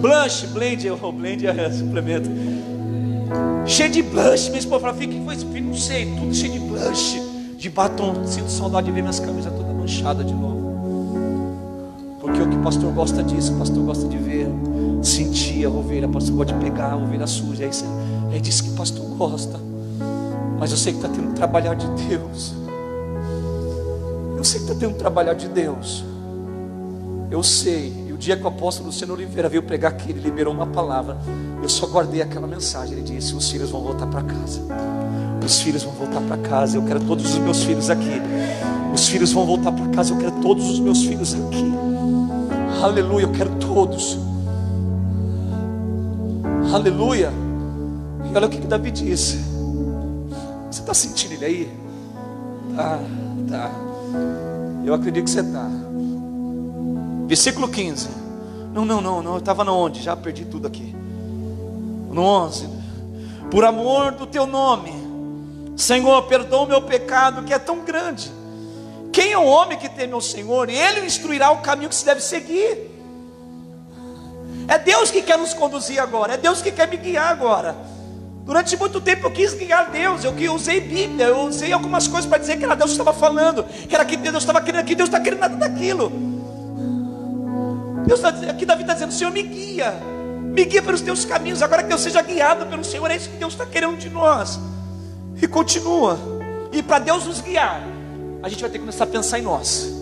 Blush, 0.00 0.46
blend, 0.52 0.88
o 0.90 0.96
blend 1.10 1.44
é 1.44 1.72
suplemento. 1.72 2.30
Cheio 3.66 3.90
de 3.90 4.02
blush, 4.02 4.48
minha 4.48 4.58
esposa 4.58 4.80
fala, 4.82 4.94
que 4.96 5.20
foi 5.24 5.34
isso? 5.34 5.46
Filho, 5.46 5.66
não 5.66 5.74
sei, 5.74 6.06
tudo 6.06 6.34
cheio 6.34 6.52
de 6.52 6.58
blush, 6.58 7.20
de 7.56 7.70
batom. 7.70 8.26
Sinto 8.26 8.50
saudade 8.50 8.86
de 8.86 8.92
ver 8.92 9.00
minhas 9.00 9.18
camisas 9.18 9.52
todas 9.52 9.74
manchadas 9.74 10.26
de 10.26 10.34
novo. 10.34 10.64
Porque 12.20 12.40
o 12.40 12.48
que 12.48 12.56
o 12.56 12.60
pastor 12.60 12.92
gosta 12.92 13.22
disso, 13.22 13.54
o 13.54 13.58
pastor 13.58 13.82
gosta 13.84 14.06
de 14.06 14.18
ver 14.18 14.48
sentia 15.02 15.68
a 15.68 15.70
ovelha, 15.70 16.08
pastor 16.08 16.36
pode 16.36 16.54
pegar 16.54 16.92
a 16.92 16.96
ovelha 16.96 17.26
suja. 17.26 17.64
Aí, 17.64 17.72
você, 17.72 17.84
aí 18.32 18.40
disse 18.40 18.62
que 18.62 18.70
o 18.70 18.72
pastor 18.72 19.04
gosta. 19.16 19.58
Mas 20.58 20.70
eu 20.70 20.76
sei 20.76 20.92
que 20.92 20.98
está 20.98 21.08
tendo 21.08 21.30
um 21.30 21.32
trabalhar 21.34 21.74
de 21.74 21.86
Deus. 22.08 22.54
Eu 24.36 24.44
sei 24.44 24.60
que 24.60 24.66
está 24.66 24.78
tendo 24.78 24.94
um 24.94 24.98
trabalhar 24.98 25.34
de 25.34 25.48
Deus. 25.48 26.04
Eu 27.30 27.42
sei. 27.42 28.03
Dia 28.24 28.38
que 28.38 28.42
o 28.42 28.48
apóstolo 28.48 28.86
Luciano 28.86 29.12
Oliveira 29.12 29.50
veio 29.50 29.62
pregar 29.62 29.92
aqui, 29.92 30.08
ele 30.08 30.20
liberou 30.20 30.54
uma 30.54 30.66
palavra. 30.66 31.18
Eu 31.62 31.68
só 31.68 31.86
guardei 31.86 32.22
aquela 32.22 32.46
mensagem. 32.46 32.94
Ele 32.94 33.02
disse: 33.02 33.34
Os 33.34 33.50
filhos 33.50 33.68
vão 33.68 33.82
voltar 33.82 34.06
para 34.06 34.22
casa. 34.22 34.62
Os 35.44 35.60
filhos 35.60 35.82
vão 35.82 35.92
voltar 35.92 36.22
para 36.22 36.38
casa. 36.38 36.78
Eu 36.78 36.82
quero 36.86 37.00
todos 37.00 37.34
os 37.34 37.38
meus 37.38 37.62
filhos 37.62 37.90
aqui. 37.90 38.22
Os 38.94 39.06
filhos 39.08 39.30
vão 39.30 39.44
voltar 39.44 39.72
para 39.72 39.88
casa. 39.88 40.14
Eu 40.14 40.16
quero 40.16 40.32
todos 40.40 40.70
os 40.70 40.80
meus 40.80 41.04
filhos 41.04 41.34
aqui. 41.34 41.70
Aleluia. 42.82 43.24
Eu 43.24 43.32
quero 43.32 43.50
todos. 43.56 44.18
Aleluia. 46.72 47.30
E 48.24 48.34
olha 48.34 48.46
o 48.46 48.48
que, 48.48 48.56
que 48.56 48.66
Davi 48.66 48.90
disse. 48.90 49.36
Você 50.70 50.80
está 50.80 50.94
sentindo 50.94 51.34
ele 51.34 51.44
aí? 51.44 51.72
Tá, 52.74 52.98
tá. 53.50 53.70
Eu 54.82 54.94
acredito 54.94 55.24
que 55.24 55.30
você 55.30 55.40
está. 55.40 55.73
Versículo 57.26 57.68
15. 57.68 58.08
Não, 58.72 58.84
não, 58.84 59.00
não, 59.00 59.22
não. 59.22 59.32
Eu 59.32 59.38
estava 59.38 59.62
onde? 59.70 60.02
Já 60.02 60.16
perdi 60.16 60.44
tudo 60.44 60.66
aqui. 60.66 60.94
No 62.10 62.22
11. 62.22 62.68
Por 63.50 63.64
amor 63.64 64.12
do 64.12 64.26
teu 64.26 64.46
nome, 64.46 64.92
Senhor, 65.76 66.22
perdoa 66.22 66.62
o 66.62 66.66
meu 66.66 66.82
pecado 66.82 67.42
que 67.42 67.52
é 67.52 67.58
tão 67.58 67.84
grande. 67.84 68.30
Quem 69.12 69.32
é 69.32 69.38
o 69.38 69.44
homem 69.44 69.78
que 69.78 69.88
teme 69.88 70.12
ao 70.12 70.20
Senhor? 70.20 70.68
Ele 70.68 71.00
o 71.00 71.04
instruirá 71.04 71.50
o 71.50 71.58
caminho 71.58 71.88
que 71.88 71.94
se 71.94 72.04
deve 72.04 72.20
seguir. 72.20 72.90
É 74.66 74.78
Deus 74.78 75.10
que 75.10 75.22
quer 75.22 75.38
nos 75.38 75.54
conduzir 75.54 76.00
agora. 76.00 76.34
É 76.34 76.36
Deus 76.36 76.60
que 76.60 76.72
quer 76.72 76.88
me 76.88 76.96
guiar 76.96 77.30
agora. 77.30 77.76
Durante 78.44 78.76
muito 78.76 79.00
tempo 79.00 79.26
eu 79.26 79.30
quis 79.30 79.54
guiar 79.54 79.90
Deus, 79.90 80.22
eu 80.22 80.54
usei 80.54 80.78
Bíblia, 80.78 81.28
eu 81.28 81.40
usei 81.46 81.72
algumas 81.72 82.06
coisas 82.06 82.26
para 82.26 82.36
dizer 82.36 82.58
que 82.58 82.64
era 82.64 82.74
Deus 82.74 82.90
que 82.90 83.00
estava 83.00 83.16
falando, 83.16 83.64
que 83.64 83.94
era 83.94 84.04
que 84.04 84.18
Deus 84.18 84.36
estava 84.36 84.60
querendo 84.60 84.82
aqui, 84.82 84.94
Deus 84.94 85.08
está 85.08 85.18
querendo 85.18 85.40
nada 85.40 85.56
daquilo. 85.56 86.33
Deus 88.06 88.20
está 88.20 88.28
aqui 88.50 88.66
Davi 88.66 88.82
está 88.82 88.94
dizendo, 88.94 89.12
Senhor, 89.12 89.30
me 89.30 89.42
guia, 89.42 89.92
me 90.40 90.64
guia 90.64 90.82
pelos 90.82 91.00
teus 91.00 91.24
caminhos, 91.24 91.62
agora 91.62 91.82
que 91.82 91.92
eu 91.92 91.98
seja 91.98 92.20
guiado 92.22 92.66
pelo 92.66 92.84
Senhor, 92.84 93.10
é 93.10 93.16
isso 93.16 93.30
que 93.30 93.36
Deus 93.36 93.54
está 93.54 93.64
querendo 93.64 93.96
de 93.96 94.10
nós. 94.10 94.58
E 95.40 95.46
continua. 95.46 96.18
E 96.72 96.82
para 96.82 96.98
Deus 96.98 97.24
nos 97.26 97.40
guiar, 97.40 97.82
a 98.42 98.48
gente 98.48 98.60
vai 98.60 98.70
ter 98.70 98.78
que 98.78 98.84
começar 98.84 99.04
a 99.04 99.06
pensar 99.06 99.38
em 99.38 99.42
nós. 99.42 99.92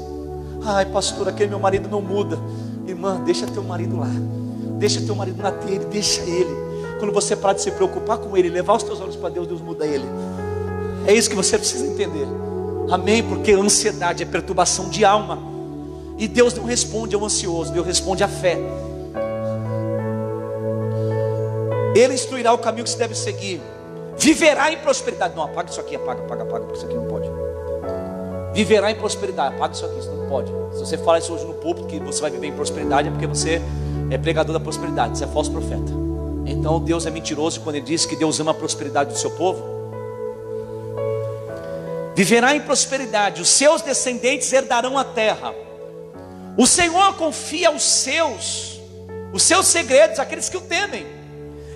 Ai, 0.65 0.87
pastor, 0.87 1.29
aquele 1.29 1.51
meu 1.51 1.59
marido 1.59 1.89
não 1.89 2.01
muda. 2.01 2.39
Irmã, 2.87 3.21
deixa 3.25 3.47
teu 3.47 3.63
marido 3.63 3.99
lá. 3.99 4.11
Deixa 4.79 5.01
teu 5.01 5.15
marido 5.15 5.43
na 5.43 5.51
dele, 5.51 5.85
deixa 5.87 6.21
ele. 6.23 6.51
Quando 6.99 7.13
você 7.13 7.35
parar 7.35 7.55
de 7.55 7.63
se 7.63 7.71
preocupar 7.71 8.19
com 8.19 8.37
ele, 8.37 8.49
levar 8.49 8.75
os 8.75 8.83
teus 8.83 9.01
olhos 9.01 9.17
para 9.17 9.29
Deus, 9.29 9.47
Deus 9.47 9.61
muda 9.61 9.87
ele. 9.87 10.05
É 11.07 11.13
isso 11.13 11.29
que 11.29 11.37
você 11.37 11.59
precisa 11.59 11.87
entender. 11.87 12.27
Amém? 12.91 13.23
Porque 13.23 13.53
ansiedade 13.53 14.23
é 14.23 14.27
perturbação 14.27 14.89
de 14.89 15.05
alma. 15.05 15.52
E 16.23 16.29
Deus 16.29 16.55
não 16.55 16.63
responde 16.63 17.17
ao 17.17 17.25
ansioso, 17.25 17.73
Deus 17.73 17.85
responde 17.85 18.23
à 18.23 18.29
fé. 18.29 18.57
Ele 21.97 22.15
instruirá 22.15 22.53
o 22.53 22.59
caminho 22.59 22.85
que 22.85 22.91
se 22.91 22.97
deve 22.97 23.13
seguir. 23.17 23.61
Viverá 24.17 24.71
em 24.73 24.79
prosperidade. 24.79 25.35
Não, 25.35 25.43
apaga 25.43 25.69
isso 25.69 25.81
aqui, 25.81 25.97
apaga, 25.97 26.23
apaga, 26.23 26.45
apaga, 26.45 26.61
porque 26.61 26.77
isso 26.77 26.87
aqui 26.87 26.95
não 26.95 27.07
pode. 27.07 27.29
Viverá 28.55 28.93
em 28.93 28.95
prosperidade. 28.95 29.57
Apaga 29.57 29.75
isso 29.75 29.85
aqui, 29.85 29.99
isso 29.99 30.13
não 30.13 30.29
pode. 30.29 30.53
Se 30.75 30.79
você 30.79 30.97
falar 30.97 31.19
isso 31.19 31.33
hoje 31.33 31.45
no 31.45 31.55
público, 31.55 31.89
que 31.89 31.99
você 31.99 32.21
vai 32.21 32.31
viver 32.31 32.47
em 32.47 32.53
prosperidade, 32.53 33.09
é 33.09 33.11
porque 33.11 33.27
você 33.27 33.61
é 34.09 34.17
pregador 34.17 34.53
da 34.53 34.61
prosperidade, 34.61 35.19
você 35.19 35.25
é 35.25 35.27
falso 35.27 35.51
profeta. 35.51 35.93
Então 36.47 36.79
Deus 36.79 37.05
é 37.05 37.11
mentiroso 37.11 37.61
quando 37.63 37.75
Ele 37.75 37.87
diz 37.87 38.07
que 38.07 38.15
Deus 38.15 38.39
ama 38.39 38.53
a 38.53 38.55
prosperidade 38.55 39.11
do 39.11 39.19
seu 39.19 39.33
povo. 39.33 39.61
Viverá 42.15 42.55
em 42.55 42.61
prosperidade, 42.61 43.43
os 43.43 43.49
seus 43.49 43.83
descendentes 43.83 44.53
herdarão 44.53 44.97
a 44.97 45.03
terra. 45.03 45.53
O 46.57 46.67
Senhor 46.67 47.15
confia 47.15 47.71
os 47.71 47.83
seus, 47.83 48.81
os 49.33 49.43
seus 49.43 49.67
segredos 49.67 50.19
àqueles 50.19 50.49
que 50.49 50.57
o 50.57 50.61
temem, 50.61 51.07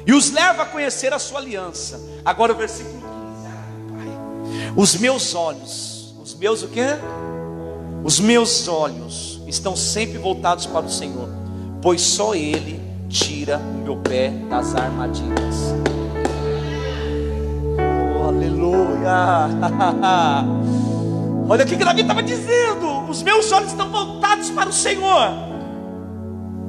e 0.07 0.12
os 0.12 0.31
leva 0.31 0.62
a 0.62 0.66
conhecer 0.66 1.12
a 1.12 1.18
sua 1.18 1.41
aliança. 1.41 2.01
Agora 2.24 2.53
o 2.53 2.57
versículo 2.57 3.01
15. 3.01 3.07
Pai, 3.93 4.72
os 4.77 4.97
meus 4.97 5.35
olhos, 5.35 6.14
os 6.22 6.35
meus 6.35 6.62
o 6.62 6.68
quê? 6.68 6.87
Os 8.05 8.20
meus 8.20 8.68
olhos 8.68 9.41
estão 9.47 9.74
sempre 9.74 10.18
voltados 10.18 10.66
para 10.66 10.85
o 10.85 10.91
Senhor, 10.91 11.29
pois 11.81 12.03
só 12.03 12.35
Ele 12.35 12.81
tira 13.09 13.59
o 13.59 13.79
meu 13.79 13.97
pé 13.97 14.29
das 14.51 14.74
armadilhas. 14.74 15.74
Oh, 18.18 18.29
aleluia! 18.29 19.49
Olha 21.49 21.65
o 21.65 21.69
que 21.69 21.77
Davi 21.77 22.01
estava 22.01 22.23
dizendo: 22.23 23.09
os 23.09 23.23
meus 23.23 23.51
olhos 23.53 23.71
estão 23.71 23.91
voltados 23.91 24.51
para 24.51 24.69
o 24.69 24.73
Senhor, 24.73 25.31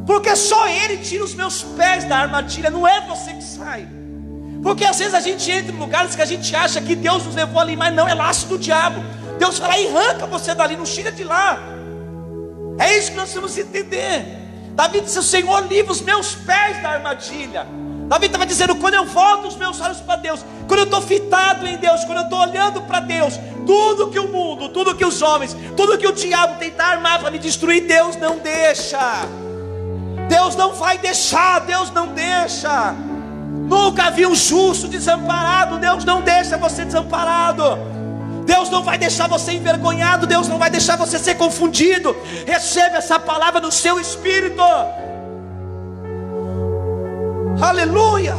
porque 0.06 0.36
só 0.36 0.68
Ele 0.68 0.98
tira 0.98 1.24
os 1.24 1.34
meus 1.34 1.64
pés 1.64 2.04
da 2.04 2.18
armadilha, 2.18 2.70
não 2.70 2.88
é 2.88 3.02
você 3.08 3.34
que 3.34 3.44
sai. 3.44 3.88
Porque 4.62 4.86
às 4.86 5.00
vezes 5.00 5.14
a 5.14 5.20
gente 5.20 5.50
entra 5.50 5.72
em 5.72 5.78
lugares 5.78 6.16
que 6.16 6.22
a 6.22 6.26
gente 6.26 6.56
acha 6.56 6.82
que 6.82 6.96
Deus 6.96 7.26
nos 7.26 7.36
levou 7.36 7.62
ali, 7.62 7.76
mas 7.76 7.94
não, 7.94 8.08
é 8.08 8.14
laço 8.14 8.48
do 8.48 8.58
diabo. 8.58 9.02
Deus 9.38 9.60
e 9.60 9.64
arranca 9.64 10.26
você 10.26 10.54
dali, 10.54 10.76
não 10.76 10.84
tira 10.84 11.12
de 11.12 11.24
lá. 11.24 11.60
É 12.80 12.98
isso 12.98 13.12
que 13.12 13.18
nós 13.18 13.32
temos 13.32 13.54
que 13.54 13.62
entender. 13.62 14.26
Davi 14.74 15.02
disse: 15.02 15.18
O 15.18 15.24
Senhor 15.24 15.68
livra 15.68 15.92
os 15.92 16.02
meus 16.02 16.36
pés 16.36 16.82
da 16.82 16.90
armadilha. 16.90 17.66
Davi 18.08 18.26
estava 18.28 18.46
dizendo: 18.46 18.76
quando 18.76 18.96
eu 18.96 19.06
volto 19.06 19.48
os 19.48 19.56
meus 19.56 19.80
olhos 19.82 20.00
para 20.00 20.16
Deus, 20.16 20.44
quando 20.68 20.80
eu 20.80 20.86
estou 20.86 21.02
fitado 21.02 21.68
em 21.68 21.78
Deus, 21.78 22.04
quando 22.06 22.20
eu 22.20 22.24
estou 22.24 22.40
olhando 22.40 22.82
para 22.82 23.00
Deus, 23.02 23.40
tudo 23.66 24.10
que 24.10 24.20
o 24.20 24.28
mundo, 24.30 24.70
tudo 24.70 24.96
que 24.96 25.06
os 25.06 25.22
homens, 25.22 25.56
tudo 25.76 25.98
que 25.98 26.08
o 26.08 26.14
diabo 26.14 26.58
tenta 26.58 26.84
armar 26.84 27.20
para 27.20 27.30
me 27.32 27.38
destruir, 27.38 27.86
Deus 27.86 28.16
não 28.16 28.38
deixa. 28.38 29.00
Deus 30.30 30.56
não 30.56 30.74
vai 30.74 30.98
deixar, 30.98 31.60
Deus 31.62 31.92
não 31.92 32.08
deixa. 32.08 32.96
Nunca 33.68 34.10
vi 34.10 34.26
um 34.26 34.36
justo 34.36 34.88
desamparado, 34.88 35.78
Deus 35.78 36.06
não 36.06 36.22
deixa 36.22 36.58
você 36.58 36.86
desamparado. 36.86 37.78
Deus 38.46 38.70
não 38.70 38.82
vai 38.82 38.98
deixar 38.98 39.28
você 39.28 39.52
envergonhado, 39.52 40.26
Deus 40.26 40.48
não 40.48 40.58
vai 40.58 40.70
deixar 40.70 40.96
você 40.96 41.20
ser 41.20 41.36
confundido. 41.36 42.16
Receba 42.46 42.98
essa 42.98 43.20
palavra 43.20 43.60
no 43.60 43.72
seu 43.72 44.00
espírito. 44.00 44.64
Aleluia. 47.62 48.36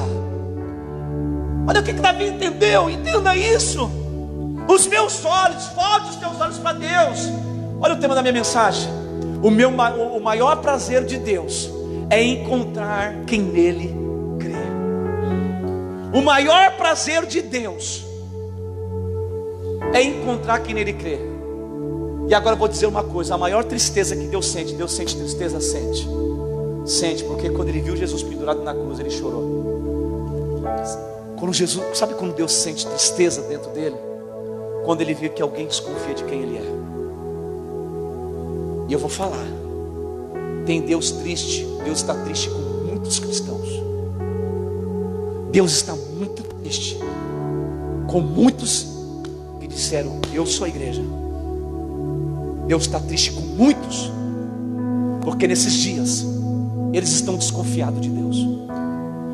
Olha 1.67 1.81
o 1.81 1.85
que, 1.85 1.93
que 1.93 2.01
Davi 2.01 2.29
entendeu, 2.29 2.89
entenda 2.89 3.37
isso. 3.37 3.91
Os 4.69 4.87
meus 4.87 5.25
olhos, 5.25 5.67
volte 5.75 6.11
os 6.11 6.17
teus 6.17 6.41
olhos 6.41 6.59
para 6.59 6.73
Deus. 6.73 7.29
Olha 7.81 7.95
o 7.95 7.99
tema 7.99 8.15
da 8.15 8.23
minha 8.23 8.33
mensagem. 8.33 8.89
O, 9.43 9.51
meu, 9.51 9.71
o 9.71 10.21
maior 10.21 10.57
prazer 10.57 11.05
de 11.05 11.19
Deus 11.19 11.71
é 12.11 12.23
encontrar 12.23 13.25
quem 13.27 13.41
nele 13.41 13.95
crê. 14.39 14.53
O 16.13 16.23
maior 16.23 16.77
prazer 16.77 17.27
de 17.27 17.43
Deus 17.43 18.05
é 19.93 20.03
encontrar 20.03 20.61
quem 20.61 20.75
nele 20.75 20.93
crê. 20.93 21.19
E 22.29 22.35
agora 22.35 22.55
eu 22.55 22.59
vou 22.59 22.69
dizer 22.69 22.87
uma 22.87 23.03
coisa: 23.03 23.35
a 23.35 23.39
maior 23.39 23.65
tristeza 23.65 24.15
que 24.15 24.27
Deus 24.27 24.47
sente, 24.47 24.75
Deus 24.75 24.93
sente 24.93 25.17
tristeza, 25.17 25.61
sente. 25.61 26.07
Sente, 26.89 27.23
porque 27.25 27.51
quando 27.51 27.69
ele 27.69 27.81
viu 27.81 27.97
Jesus 27.97 28.23
pendurado 28.23 28.63
na 28.63 28.73
cruz, 28.75 28.99
ele 28.99 29.11
chorou. 29.11 30.63
Quando 31.39 31.53
Jesus, 31.53 31.97
sabe 31.97 32.15
quando 32.15 32.35
Deus 32.35 32.53
sente 32.53 32.87
tristeza 32.87 33.43
dentro 33.43 33.71
dele? 33.71 33.97
Quando 34.85 35.03
ele 35.03 35.15
vê 35.15 35.29
que 35.29 35.43
alguém 35.43 35.67
desconfia 35.67 36.15
de 36.15 36.25
quem 36.25 36.43
ele 36.43 36.57
é. 36.57 36.65
E 38.89 38.93
eu 38.93 38.99
vou 38.99 39.11
falar. 39.11 39.47
Tem 40.67 40.81
Deus 40.81 41.11
triste, 41.11 41.67
Deus 41.85 41.99
está 41.99 42.15
triste 42.25 42.51
com 42.51 42.59
muitos 42.59 43.19
cristãos. 43.19 43.69
Deus 45.51 45.73
está 45.73 45.95
muito 45.95 46.43
triste 46.63 46.99
com 48.07 48.21
muitos 48.21 48.99
disseram: 49.79 50.21
Eu 50.35 50.45
sou 50.45 50.67
a 50.67 50.69
igreja. 50.69 51.03
Deus 52.67 52.83
está 52.83 53.01
triste 53.01 53.33
com 53.33 53.41
muitos, 53.41 54.11
porque 55.23 55.47
nesses 55.47 55.73
dias 55.73 56.27
eles 56.93 57.11
estão 57.11 57.37
desconfiados 57.37 58.01
de 58.01 58.09
Deus, 58.09 58.37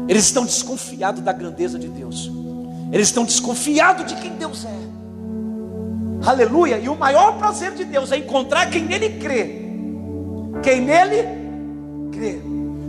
eles 0.08 0.24
estão 0.24 0.44
desconfiados 0.44 1.22
da 1.22 1.32
grandeza 1.32 1.78
de 1.78 1.88
Deus, 1.88 2.30
eles 2.92 3.08
estão 3.08 3.24
desconfiados 3.24 4.06
de 4.06 4.20
quem 4.20 4.32
Deus 4.32 4.64
é. 4.64 6.28
Aleluia! 6.28 6.78
E 6.78 6.88
o 6.88 6.96
maior 6.96 7.36
prazer 7.38 7.72
de 7.72 7.84
Deus 7.84 8.10
é 8.10 8.16
encontrar 8.16 8.70
quem 8.70 8.84
nele 8.84 9.18
crê. 9.18 9.62
Quem 10.62 10.80
nele 10.80 11.28
crê. 12.10 12.40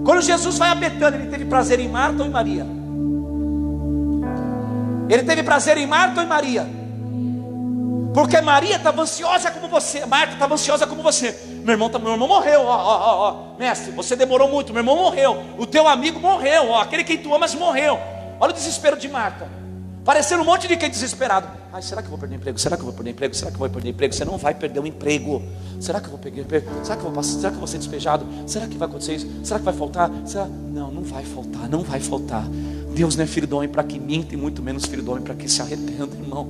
Quando 0.06 0.22
Jesus 0.22 0.58
vai 0.58 0.70
a 0.70 0.76
Betânia, 0.76 1.18
ele 1.18 1.30
teve 1.30 1.46
prazer 1.46 1.80
em 1.80 1.90
Marta 1.90 2.22
ou 2.22 2.30
em 2.30 2.32
Maria? 2.32 2.66
Ele 5.10 5.24
teve 5.24 5.44
prazer 5.44 5.78
em 5.78 5.86
Marta 5.86 6.20
ou 6.20 6.26
em 6.26 6.30
Maria? 6.30 6.68
Porque 8.14 8.40
Maria 8.40 8.78
estava 8.78 9.02
ansiosa 9.02 9.52
como 9.52 9.68
você, 9.68 10.06
Marta 10.06 10.34
estava 10.34 10.54
ansiosa 10.54 10.88
como 10.88 11.04
você. 11.04 11.36
Meu 11.66 11.74
irmão, 11.74 11.90
tá, 11.90 11.98
meu 11.98 12.12
irmão 12.12 12.28
morreu, 12.28 12.62
ó, 12.62 12.78
ó, 12.78 13.30
ó. 13.30 13.58
Mestre, 13.58 13.92
você 13.92 14.16
demorou 14.16 14.48
muito, 14.48 14.72
meu 14.72 14.82
irmão 14.82 14.96
morreu. 14.96 15.44
O 15.58 15.66
teu 15.66 15.88
amigo 15.88 16.20
morreu, 16.20 16.70
ó, 16.70 16.80
aquele 16.80 17.04
que 17.04 17.18
tu 17.18 17.34
amas 17.34 17.56
morreu. 17.56 17.98
Olha 18.40 18.52
o 18.52 18.54
desespero 18.54 18.96
de 18.96 19.10
Marta. 19.10 19.50
Parecendo 20.06 20.44
um 20.44 20.46
monte 20.46 20.68
de 20.68 20.78
quem 20.78 20.92
desesperado. 20.92 21.48
Ai, 21.74 21.82
será 21.82 22.04
que 22.04 22.06
eu 22.06 22.12
vou 22.12 22.20
perder 22.20 22.36
emprego? 22.36 22.60
Será 22.60 22.78
que 22.78 22.84
eu 22.84 22.86
vou 22.86 22.94
perder 22.94 23.10
emprego? 23.10 23.34
Será 23.34 23.50
que 23.50 23.56
eu 23.56 23.60
vou 23.60 23.70
perder 23.70 23.90
emprego? 23.90 24.14
Você 24.14 24.24
não 24.24 24.38
vai 24.38 24.54
perder 24.54 24.80
o 24.80 24.86
emprego. 24.86 25.42
Será 25.82 26.00
que 26.00 26.06
eu 26.06 26.12
vou 26.12 26.20
perder 26.20 26.42
emprego? 26.42 26.70
Será 26.84 26.96
que 26.98 27.02
eu 27.02 27.06
vou 27.06 27.14
passar? 27.14 27.40
Será 27.40 27.50
que 27.50 27.56
eu 27.56 27.60
vou 27.60 27.68
ser 27.68 27.80
despejado? 27.80 28.28
Será 28.46 28.68
que 28.68 28.78
vai 28.78 28.88
acontecer 28.88 29.16
isso? 29.16 29.28
Será 29.44 29.58
que 29.58 29.66
vai 29.66 29.74
faltar? 29.74 30.12
Será? 30.24 30.46
Não, 30.46 30.92
não 30.92 31.02
vai 31.02 31.24
faltar, 31.26 31.68
não 31.68 31.82
vai 31.82 32.00
faltar. 32.00 32.48
Deus 32.94 33.16
não 33.16 33.24
é 33.24 33.28
filho 33.28 33.48
do 33.48 33.58
homem 33.58 33.68
para 33.68 33.84
que 33.84 34.00
minta 34.00 34.36
e 34.36 34.38
muito 34.38 34.62
menos 34.62 34.86
filho 34.86 35.02
do 35.02 35.10
homem 35.10 35.24
para 35.24 35.34
que 35.34 35.50
se 35.50 35.60
arrependa, 35.64 36.16
irmão. 36.16 36.48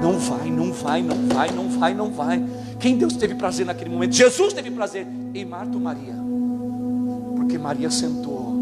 Não 0.00 0.18
vai, 0.18 0.50
não 0.50 0.72
vai, 0.72 1.02
não 1.02 1.28
vai, 1.28 1.50
não 1.50 1.68
vai, 1.70 1.94
não 1.94 2.12
vai. 2.12 2.44
Quem 2.82 2.98
Deus 2.98 3.14
teve 3.14 3.36
prazer 3.36 3.64
naquele 3.64 3.88
momento? 3.88 4.12
Jesus 4.12 4.52
teve 4.52 4.68
prazer 4.72 5.06
em 5.32 5.44
Marta 5.44 5.72
ou 5.74 5.80
Maria? 5.80 6.16
Porque 7.36 7.56
Maria 7.56 7.88
sentou 7.88 8.56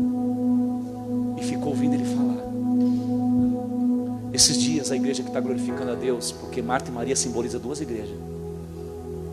e 1.41 1.43
ficou 1.43 1.69
ouvindo 1.69 1.95
ele 1.95 2.05
falar. 2.05 2.37
Esses 4.31 4.59
dias 4.59 4.93
a 4.93 4.97
igreja 4.97 5.23
que 5.23 5.31
está 5.31 5.41
glorificando 5.41 5.93
a 5.93 5.95
Deus, 5.95 6.33
porque 6.33 6.61
Marta 6.61 6.91
e 6.91 6.93
Maria 6.93 7.17
simbolizam 7.17 7.59
duas 7.63 7.81
igrejas. 7.81 8.15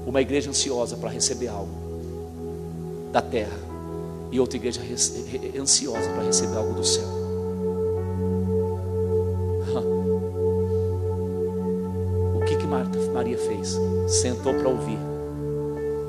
Uma 0.05 0.21
igreja 0.21 0.49
ansiosa 0.49 0.95
para 0.95 1.09
receber 1.09 1.49
algo 1.49 3.11
da 3.11 3.21
terra, 3.21 3.59
e 4.31 4.39
outra 4.39 4.55
igreja 4.55 4.81
ansiosa 5.59 6.09
para 6.11 6.23
receber 6.23 6.55
algo 6.55 6.73
do 6.73 6.85
céu. 6.85 7.16
Marta, 12.67 12.99
Maria 13.13 13.37
fez? 13.37 13.79
Sentou 14.07 14.53
para 14.53 14.69
ouvir. 14.69 14.99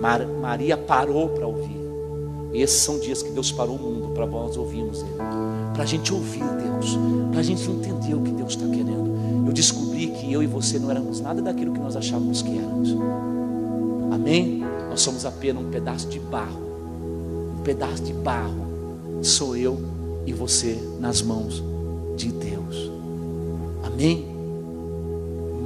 Mar, 0.01 0.27
Maria 0.27 0.77
parou 0.77 1.29
para 1.29 1.47
ouvir. 1.47 1.79
Esses 2.53 2.81
são 2.81 2.99
dias 2.99 3.23
que 3.23 3.31
Deus 3.31 3.53
parou 3.53 3.77
o 3.77 3.79
mundo 3.79 4.15
para 4.15 4.27
nós 4.27 4.57
ouvirmos 4.57 5.01
Ele. 5.01 5.17
Para 5.75 5.83
a 5.83 5.87
gente 5.87 6.13
ouvir 6.13 6.43
Deus. 6.43 6.99
Para 7.31 7.41
a 7.41 7.43
gente 7.43 7.71
entender 7.71 8.15
o 8.15 8.23
que 8.23 8.33
Deus 8.33 8.55
está 8.55 8.67
querendo. 8.67 9.47
Eu 9.47 9.53
descobri 9.53 10.09
que 10.09 10.33
eu 10.33 10.43
e 10.43 10.47
você 10.47 10.79
não 10.79 10.91
éramos 10.91 11.21
nada 11.21 11.41
daquilo 11.41 11.73
que 11.73 11.81
nós 11.81 11.97
achávamos 11.97 12.43
que 12.43 12.59
éramos. 12.59 12.97
Amém? 14.13 14.65
Nós 14.91 15.01
somos 15.01 15.25
apenas 15.25 15.63
um 15.63 15.71
pedaço 15.71 16.09
de 16.09 16.19
barro. 16.19 16.61
Um 17.59 17.63
pedaço 17.63 18.03
de 18.03 18.13
barro. 18.13 18.67
Sou 19.23 19.57
eu 19.57 19.79
e 20.27 20.33
você 20.33 20.79
nas 20.99 21.23
mãos 21.23 21.63
de 22.17 22.33
Deus. 22.33 22.91
Amém? 23.85 24.38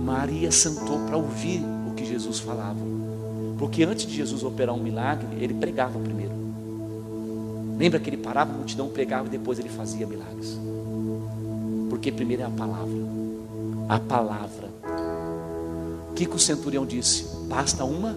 Maria 0.03 0.51
sentou 0.51 0.99
para 1.07 1.17
ouvir 1.17 1.63
o 1.89 1.95
que 1.95 2.05
Jesus 2.05 2.41
falava. 2.41 2.81
Porque 3.57 3.85
antes 3.85 4.05
de 4.05 4.15
Jesus 4.17 4.43
operar 4.43 4.75
um 4.75 4.83
milagre, 4.83 5.29
ele 5.41 5.55
pregava 5.55 5.99
primeiro. 5.99 6.33
Lembra 7.79 8.01
que 8.01 8.11
ele 8.11 8.17
parava 8.17 8.53
a 8.53 8.57
multidão, 8.57 8.89
pregava 8.89 9.29
e 9.29 9.31
depois 9.31 9.61
ele 9.61 9.69
fazia 9.69 10.07
milagres. 10.07 10.59
Porque 11.89 12.11
primeiro 12.11 12.43
é 12.43 12.47
a 12.47 12.51
palavra. 12.51 12.99
A 13.89 14.01
palavra. 14.01 14.69
O 16.11 16.15
que, 16.15 16.27
que 16.27 16.37
o 16.37 16.39
centurião 16.39 16.85
disse? 16.85 17.25
Basta 17.47 17.85
uma. 17.85 18.17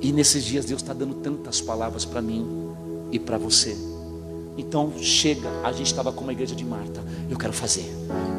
E 0.00 0.12
nesses 0.12 0.44
dias 0.44 0.64
Deus 0.64 0.80
está 0.80 0.92
dando 0.92 1.16
tantas 1.16 1.60
palavras 1.60 2.04
para 2.04 2.22
mim 2.22 2.46
e 3.10 3.18
para 3.18 3.36
você. 3.36 3.76
Então 4.58 4.92
chega, 4.98 5.48
a 5.62 5.70
gente 5.70 5.86
estava 5.86 6.10
com 6.10 6.24
uma 6.24 6.32
igreja 6.32 6.54
de 6.54 6.64
Marta. 6.64 7.00
Eu 7.30 7.38
quero 7.38 7.52
fazer, 7.52 7.88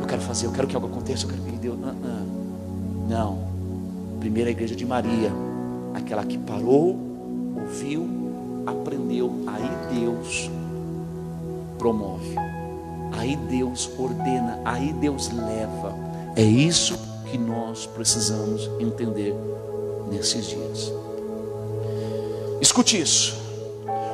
eu 0.01 0.05
quero 0.05 0.21
fazer, 0.21 0.47
eu 0.47 0.51
quero 0.51 0.67
que 0.67 0.75
algo 0.75 0.87
aconteça, 0.87 1.25
eu 1.25 1.29
quero 1.29 1.41
que 1.43 1.51
Deus. 1.53 1.77
Uh 1.79 1.87
-uh. 1.87 3.09
Não. 3.09 3.49
Primeira 4.19 4.51
igreja 4.51 4.75
de 4.75 4.85
Maria, 4.85 5.31
aquela 5.93 6.25
que 6.25 6.37
parou, 6.37 6.99
ouviu, 7.55 8.05
aprendeu. 8.67 9.31
Aí 9.47 9.97
Deus 9.97 10.51
promove. 11.77 12.35
Aí 13.13 13.37
Deus 13.37 13.89
ordena, 13.97 14.59
aí 14.65 14.91
Deus 14.91 15.31
leva. 15.31 15.95
É 16.35 16.43
isso 16.43 16.99
que 17.31 17.37
nós 17.37 17.85
precisamos 17.85 18.69
entender 18.79 19.33
nesses 20.11 20.47
dias. 20.47 20.91
Escute 22.61 22.99
isso. 22.99 23.38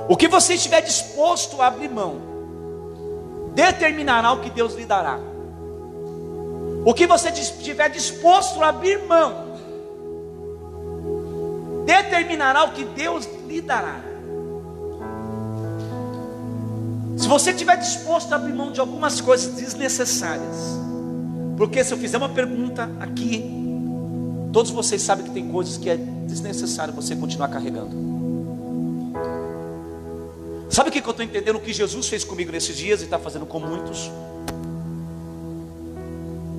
O 0.08 0.16
que 0.16 0.28
você 0.28 0.54
estiver 0.54 0.82
disposto 0.82 1.62
a 1.62 1.68
abrir 1.68 1.90
mão, 1.90 2.22
determinará 3.56 4.32
o 4.34 4.42
que 4.42 4.50
Deus 4.50 4.76
lhe 4.76 4.86
dará. 4.86 5.20
O 6.86 6.94
que 6.94 7.08
você 7.08 7.30
estiver 7.30 7.90
disposto 7.90 8.62
a 8.64 8.70
abrir 8.70 9.04
mão, 9.08 9.56
determinará 11.86 12.66
o 12.66 12.72
que 12.72 12.86
Deus 12.86 13.28
lhe 13.48 13.62
dará. 13.62 14.02
Se 17.18 17.28
você 17.28 17.52
estiver 17.52 17.78
disposto 17.78 18.32
a 18.34 18.36
abrir 18.36 18.54
mão 18.54 18.72
de 18.72 18.80
algumas 18.80 19.20
coisas 19.20 19.56
desnecessárias, 19.56 20.78
porque 21.58 21.84
se 21.84 21.92
eu 21.92 21.98
fizer 21.98 22.18
uma 22.18 22.30
pergunta 22.30 22.88
aqui, 23.00 23.44
todos 24.54 24.70
vocês 24.70 25.02
sabem 25.02 25.26
que 25.26 25.32
tem 25.32 25.48
coisas 25.48 25.78
que 25.78 25.90
é 25.90 25.96
desnecessário 25.96 26.94
você 26.94 27.16
continuar 27.16 27.48
carregando. 27.48 28.15
Sabe 30.76 30.90
o 30.90 30.92
que 30.92 31.00
eu 31.00 31.10
estou 31.10 31.24
entendendo? 31.24 31.56
O 31.56 31.62
que 31.62 31.72
Jesus 31.72 32.06
fez 32.10 32.26
comigo 32.26 32.52
nesses 32.52 32.76
dias 32.76 33.00
e 33.00 33.06
está 33.06 33.18
fazendo 33.18 33.46
com 33.46 33.62
muitos? 33.62 34.12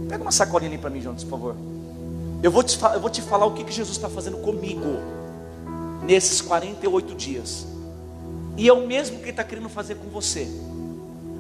Pega 0.09 0.23
uma 0.23 0.33
sacolinha 0.33 0.71
ali 0.71 0.79
para 0.79 0.89
mim, 0.89 1.03
Jonas, 1.03 1.23
por 1.23 1.33
favor. 1.33 1.57
Eu 2.43 2.51
vou 2.51 2.62
te, 2.62 2.83
eu 2.83 2.99
vou 2.99 3.11
te 3.11 3.21
falar 3.21 3.45
o 3.45 3.53
que, 3.53 3.62
que 3.62 3.73
Jesus 3.73 3.95
está 3.95 4.09
fazendo 4.09 4.39
comigo 4.39 4.87
nesses 6.03 6.41
48 6.41 7.14
dias. 7.14 7.67
E 8.57 8.67
é 8.67 8.73
o 8.73 8.87
mesmo 8.87 9.19
que 9.19 9.25
Ele 9.25 9.31
está 9.33 9.45
querendo 9.45 9.69
fazer 9.69 9.97
com 9.97 10.09
você. 10.09 10.49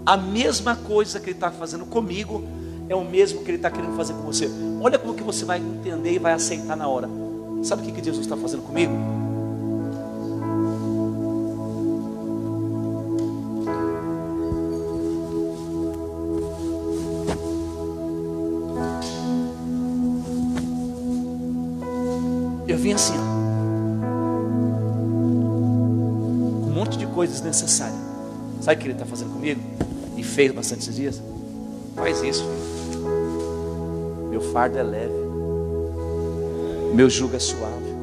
A 0.04 0.18
mesma 0.18 0.76
coisa 0.76 1.18
que 1.18 1.30
Ele 1.30 1.36
está 1.36 1.50
fazendo 1.50 1.86
comigo 1.86 2.46
é 2.90 2.94
o 2.94 3.06
mesmo 3.06 3.42
que 3.42 3.52
Ele 3.52 3.56
está 3.56 3.70
querendo 3.70 3.96
fazer 3.96 4.12
com 4.12 4.20
você. 4.20 4.50
Olha 4.82 4.98
como 4.98 5.14
que 5.14 5.22
você 5.22 5.46
vai 5.46 5.60
entender 5.60 6.12
e 6.12 6.18
vai 6.18 6.34
aceitar 6.34 6.76
na 6.76 6.86
hora. 6.86 7.08
Sabe 7.62 7.80
o 7.80 7.84
que, 7.86 7.92
que 7.92 8.04
Jesus 8.04 8.26
está 8.26 8.36
fazendo 8.36 8.64
comigo? 8.64 8.92
Assim, 22.96 23.14
ó, 23.16 23.22
um 26.66 26.72
monte 26.74 26.98
de 26.98 27.06
coisas 27.06 27.42
necessárias. 27.42 28.00
Sabe 28.60 28.76
o 28.76 28.78
que 28.80 28.86
ele 28.86 28.94
está 28.94 29.06
fazendo 29.06 29.32
comigo? 29.32 29.60
E 30.16 30.24
fez 30.24 30.50
bastante 30.50 30.80
esses 30.80 30.96
dias? 30.96 31.22
Faz 31.94 32.22
isso, 32.22 32.42
filho. 32.90 33.06
Meu 34.30 34.40
fardo 34.52 34.78
é 34.78 34.82
leve, 34.82 35.12
meu 36.94 37.08
jugo 37.08 37.36
é 37.36 37.38
suave. 37.38 37.94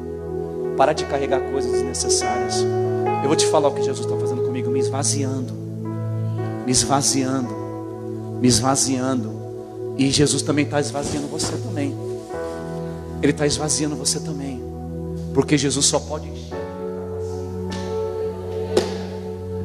Para 0.76 0.92
de 0.92 1.04
carregar 1.04 1.40
coisas 1.50 1.70
desnecessárias. 1.72 2.64
Eu 3.22 3.28
vou 3.28 3.36
te 3.36 3.46
falar 3.46 3.68
o 3.68 3.74
que 3.74 3.82
Jesus 3.82 4.06
está 4.06 4.18
fazendo 4.18 4.42
comigo, 4.42 4.70
me 4.70 4.78
esvaziando, 4.78 5.52
me 6.64 6.72
esvaziando, 6.72 7.54
me 8.40 8.46
esvaziando. 8.48 9.32
E 9.96 10.10
Jesus 10.10 10.42
também 10.42 10.64
está 10.64 10.80
esvaziando 10.80 11.26
você 11.28 11.56
também. 11.56 11.94
Ele 13.22 13.32
está 13.32 13.46
esvaziando 13.46 13.96
você 13.96 14.20
também. 14.20 14.73
Porque 15.34 15.58
Jesus 15.58 15.86
só 15.86 15.98
pode 15.98 16.28
encher. 16.28 16.54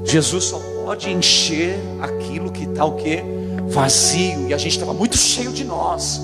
Jesus 0.03 0.45
só 0.45 0.59
pode 0.83 1.07
encher 1.11 1.79
aquilo 2.01 2.51
que 2.51 2.63
está 2.63 2.83
o 2.83 2.95
que? 2.95 3.23
Vazio. 3.67 4.49
E 4.49 4.53
a 4.53 4.57
gente 4.57 4.73
estava 4.73 4.91
muito 4.91 5.15
cheio 5.15 5.51
de 5.51 5.63
nós. 5.63 6.19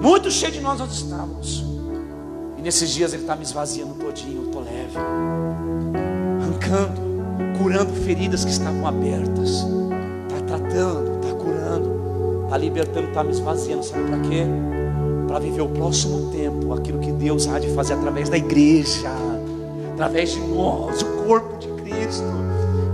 Muito 0.00 0.30
cheio 0.30 0.52
de 0.52 0.60
nós 0.62 0.78
nós 0.78 0.90
estávamos. 0.92 1.62
E 2.56 2.62
nesses 2.62 2.90
dias 2.90 3.12
Ele 3.12 3.22
está 3.22 3.36
me 3.36 3.42
esvaziando 3.42 3.94
todinho. 3.94 4.42
Eu 4.42 4.46
estou 4.46 4.62
leve. 4.62 4.96
Arrancando, 6.40 7.00
curando 7.58 7.92
feridas 7.92 8.44
que 8.46 8.50
estavam 8.50 8.86
abertas. 8.86 9.66
Está 10.30 10.58
tratando, 10.58 11.20
está 11.20 11.34
curando, 11.34 12.44
está 12.44 12.56
libertando, 12.56 13.08
está 13.08 13.22
me 13.22 13.32
esvaziando. 13.32 13.84
Sabe 13.84 14.04
para 14.04 14.20
quê? 14.20 14.44
Para 15.34 15.42
viver 15.42 15.62
o 15.62 15.68
próximo 15.68 16.30
tempo, 16.30 16.72
aquilo 16.72 17.00
que 17.00 17.10
Deus 17.10 17.48
há 17.48 17.58
de 17.58 17.66
fazer 17.74 17.94
através 17.94 18.28
da 18.28 18.36
igreja, 18.36 19.10
através 19.92 20.30
de 20.30 20.38
nós, 20.38 21.02
o 21.02 21.06
corpo 21.26 21.58
de 21.58 21.66
Cristo. 21.82 22.22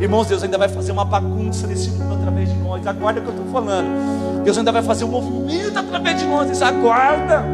Irmãos, 0.00 0.26
Deus 0.26 0.42
ainda 0.42 0.56
vai 0.56 0.70
fazer 0.70 0.90
uma 0.90 1.04
bagunça 1.04 1.66
nesse 1.66 1.90
mundo 1.90 2.14
através 2.14 2.48
de 2.48 2.58
nós. 2.60 2.86
Aguarda 2.86 3.20
o 3.20 3.24
que 3.24 3.28
eu 3.28 3.34
estou 3.34 3.52
falando. 3.52 4.42
Deus 4.42 4.56
ainda 4.56 4.72
vai 4.72 4.82
fazer 4.82 5.04
um 5.04 5.08
movimento 5.08 5.78
através 5.78 6.18
de 6.18 6.24
nós. 6.24 6.62
Aguarda. 6.62 7.44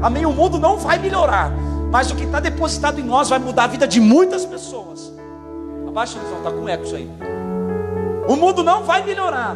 Amém. 0.00 0.24
O 0.24 0.32
mundo 0.32 0.58
não 0.58 0.78
vai 0.78 0.98
melhorar. 0.98 1.52
Mas 1.92 2.10
o 2.10 2.16
que 2.16 2.24
está 2.24 2.40
depositado 2.40 2.98
em 2.98 3.04
nós 3.04 3.28
vai 3.28 3.38
mudar 3.38 3.64
a 3.64 3.66
vida 3.66 3.86
de 3.86 4.00
muitas 4.00 4.46
pessoas. 4.46 5.12
Abaixa 5.86 6.18
a 6.18 6.22
visão, 6.22 6.38
está 6.38 6.50
com 6.50 6.66
eco 6.66 6.84
isso 6.84 6.96
aí. 6.96 7.10
O 8.26 8.36
mundo 8.36 8.64
não 8.64 8.84
vai 8.84 9.04
melhorar. 9.04 9.54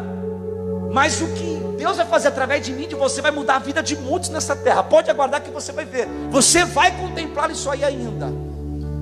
Mas 0.93 1.19
o 1.21 1.25
que 1.29 1.54
Deus 1.77 1.97
vai 1.97 2.05
fazer 2.05 2.29
através 2.29 2.65
de 2.65 2.71
mim, 2.71 2.87
de 2.87 2.95
você, 2.95 3.21
vai 3.21 3.31
mudar 3.31 3.55
a 3.55 3.59
vida 3.59 3.83
de 3.83 3.95
muitos 3.95 4.29
nessa 4.29 4.55
terra. 4.55 4.81
Pode 4.83 5.09
aguardar 5.09 5.41
que 5.41 5.49
você 5.49 5.71
vai 5.71 5.85
ver. 5.85 6.07
Você 6.31 6.63
vai 6.65 6.95
contemplar 6.97 7.51
isso 7.51 7.69
aí 7.69 7.83
ainda. 7.83 8.31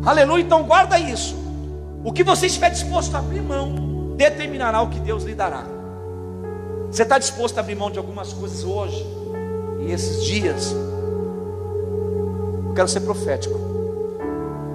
Aleluia. 0.06 0.42
Então 0.44 0.64
guarda 0.64 1.00
isso. 1.00 1.36
O 2.04 2.12
que 2.12 2.24
você 2.24 2.48
estiver 2.48 2.70
disposto 2.70 3.16
a 3.16 3.20
abrir 3.20 3.42
mão, 3.42 4.16
determinará 4.18 4.82
o 4.82 4.90
que 4.90 5.00
Deus 5.00 5.24
lhe 5.24 5.34
dará. 5.34 5.66
Você 6.92 7.04
está 7.04 7.18
disposto 7.18 7.58
a 7.58 7.62
abrir 7.62 7.76
mão 7.76 7.90
de 7.90 7.98
algumas 7.98 8.34
coisas 8.34 8.64
hoje 8.64 9.06
e 9.82 9.92
esses 9.92 10.24
dias? 10.24 10.76
Eu 12.68 12.74
quero 12.76 12.88
ser 12.88 13.02
profético. 13.02 13.58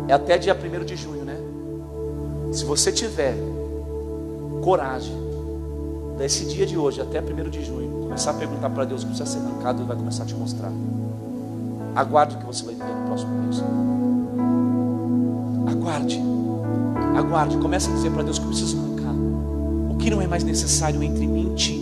É 0.09 0.13
até 0.15 0.39
dia 0.39 0.55
1 0.55 0.85
de 0.85 0.97
junho, 0.97 1.25
né? 1.25 1.37
Se 2.53 2.65
você 2.65 2.91
tiver 2.91 3.35
coragem, 4.63 5.29
desse 6.19 6.45
dia 6.47 6.67
de 6.67 6.77
hoje 6.77 7.01
até 7.01 7.21
1 7.21 7.49
de 7.49 7.65
junho, 7.65 7.88
começar 8.19 8.31
a 8.33 8.35
perguntar 8.35 8.71
para 8.71 8.85
Deus 8.85 9.03
o 9.03 9.07
que 9.07 9.15
precisa 9.15 9.39
ser 9.39 9.47
arrancado, 9.47 9.81
Ele 9.81 9.87
vai 9.87 9.97
começar 9.97 10.25
a 10.25 10.27
te 10.27 10.35
mostrar. 10.35 10.73
Aguarde 11.95 12.35
o 12.35 12.39
que 12.41 12.47
você 12.47 12.65
vai 12.65 12.75
ver 12.75 12.85
no 12.85 13.07
próximo 13.07 13.31
mês. 13.43 13.63
Aguarde. 15.71 16.21
Aguarde. 17.17 17.57
Comece 17.59 17.89
a 17.89 17.95
dizer 17.95 18.11
para 18.11 18.25
Deus 18.25 18.41
que 18.41 18.45
eu 18.45 18.49
preciso 18.49 18.77
arrancar. 18.77 19.15
O 19.93 19.97
que 19.97 20.11
não 20.11 20.21
é 20.21 20.27
mais 20.27 20.43
necessário 20.43 21.01
entre 21.01 21.29
mim 21.29 21.53
e 21.53 21.55
ti. 21.55 21.81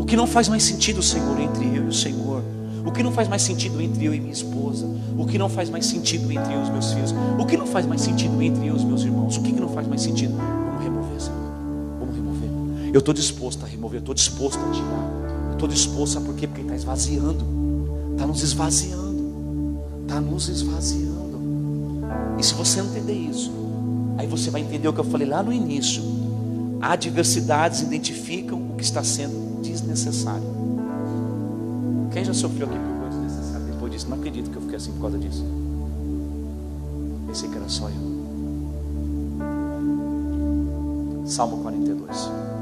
O 0.00 0.06
que 0.06 0.16
não 0.16 0.26
faz 0.26 0.48
mais 0.48 0.62
sentido, 0.62 1.02
Senhor, 1.02 1.38
entre 1.38 1.66
eu 1.66 1.84
e 1.84 1.88
o 1.88 1.92
Senhor. 1.92 2.42
O 2.82 2.90
que 2.90 3.02
não 3.02 3.12
faz 3.12 3.28
mais 3.28 3.42
sentido 3.42 3.78
entre 3.82 4.06
eu 4.06 4.14
e 4.14 4.20
minha 4.20 4.32
esposa? 4.32 4.88
O 5.18 5.26
que 5.26 5.36
não 5.36 5.50
faz 5.50 5.68
mais 5.68 5.84
sentido 5.84 6.32
entre 6.32 6.54
eu 6.54 6.60
e 6.60 6.62
os 6.62 6.70
meus 6.70 6.92
filhos? 6.94 7.14
O 7.38 7.44
que 7.44 7.58
não 7.58 7.66
faz 7.66 7.84
mais 7.84 8.00
sentido 8.00 8.40
entre 8.40 8.66
eu 8.66 8.72
e 8.72 8.76
os 8.76 8.84
meus 8.84 9.02
irmãos? 9.02 9.36
O 9.36 9.42
que 9.42 9.52
não 9.52 9.68
faz 9.68 9.86
mais 9.86 10.00
sentido? 10.00 10.34
Eu 12.96 13.00
estou 13.00 13.12
disposto 13.12 13.62
a 13.62 13.68
remover, 13.68 14.00
estou 14.00 14.14
disposto 14.14 14.58
a 14.58 14.70
tirar. 14.70 15.52
Estou 15.52 15.68
disposto, 15.68 16.14
sabe 16.14 16.24
por 16.24 16.34
quê? 16.34 16.46
Porque 16.46 16.62
está 16.62 16.74
esvaziando. 16.74 17.44
Está 18.12 18.26
nos 18.26 18.42
esvaziando. 18.42 19.82
Está 20.00 20.18
nos 20.18 20.48
esvaziando. 20.48 21.38
E 22.38 22.42
se 22.42 22.54
você 22.54 22.80
entender 22.80 23.12
isso, 23.12 23.52
aí 24.16 24.26
você 24.26 24.48
vai 24.48 24.62
entender 24.62 24.88
o 24.88 24.94
que 24.94 25.00
eu 25.00 25.04
falei 25.04 25.28
lá 25.28 25.42
no 25.42 25.52
início. 25.52 26.02
Adversidades 26.80 27.82
identificam 27.82 28.70
o 28.70 28.76
que 28.76 28.82
está 28.82 29.04
sendo 29.04 29.60
desnecessário. 29.60 30.48
Quem 32.14 32.24
já 32.24 32.32
sofreu 32.32 32.66
aqui 32.66 32.78
por 32.78 33.10
coisa 33.10 33.18
desnecessária 33.18 33.66
depois 33.66 33.92
disso? 33.92 34.08
Não 34.08 34.16
acredito 34.16 34.48
que 34.48 34.56
eu 34.56 34.62
fiquei 34.62 34.76
assim 34.76 34.92
por 34.92 35.02
causa 35.02 35.18
disso. 35.18 35.44
Pensei 37.26 37.46
que 37.50 37.56
era 37.56 37.68
só 37.68 37.90
eu. 37.90 38.16
Salmo 41.26 41.58
42. 41.58 42.55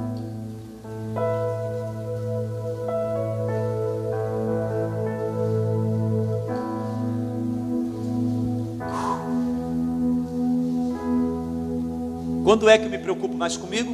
Quando 12.55 12.69
é 12.69 12.79
que 12.79 12.85
eu 12.85 12.91
me 12.91 12.99
preocupo 12.99 13.37
mais 13.37 13.57
comigo? 13.57 13.93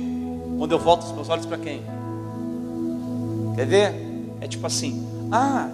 Quando 0.58 0.72
eu 0.72 0.78
volto 0.78 1.04
os 1.04 1.12
meus 1.12 1.30
olhos 1.30 1.46
para 1.46 1.56
quem? 1.56 1.82
Quer 3.56 3.64
ver? 3.64 3.94
É 4.38 4.46
tipo 4.46 4.66
assim: 4.66 5.02
ah, 5.32 5.70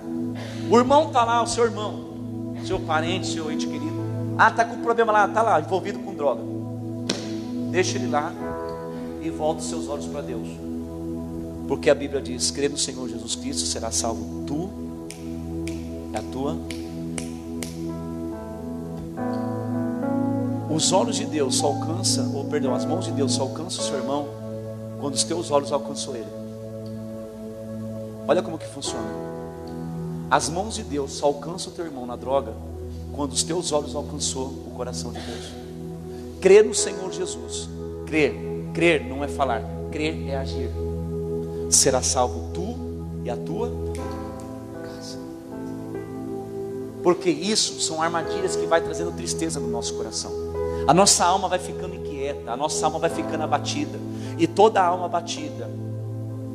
o 0.70 0.78
irmão 0.78 1.08
está 1.08 1.24
lá, 1.24 1.42
o 1.42 1.48
seu 1.48 1.64
irmão, 1.64 2.54
seu 2.64 2.78
parente, 2.78 3.26
seu 3.26 3.50
ente 3.50 3.66
querido. 3.66 3.96
Ah, 4.38 4.50
está 4.50 4.64
com 4.64 4.76
problema 4.82 5.10
lá, 5.10 5.26
está 5.26 5.42
lá, 5.42 5.60
envolvido 5.60 5.98
com 5.98 6.14
droga. 6.14 6.42
Deixa 7.72 7.98
ele 7.98 8.06
lá 8.06 8.32
e 9.20 9.30
volta 9.30 9.62
os 9.62 9.68
seus 9.68 9.88
olhos 9.88 10.06
para 10.06 10.20
Deus. 10.20 10.46
Porque 11.66 11.90
a 11.90 11.94
Bíblia 11.94 12.22
diz: 12.22 12.52
crê 12.52 12.68
no 12.68 12.78
Senhor 12.78 13.08
Jesus 13.08 13.34
Cristo, 13.34 13.66
será 13.66 13.90
salvo 13.90 14.44
tu 14.46 14.70
e 16.12 16.16
a 16.16 16.22
tua. 16.22 16.56
Os 20.76 20.92
olhos 20.92 21.16
de 21.16 21.24
Deus 21.24 21.56
só 21.56 21.68
alcançam, 21.68 22.36
ou 22.36 22.44
perdão, 22.44 22.74
as 22.74 22.84
mãos 22.84 23.06
de 23.06 23.10
Deus 23.10 23.32
só 23.32 23.44
alcançam 23.44 23.82
o 23.82 23.88
seu 23.88 23.96
irmão 23.96 24.28
quando 25.00 25.14
os 25.14 25.24
teus 25.24 25.50
olhos 25.50 25.72
alcançam 25.72 26.14
ele. 26.14 26.28
Olha 28.28 28.42
como 28.42 28.58
que 28.58 28.66
funciona. 28.66 29.08
As 30.30 30.50
mãos 30.50 30.74
de 30.74 30.82
Deus 30.82 31.12
só 31.12 31.28
alcançam 31.28 31.72
o 31.72 31.74
teu 31.74 31.86
irmão 31.86 32.04
na 32.04 32.14
droga 32.14 32.52
quando 33.14 33.32
os 33.32 33.42
teus 33.42 33.72
olhos 33.72 33.96
alcançou 33.96 34.48
o 34.48 34.72
coração 34.76 35.14
de 35.14 35.18
Deus. 35.18 35.46
Crer 36.42 36.62
no 36.62 36.74
Senhor 36.74 37.10
Jesus. 37.10 37.70
Crer, 38.04 38.34
crer 38.74 39.02
não 39.02 39.24
é 39.24 39.28
falar, 39.28 39.62
crer 39.90 40.28
é 40.28 40.36
agir. 40.36 40.70
Será 41.70 42.02
salvo 42.02 42.50
tu 42.52 42.76
e 43.24 43.30
a 43.30 43.36
tua 43.38 43.72
casa. 44.84 45.18
Porque 47.02 47.30
isso 47.30 47.80
são 47.80 48.02
armadilhas 48.02 48.56
que 48.56 48.66
vai 48.66 48.82
trazendo 48.82 49.12
tristeza 49.12 49.58
no 49.58 49.70
nosso 49.70 49.94
coração. 49.94 50.45
A 50.86 50.94
nossa 50.94 51.24
alma 51.24 51.48
vai 51.48 51.58
ficando 51.58 51.94
inquieta, 51.94 52.52
a 52.52 52.56
nossa 52.56 52.84
alma 52.86 52.98
vai 52.98 53.10
ficando 53.10 53.42
abatida. 53.42 53.98
E 54.38 54.46
toda 54.46 54.82
alma 54.82 55.06
abatida, 55.06 55.68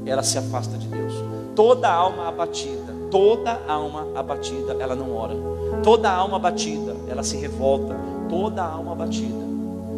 ela 0.05 0.23
se 0.23 0.37
afasta 0.37 0.77
de 0.77 0.87
Deus. 0.87 1.13
Toda 1.55 1.91
alma 1.91 2.27
abatida, 2.27 3.01
Toda 3.11 3.59
alma 3.67 4.07
abatida, 4.15 4.77
ela 4.79 4.95
não 4.95 5.13
ora. 5.13 5.35
Toda 5.83 6.09
alma 6.09 6.37
abatida, 6.37 6.95
ela 7.09 7.21
se 7.21 7.35
revolta. 7.35 7.93
Toda 8.29 8.63
alma 8.63 8.93
abatida, 8.93 9.43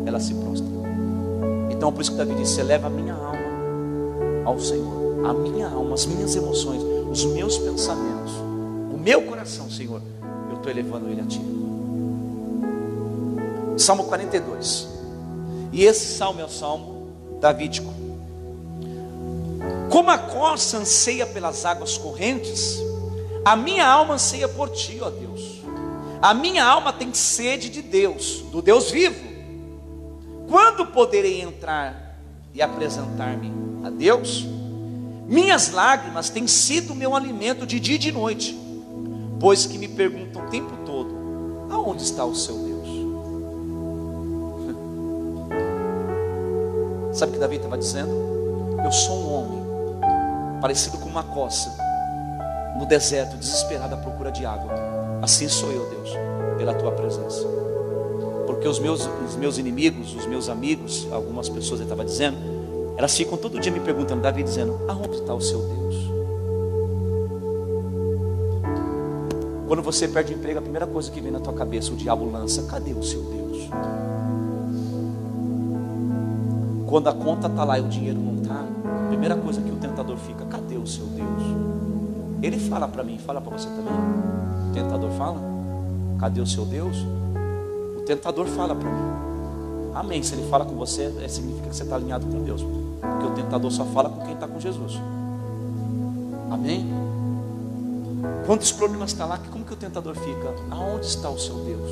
ela 0.03 0.19
se 0.19 0.33
prostra. 0.33 0.67
Então, 1.69 1.93
por 1.93 2.01
isso 2.01 2.11
que 2.11 2.17
Davi 2.17 2.33
disse: 2.33 2.59
Eleva 2.59 2.87
a 2.87 2.89
minha 2.89 3.13
alma 3.13 4.45
ao 4.45 4.59
Senhor. 4.59 5.27
A 5.27 5.31
minha 5.31 5.69
alma, 5.69 5.93
as 5.93 6.07
minhas 6.07 6.35
emoções, 6.35 6.81
os 7.09 7.23
meus 7.23 7.57
pensamentos, 7.59 8.33
o 8.91 8.97
meu 8.97 9.21
coração, 9.21 9.69
Senhor, 9.69 10.01
eu 10.49 10.55
estou 10.57 10.71
elevando 10.71 11.07
ele 11.07 11.21
a 11.21 11.25
Ti. 11.25 11.39
Salmo 13.77 14.05
42. 14.05 14.87
E 15.71 15.83
esse 15.83 16.17
salmo 16.17 16.39
é 16.39 16.45
o 16.45 16.49
salmo 16.49 17.09
davídico. 17.39 17.93
Como 19.89 20.09
a 20.09 20.17
corça 20.17 20.77
anseia 20.77 21.25
pelas 21.25 21.65
águas 21.65 21.97
correntes, 21.97 22.79
a 23.45 23.55
minha 23.55 23.85
alma 23.85 24.15
anseia 24.15 24.47
por 24.47 24.69
ti, 24.69 24.99
ó 25.01 25.09
Deus. 25.09 25.61
A 26.21 26.33
minha 26.33 26.65
alma 26.65 26.93
tem 26.93 27.13
sede 27.13 27.69
de 27.69 27.81
Deus, 27.81 28.43
do 28.51 28.61
Deus 28.61 28.89
vivo. 28.89 29.19
Quando 30.47 30.85
poderei 30.87 31.41
entrar 31.41 32.17
e 32.53 32.61
apresentar-me 32.61 33.51
a 33.83 33.89
Deus? 33.89 34.45
Minhas 35.27 35.71
lágrimas 35.71 36.29
têm 36.29 36.47
sido 36.47 36.95
meu 36.95 37.15
alimento 37.15 37.65
de 37.65 37.79
dia 37.79 37.95
e 37.95 37.99
de 37.99 38.11
noite, 38.11 38.57
pois 39.39 39.65
que 39.65 39.77
me 39.77 39.87
perguntam 39.87 40.45
o 40.45 40.49
tempo 40.49 40.71
todo: 40.85 41.67
aonde 41.69 42.03
está 42.03 42.23
o 42.23 42.35
seu 42.35 42.62
Sabe 47.13 47.29
o 47.29 47.33
que 47.33 47.39
Davi 47.39 47.57
estava 47.57 47.77
dizendo? 47.77 48.11
Eu 48.83 48.91
sou 48.91 49.15
um 49.15 49.33
homem, 49.33 49.63
parecido 50.59 50.97
com 50.97 51.07
uma 51.07 51.23
coça 51.23 51.71
no 52.75 52.87
deserto, 52.87 53.37
desesperado 53.37 53.93
à 53.93 53.97
procura 53.97 54.31
de 54.31 54.43
água. 54.43 54.73
Assim 55.21 55.47
sou 55.47 55.71
eu, 55.71 55.87
Deus, 55.91 56.09
pela 56.57 56.73
tua 56.73 56.91
presença. 56.91 57.45
Porque 58.47 58.67
os 58.67 58.79
meus, 58.79 59.07
os 59.27 59.35
meus 59.35 59.59
inimigos, 59.59 60.15
os 60.15 60.25
meus 60.25 60.49
amigos, 60.49 61.07
algumas 61.11 61.47
pessoas 61.49 61.81
ele 61.81 61.83
estava 61.83 62.03
dizendo, 62.03 62.35
elas 62.97 63.15
ficam 63.15 63.37
todo 63.37 63.59
dia 63.59 63.71
me 63.71 63.79
perguntando, 63.79 64.21
Davi 64.21 64.41
dizendo, 64.41 64.81
aonde 64.87 65.17
está 65.17 65.35
o 65.35 65.41
seu 65.41 65.59
Deus? 65.59 65.95
Quando 69.67 69.83
você 69.83 70.07
perde 70.07 70.33
emprego, 70.33 70.57
a 70.57 70.61
primeira 70.63 70.87
coisa 70.87 71.11
que 71.11 71.21
vem 71.21 71.31
na 71.31 71.39
tua 71.39 71.53
cabeça, 71.53 71.91
o 71.91 71.95
diabo 71.95 72.29
lança, 72.29 72.63
cadê 72.63 72.91
o 72.91 73.03
seu 73.03 73.21
Deus? 73.21 73.69
Quando 76.93 77.07
a 77.07 77.13
conta 77.13 77.47
está 77.47 77.63
lá 77.63 77.79
e 77.79 77.81
o 77.81 77.87
dinheiro 77.87 78.19
não 78.19 78.35
está, 78.35 78.53
a 78.53 79.07
primeira 79.07 79.35
coisa 79.35 79.59
que 79.59 79.71
o 79.71 79.77
tentador 79.77 80.15
fica, 80.15 80.45
cadê 80.45 80.75
o 80.75 80.85
seu 80.85 81.07
Deus? 81.07 81.41
Ele 82.39 82.59
fala 82.59 82.87
para 82.87 83.03
mim, 83.03 83.17
fala 83.17 83.41
para 83.41 83.57
você 83.57 83.67
também. 83.67 83.95
O 84.69 84.73
tentador 84.75 85.09
fala: 85.13 85.39
Cadê 86.19 86.39
o 86.39 86.45
seu 86.45 86.65
Deus? 86.65 86.95
O 87.97 88.01
tentador 88.01 88.45
fala 88.45 88.75
para 88.75 88.87
mim. 88.87 89.11
Amém. 89.95 90.21
Se 90.21 90.35
ele 90.35 90.47
fala 90.47 90.65
com 90.65 90.75
você, 90.75 91.11
é, 91.19 91.27
significa 91.27 91.69
que 91.69 91.75
você 91.75 91.81
está 91.81 91.95
alinhado 91.95 92.27
com 92.27 92.43
Deus. 92.43 92.61
Porque 92.61 93.25
o 93.25 93.31
tentador 93.31 93.71
só 93.71 93.85
fala 93.85 94.11
com 94.11 94.21
quem 94.21 94.35
está 94.35 94.47
com 94.47 94.59
Jesus. 94.59 95.01
Amém? 96.51 96.93
Quantos 98.45 98.71
problemas 98.71 99.09
está 99.09 99.25
lá? 99.25 99.39
Como 99.51 99.65
que 99.65 99.73
o 99.73 99.77
tentador 99.77 100.15
fica? 100.15 100.53
Aonde 100.69 101.07
está 101.07 101.27
o 101.27 101.39
seu 101.39 101.55
Deus? 101.55 101.89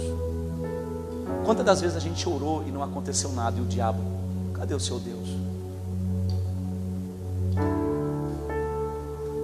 Quantas 1.44 1.66
das 1.66 1.82
vezes 1.82 1.98
a 1.98 2.00
gente 2.00 2.30
orou 2.30 2.62
e 2.68 2.70
não 2.70 2.84
aconteceu 2.84 3.32
nada 3.32 3.58
e 3.58 3.62
o 3.64 3.66
diabo, 3.66 4.11
cadê 4.62 4.76
o 4.76 4.80
seu 4.80 5.00
Deus? 5.00 5.28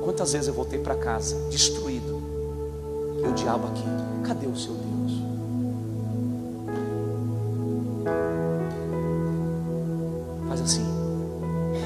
Quantas 0.04 0.32
vezes 0.34 0.48
eu 0.48 0.54
voltei 0.54 0.78
para 0.78 0.94
casa 0.94 1.36
destruído? 1.50 2.22
E 3.24 3.28
o 3.28 3.34
diabo 3.34 3.66
aqui, 3.66 3.84
cadê 4.28 4.46
o 4.46 4.56
seu 4.56 4.74
Deus? 4.74 5.22
Faz 10.48 10.62
assim, 10.62 10.86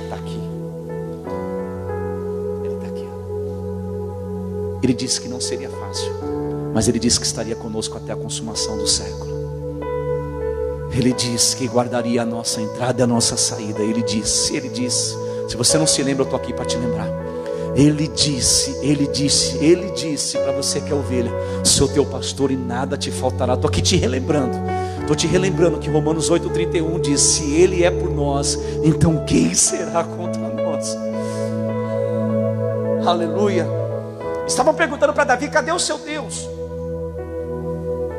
está 0.03 0.15
aqui. 0.15 0.41
Ele 2.65 2.75
está 2.75 2.87
aqui. 2.87 3.07
Ele 4.83 4.93
disse 4.93 5.21
que 5.21 5.29
não 5.29 5.39
seria 5.39 5.69
fácil, 5.69 6.11
mas 6.73 6.89
ele 6.89 6.99
disse 6.99 7.17
que 7.17 7.25
estaria 7.25 7.55
conosco 7.55 7.95
até 7.95 8.11
a 8.11 8.17
consumação 8.17 8.77
do 8.77 8.85
século. 8.85 9.40
Ele 10.91 11.13
disse 11.13 11.55
que 11.55 11.67
guardaria 11.67 12.21
a 12.21 12.25
nossa 12.25 12.61
entrada 12.61 13.01
e 13.01 13.03
a 13.03 13.07
nossa 13.07 13.37
saída. 13.37 13.81
Ele 13.81 14.03
disse, 14.03 14.55
ele 14.55 14.69
disse. 14.69 15.15
Se 15.47 15.55
você 15.55 15.77
não 15.77 15.87
se 15.87 16.01
lembra, 16.03 16.23
eu 16.23 16.25
estou 16.25 16.39
aqui 16.39 16.53
para 16.53 16.65
te 16.65 16.77
lembrar. 16.77 17.07
Ele 17.75 18.07
disse, 18.09 18.77
ele 18.81 19.07
disse, 19.07 19.57
ele 19.63 19.91
disse 19.91 20.37
para 20.37 20.51
você 20.51 20.81
que 20.81 20.91
é 20.91 20.95
ovelha: 20.95 21.31
sou 21.63 21.87
teu 21.87 22.05
pastor 22.05 22.51
e 22.51 22.57
nada 22.57 22.97
te 22.97 23.09
faltará. 23.09 23.53
Estou 23.53 23.69
aqui 23.69 23.81
te 23.81 23.95
relembrando. 23.95 24.57
Estou 24.99 25.15
te 25.15 25.27
relembrando 25.27 25.79
que 25.79 25.89
Romanos 25.89 26.29
8,31 26.29 27.01
diz: 27.01 27.21
Se 27.21 27.53
Ele 27.53 27.83
é 27.83 27.91
por 27.91 28.09
nós, 28.09 28.57
então 28.83 29.25
quem 29.25 29.53
será 29.53 30.03
contra 30.03 30.41
nós? 30.41 30.97
Aleluia. 33.05 33.67
Estavam 34.47 34.73
perguntando 34.73 35.13
para 35.13 35.23
Davi: 35.23 35.49
cadê 35.49 35.71
o 35.71 35.79
seu 35.79 35.97
Deus? 35.97 36.47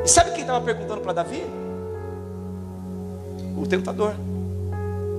E 0.03 0.09
sabe 0.09 0.31
quem 0.31 0.41
estava 0.41 0.61
perguntando 0.61 1.01
para 1.01 1.13
Davi? 1.13 1.43
Tentador. 3.73 4.13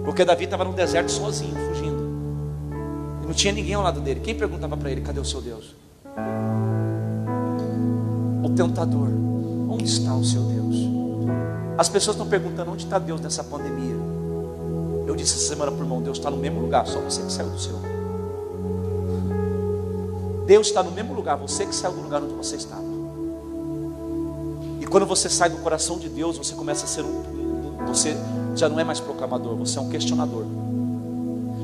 Porque 0.05 0.25
Davi 0.25 0.45
estava 0.45 0.63
no 0.63 0.73
deserto 0.73 1.11
sozinho, 1.11 1.57
fugindo. 1.67 2.05
E 3.21 3.27
não 3.27 3.35
tinha 3.35 3.53
ninguém 3.53 3.75
ao 3.75 3.83
lado 3.83 4.01
dele. 4.01 4.21
Quem 4.21 4.33
perguntava 4.33 4.77
para 4.77 4.93
ele: 4.93 5.01
cadê 5.01 5.19
o 5.19 5.25
seu 5.25 5.41
Deus? 5.41 5.75
O 8.45 8.49
tentador. 8.51 9.09
Onde 9.69 9.85
está 9.85 10.15
o 10.15 10.25
seu 10.25 10.43
Deus? 10.43 10.77
As 11.77 11.89
pessoas 11.89 12.15
estão 12.15 12.29
perguntando: 12.29 12.71
onde 12.71 12.85
está 12.85 12.97
Deus 12.97 13.21
nessa 13.21 13.43
pandemia? 13.43 13.97
Eu 15.05 15.17
disse 15.17 15.35
essa 15.35 15.49
semana 15.49 15.73
para 15.73 15.81
o 15.81 15.85
irmão: 15.85 16.01
Deus 16.01 16.19
está 16.19 16.31
no 16.31 16.37
mesmo 16.37 16.61
lugar, 16.61 16.87
só 16.87 17.01
você 17.01 17.23
que 17.23 17.33
saiu 17.33 17.51
do 17.51 17.59
seu. 17.59 17.75
Deus 20.47 20.69
está 20.69 20.81
no 20.81 20.93
mesmo 20.93 21.13
lugar, 21.13 21.37
você 21.37 21.67
que 21.67 21.75
saiu 21.75 21.95
do 21.95 22.03
lugar 22.03 22.23
onde 22.23 22.35
você 22.35 22.55
estava. 22.55 22.85
E 24.81 24.87
quando 24.87 25.07
você 25.07 25.29
sai 25.29 25.51
do 25.51 25.57
coração 25.57 25.99
de 25.99 26.09
Deus, 26.09 26.39
você 26.39 26.55
começa 26.55 26.85
a 26.85 26.87
ser 26.87 27.03
um. 27.03 27.35
Você 27.89 28.17
já 28.55 28.69
não 28.69 28.79
é 28.79 28.85
mais 28.85 29.01
proclamador, 29.01 29.57
você 29.57 29.79
é 29.79 29.81
um 29.81 29.89
questionador. 29.89 30.45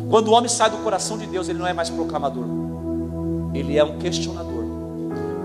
Quando 0.09 0.28
o 0.28 0.32
homem 0.32 0.49
sai 0.49 0.70
do 0.70 0.78
coração 0.78 1.16
de 1.16 1.26
Deus, 1.26 1.49
ele 1.49 1.59
não 1.59 1.66
é 1.66 1.72
mais 1.72 1.88
proclamador, 1.88 2.45
ele 3.55 3.76
é 3.76 3.84
um 3.84 3.99
questionador. 3.99 4.64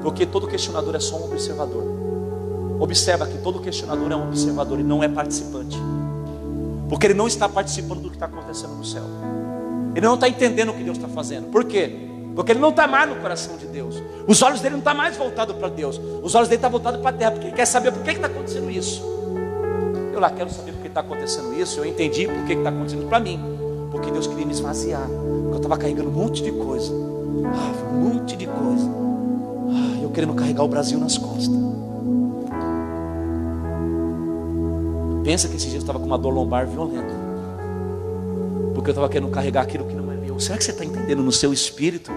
Porque 0.01 0.25
todo 0.25 0.47
questionador 0.47 0.95
é 0.95 0.99
só 0.99 1.17
um 1.17 1.25
observador. 1.25 1.83
Observa 2.79 3.25
que 3.25 3.37
todo 3.39 3.59
questionador 3.59 4.11
é 4.11 4.15
um 4.15 4.27
observador 4.27 4.79
e 4.79 4.83
não 4.83 5.03
é 5.03 5.07
participante. 5.07 5.77
Porque 6.89 7.07
ele 7.07 7.13
não 7.13 7.25
está 7.25 7.49
participando 7.49 8.01
do 8.01 8.09
que 8.09 8.15
está 8.15 8.27
acontecendo 8.27 8.75
no 8.75 8.85
céu. 8.85 9.03
Ele 9.95 10.05
não 10.05 10.15
está 10.15 10.27
entendendo 10.27 10.69
o 10.69 10.73
que 10.73 10.83
Deus 10.83 10.97
está 10.97 11.09
fazendo. 11.09 11.49
Por 11.49 11.63
quê? 11.63 12.05
Porque 12.35 12.51
ele 12.51 12.59
não 12.59 12.69
está 12.69 12.85
mais 12.85 13.09
no 13.09 13.15
coração 13.15 13.55
de 13.57 13.65
Deus. 13.65 13.95
Os 14.27 14.41
olhos 14.41 14.59
dele 14.59 14.73
não 14.73 14.79
estão 14.79 14.93
tá 14.93 14.97
mais 14.97 15.15
voltados 15.15 15.55
para 15.55 15.69
Deus. 15.69 15.99
Os 16.21 16.35
olhos 16.35 16.49
dele 16.49 16.57
estão 16.57 16.69
tá 16.69 16.77
voltados 16.77 17.01
para 17.01 17.09
a 17.09 17.13
terra. 17.13 17.31
Porque 17.31 17.47
ele 17.47 17.55
quer 17.55 17.65
saber 17.65 17.91
por 17.91 18.03
que 18.03 18.11
está 18.11 18.27
acontecendo 18.27 18.69
isso. 18.69 19.01
Eu 20.15 20.21
lá 20.21 20.29
quero 20.29 20.49
saber 20.49 20.71
por 20.71 20.81
que 20.81 20.87
está 20.87 21.01
acontecendo 21.01 21.53
isso. 21.59 21.77
Eu 21.77 21.85
entendi 21.85 22.25
por 22.25 22.45
que 22.45 22.53
está 22.53 22.69
acontecendo 22.69 23.05
para 23.09 23.19
mim. 23.19 23.37
Porque 23.91 24.09
Deus 24.09 24.25
queria 24.25 24.45
me 24.45 24.53
esvaziar. 24.53 25.05
Porque 25.09 25.55
eu 25.55 25.57
estava 25.57 25.77
carregando 25.77 26.07
um 26.07 26.13
monte 26.13 26.41
de 26.41 26.53
coisa. 26.53 26.93
Ah, 27.53 27.93
um 27.93 28.13
monte 28.13 28.37
de 28.37 28.47
coisa. 28.47 28.89
Ah, 29.71 29.99
eu 30.01 30.09
querendo 30.11 30.33
carregar 30.33 30.63
o 30.63 30.69
Brasil 30.69 30.97
nas 30.97 31.17
costas. 31.17 31.53
Pensa 35.25 35.49
que 35.49 35.57
esse 35.57 35.65
dia 35.65 35.75
eu 35.75 35.81
estava 35.81 35.99
com 35.99 36.05
uma 36.05 36.17
dor 36.17 36.33
lombar 36.33 36.65
violenta. 36.65 37.13
Porque 38.73 38.91
eu 38.91 38.93
estava 38.93 39.09
querendo 39.09 39.29
carregar 39.31 39.63
aquilo 39.63 39.83
que 39.83 39.95
não 39.95 40.09
é 40.13 40.15
meu. 40.15 40.39
Será 40.39 40.57
que 40.57 40.63
você 40.63 40.71
está 40.71 40.85
entendendo 40.85 41.23
no 41.23 41.31
seu 41.33 41.51
espírito? 41.51 42.09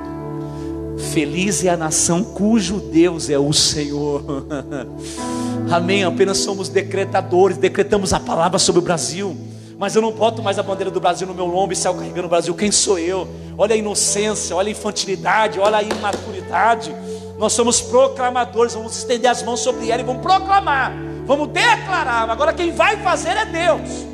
Feliz 1.12 1.64
é 1.64 1.70
a 1.70 1.76
nação 1.76 2.22
cujo 2.22 2.78
Deus 2.78 3.28
é 3.28 3.40
o 3.40 3.52
Senhor. 3.52 4.22
Amém. 5.70 6.04
Apenas 6.04 6.38
somos 6.38 6.68
decretadores, 6.68 7.58
decretamos 7.58 8.12
a 8.12 8.20
palavra 8.20 8.58
sobre 8.58 8.80
o 8.80 8.82
Brasil. 8.82 9.36
Mas 9.78 9.94
eu 9.94 10.02
não 10.02 10.10
boto 10.10 10.42
mais 10.42 10.58
a 10.58 10.62
bandeira 10.62 10.90
do 10.90 10.98
Brasil 10.98 11.26
no 11.26 11.34
meu 11.34 11.46
lombo 11.46 11.72
e 11.72 11.76
saio 11.76 11.94
carregando 11.94 12.26
o 12.26 12.30
Brasil. 12.30 12.52
Quem 12.54 12.72
sou 12.72 12.98
eu? 12.98 13.28
Olha 13.56 13.74
a 13.74 13.76
inocência, 13.76 14.56
olha 14.56 14.68
a 14.68 14.70
infantilidade, 14.72 15.60
olha 15.60 15.78
a 15.78 15.82
imaturidade. 15.82 16.92
Nós 17.38 17.52
somos 17.52 17.80
proclamadores, 17.80 18.74
vamos 18.74 18.96
estender 18.96 19.30
as 19.30 19.42
mãos 19.42 19.60
sobre 19.60 19.88
ela 19.90 20.02
e 20.02 20.04
vamos 20.04 20.22
proclamar, 20.22 20.92
vamos 21.24 21.48
declarar. 21.48 22.28
Agora 22.28 22.52
quem 22.52 22.72
vai 22.72 22.96
fazer 22.96 23.36
é 23.36 23.44
Deus. 23.44 24.06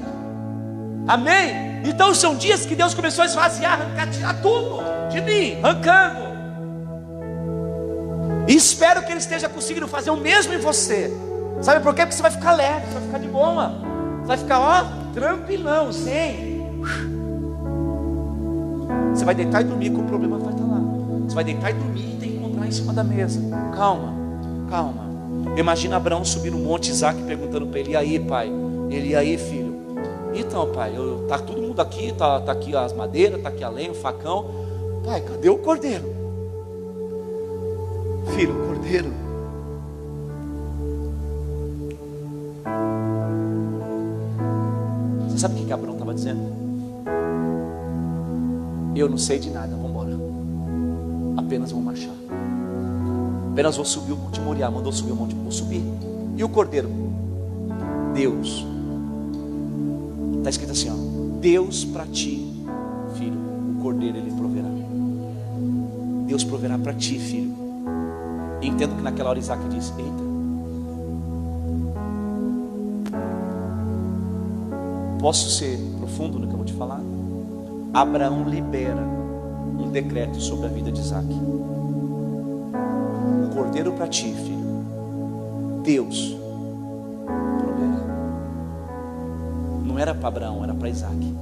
Amém? 1.09 1.81
Então 1.87 2.15
são 2.15 2.37
dias 2.37 2.67
que 2.67 2.75
Deus 2.75 2.93
começou 2.93 3.23
a 3.23 3.27
esvaziar, 3.27 3.81
arrancar, 3.81 4.11
tirar 4.11 4.43
tudo 4.43 4.83
de 5.11 5.21
mim, 5.23 5.59
arrancando. 5.63 6.35
E 8.47 8.55
espero 8.55 9.03
que 9.03 9.11
Ele 9.11 9.21
esteja 9.21 9.49
conseguindo 9.49 9.89
fazer 9.89 10.11
o 10.11 10.17
mesmo 10.17 10.53
em 10.53 10.59
você. 10.59 11.11
Sabe 11.63 11.81
por 11.81 11.95
quê? 11.95 12.03
Porque 12.03 12.17
você 12.17 12.23
vai 12.23 12.31
ficar 12.31 12.53
leve, 12.53 12.87
você 12.87 12.95
vai 12.95 13.03
ficar 13.03 13.19
de 13.19 13.29
boa. 13.29 13.73
Você 14.21 14.27
vai 14.27 14.37
ficar, 14.39 14.61
ó, 14.61 14.85
tranquilão, 15.13 15.93
sem. 15.93 16.55
Você 19.15 19.25
vai 19.25 19.35
deitar 19.35 19.63
e 19.63 19.65
dormir 19.65 19.91
com 19.91 20.03
o 20.03 20.05
problema 20.05 20.39
vai 20.39 20.53
estar 20.53 20.65
lá. 20.65 20.81
Você 21.27 21.35
vai 21.35 21.45
deitar 21.45 21.71
e 21.71 21.75
dormir 21.75 22.15
e 22.15 22.17
tem 22.19 22.31
que 22.31 22.37
encontrar 22.37 22.67
em 22.67 22.71
cima 22.71 22.93
da 22.93 23.05
mesa. 23.05 23.41
Calma, 23.75 24.13
calma. 24.69 25.05
Imagina 25.57 25.97
Abraão 25.97 26.25
subir 26.25 26.51
no 26.51 26.59
monte 26.59 26.91
Isaac 26.91 27.23
perguntando 27.23 27.67
para 27.67 27.81
ele: 27.81 27.93
E 27.93 27.97
aí, 27.97 28.19
pai? 28.19 28.51
Ele, 28.91 29.11
e 29.11 29.17
aí, 29.17 29.39
filho? 29.39 29.75
Então, 30.35 30.73
pai, 30.73 30.93
eu, 30.97 31.27
tá 31.29 31.39
todo 31.39 31.63
mundo 31.63 31.81
aqui, 31.81 32.13
tá, 32.13 32.41
tá 32.41 32.53
aqui 32.53 32.75
as 32.75 32.93
madeiras, 32.93 33.41
tá 33.41 33.49
aqui 33.49 33.63
a 33.63 33.69
lenha, 33.69 33.93
o 33.93 33.95
facão. 33.95 34.51
Pai, 35.05 35.21
cadê 35.21 35.49
o 35.49 35.59
cordeiro? 35.59 36.13
Filho, 38.35 38.63
o 38.63 38.67
cordeiro. 38.67 39.24
Você 45.29 45.39
sabe 45.39 45.61
o 45.61 45.65
que, 45.65 45.73
Abraão 45.73 45.95
estava 45.95 46.15
dizendo? 46.15 46.41
Eu 48.95 49.09
não 49.09 49.19
sei 49.19 49.39
de 49.39 49.51
nada, 49.51 49.75
vamos 49.75 49.91
embora. 49.91 50.17
Apenas 51.37 51.73
vou 51.73 51.83
marchar. 51.83 52.15
Apenas 53.53 53.77
vou 53.77 53.85
subir 53.85 54.13
o 54.13 54.17
Monte 54.17 54.41
Moriá. 54.41 54.71
Mandou 54.71 54.93
subir 54.93 55.13
o 55.13 55.17
Monte, 55.17 55.35
vou 55.35 55.51
subir. 55.51 55.83
E 56.37 56.45
o 56.45 56.49
cordeiro? 56.49 56.89
Deus. 58.15 58.65
Está 60.39 60.51
escrito 60.51 60.73
assim: 60.73 60.91
ó, 60.91 61.41
Deus 61.41 61.85
para 61.85 62.07
ti, 62.07 62.65
filho, 63.17 63.39
o 63.77 63.83
cordeiro 63.83 64.17
ele 64.19 64.31
proverá. 64.31 64.69
Deus 66.27 66.45
proverá 66.45 66.79
para 66.79 66.95
ti, 66.95 67.19
filho. 67.19 67.53
E 68.63 68.69
entendo 68.69 68.97
que 68.97 69.03
naquela 69.03 69.31
hora 69.31 69.39
Isaac 69.39 69.63
disse: 69.69 69.93
Eita, 69.99 70.34
posso 75.25 75.49
ser 75.49 75.79
profundo 75.99 76.39
no 76.39 76.47
que 76.47 76.53
eu 76.53 76.59
vou 76.59 76.67
te 76.67 76.75
falar? 76.75 77.01
Abraão 77.95 78.47
libera 78.47 79.01
um 79.01 79.89
decreto 79.91 80.39
sobre 80.39 80.67
a 80.67 80.69
vida 80.69 80.93
de 80.93 81.01
Isaac. 81.01 81.27
Um 83.43 83.49
cordeiro 83.55 83.95
para 83.95 84.07
ti, 84.07 84.35
filho. 84.35 85.81
Deus. 85.83 86.37
Não 89.83 89.99
era 89.99 90.15
para 90.15 90.29
Abraão, 90.29 90.63
era 90.63 90.75
para 90.75 90.91
Isaac. 90.91 91.35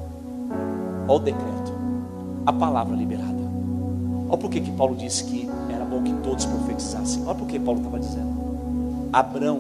Olha 1.09 1.17
o 1.17 1.19
decreto. 1.19 1.73
A 2.47 2.53
palavra 2.53 2.95
liberada. 2.95 3.43
Olha 4.29 4.39
por 4.39 4.49
que 4.49 4.61
Paulo 4.61 4.95
disse 4.95 5.25
que 5.25 5.51
era 5.69 5.85
bom 5.85 6.05
que 6.05 6.15
todos 6.23 6.45
profetizassem. 6.45 7.25
Olha 7.27 7.35
por 7.35 7.49
que 7.49 7.59
Paulo 7.59 7.81
estava 7.81 7.99
dizendo. 7.99 9.09
Abraão 9.13 9.59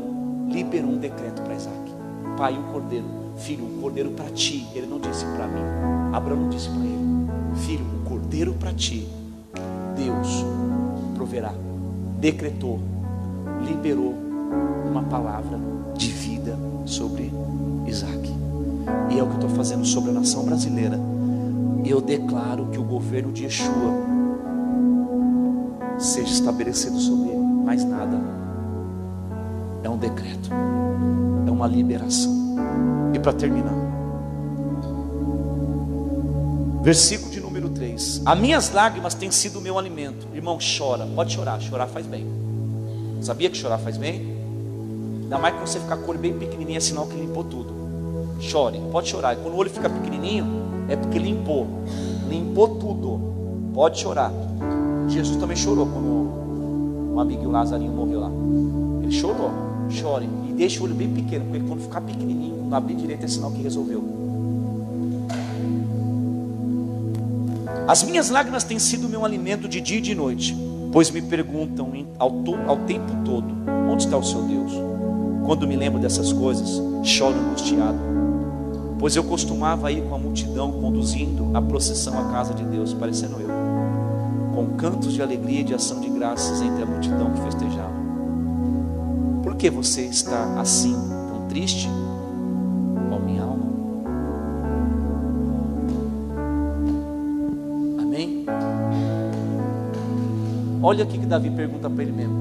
liberou 0.48 0.90
um 0.90 0.98
decreto 0.98 1.42
para 1.42 1.56
Isaac. 1.56 1.92
Pai, 2.38 2.56
o 2.56 2.62
cordeiro. 2.72 3.21
Filho, 3.36 3.64
o 3.64 3.80
cordeiro 3.80 4.10
para 4.10 4.30
ti. 4.30 4.66
Ele 4.74 4.86
não 4.86 5.00
disse 5.00 5.24
para 5.24 5.46
mim. 5.46 5.62
Abraão 6.12 6.48
disse 6.48 6.68
para 6.68 6.84
ele. 6.84 7.26
Filho, 7.56 7.84
o 7.84 8.08
cordeiro 8.08 8.54
para 8.54 8.72
ti. 8.72 9.08
Deus 9.96 10.44
proverá. 11.14 11.52
Decretou. 12.18 12.80
Liberou 13.66 14.14
uma 14.90 15.02
palavra 15.02 15.58
de 15.96 16.08
vida 16.08 16.58
sobre 16.84 17.32
Isaac. 17.86 18.32
E 19.10 19.18
é 19.18 19.22
o 19.22 19.26
que 19.26 19.34
estou 19.34 19.50
fazendo 19.50 19.84
sobre 19.84 20.10
a 20.10 20.14
nação 20.14 20.44
brasileira. 20.44 20.98
Eu 21.84 22.00
declaro 22.00 22.66
que 22.66 22.78
o 22.78 22.84
governo 22.84 23.32
de 23.32 23.44
Yeshua 23.44 23.92
seja 25.98 26.32
estabelecido 26.32 26.98
sobre 26.98 27.30
ele. 27.30 27.42
Mais 27.64 27.84
nada. 27.84 28.18
É 29.82 29.88
um 29.88 29.96
decreto. 29.96 30.50
É 31.46 31.50
uma 31.50 31.66
liberação. 31.66 32.41
E 33.14 33.18
para 33.18 33.32
terminar. 33.32 33.72
Versículo 36.82 37.30
de 37.30 37.40
número 37.40 37.68
3. 37.68 38.22
As 38.24 38.38
minhas 38.38 38.72
lágrimas 38.72 39.14
têm 39.14 39.30
sido 39.30 39.60
o 39.60 39.62
meu 39.62 39.78
alimento. 39.78 40.26
Irmão, 40.34 40.58
chora. 40.58 41.06
Pode 41.06 41.32
chorar. 41.32 41.60
Chorar 41.60 41.86
faz 41.86 42.06
bem. 42.06 42.26
Sabia 43.20 43.48
que 43.48 43.56
chorar 43.56 43.78
faz 43.78 43.96
bem? 43.96 44.32
Ainda 45.22 45.38
mais 45.38 45.54
quando 45.54 45.66
você 45.68 45.78
ficar 45.78 45.96
com 45.96 46.06
o 46.06 46.10
olho 46.10 46.18
bem 46.18 46.36
pequenininho, 46.36 46.76
é 46.76 46.80
sinal 46.80 47.06
que 47.06 47.14
limpou 47.14 47.44
tudo. 47.44 47.72
Chore. 48.40 48.82
Pode 48.90 49.08
chorar. 49.08 49.34
E 49.34 49.36
quando 49.36 49.54
o 49.54 49.56
olho 49.58 49.70
fica 49.70 49.88
pequenininho, 49.88 50.44
é 50.88 50.96
porque 50.96 51.18
limpou. 51.18 51.66
Limpou 52.28 52.76
tudo. 52.76 53.20
Pode 53.72 54.00
chorar. 54.00 54.32
Jesus 55.08 55.36
também 55.36 55.56
chorou 55.56 55.86
quando 55.86 57.12
um 57.14 57.20
amiguinho 57.20 57.50
Lazarinho 57.50 57.92
morreu 57.92 58.20
lá. 58.20 58.30
Ele 59.02 59.12
chorou, 59.12 59.50
chore 59.93 60.28
e 60.49 60.53
deixe 60.53 60.80
o 60.80 60.84
olho 60.84 60.95
bem 60.95 61.12
pequeno, 61.12 61.45
porque 61.47 61.61
quando 61.66 61.82
ficar 61.82 62.01
pequenininho, 62.01 62.57
quando 62.59 62.74
abrir 62.74 62.95
direito 62.95 63.24
é 63.24 63.28
sinal 63.28 63.51
que 63.51 63.62
resolveu. 63.62 64.03
As 67.86 68.03
minhas 68.03 68.30
lágrimas 68.30 68.64
têm 68.64 68.78
sido 68.78 69.09
meu 69.09 69.24
alimento 69.24 69.68
de 69.68 69.80
dia 69.80 69.99
e 69.99 70.01
de 70.01 70.14
noite, 70.14 70.57
pois 70.93 71.11
me 71.11 71.20
perguntam 71.20 71.90
ao, 72.18 72.32
ao 72.66 72.76
tempo 72.78 73.12
todo: 73.24 73.47
onde 73.90 74.05
está 74.05 74.16
o 74.16 74.22
seu 74.22 74.43
Deus? 74.43 74.72
Quando 75.45 75.66
me 75.66 75.74
lembro 75.74 76.01
dessas 76.01 76.32
coisas, 76.32 76.80
choro 77.03 77.36
angustiado, 77.36 77.99
pois 78.99 79.16
eu 79.16 79.24
costumava 79.24 79.90
ir 79.90 80.03
com 80.05 80.14
a 80.14 80.18
multidão 80.18 80.70
conduzindo 80.72 81.51
a 81.53 81.61
procissão 81.61 82.18
à 82.18 82.32
casa 82.32 82.55
de 82.55 82.62
Deus, 82.64 82.95
parecendo 82.95 83.40
eu, 83.40 83.51
com 84.55 84.76
cantos 84.76 85.12
de 85.12 85.20
alegria 85.20 85.61
e 85.61 85.64
de 85.64 85.74
ação 85.74 86.01
de 86.01 86.09
graças 86.09 86.62
entre 86.62 86.84
a 86.84 86.86
multidão 86.86 87.32
que 87.32 87.40
festejava. 87.40 87.91
Que 89.62 89.70
você 89.70 90.02
está 90.06 90.60
assim, 90.60 90.92
tão 91.28 91.46
triste? 91.46 91.88
Ó 93.12 93.18
minha 93.20 93.44
alma. 93.44 93.64
Amém? 98.00 98.44
Olha 100.82 101.04
o 101.04 101.06
que 101.06 101.16
Davi 101.18 101.48
pergunta 101.48 101.88
para 101.88 102.02
ele 102.02 102.10
mesmo. 102.10 102.34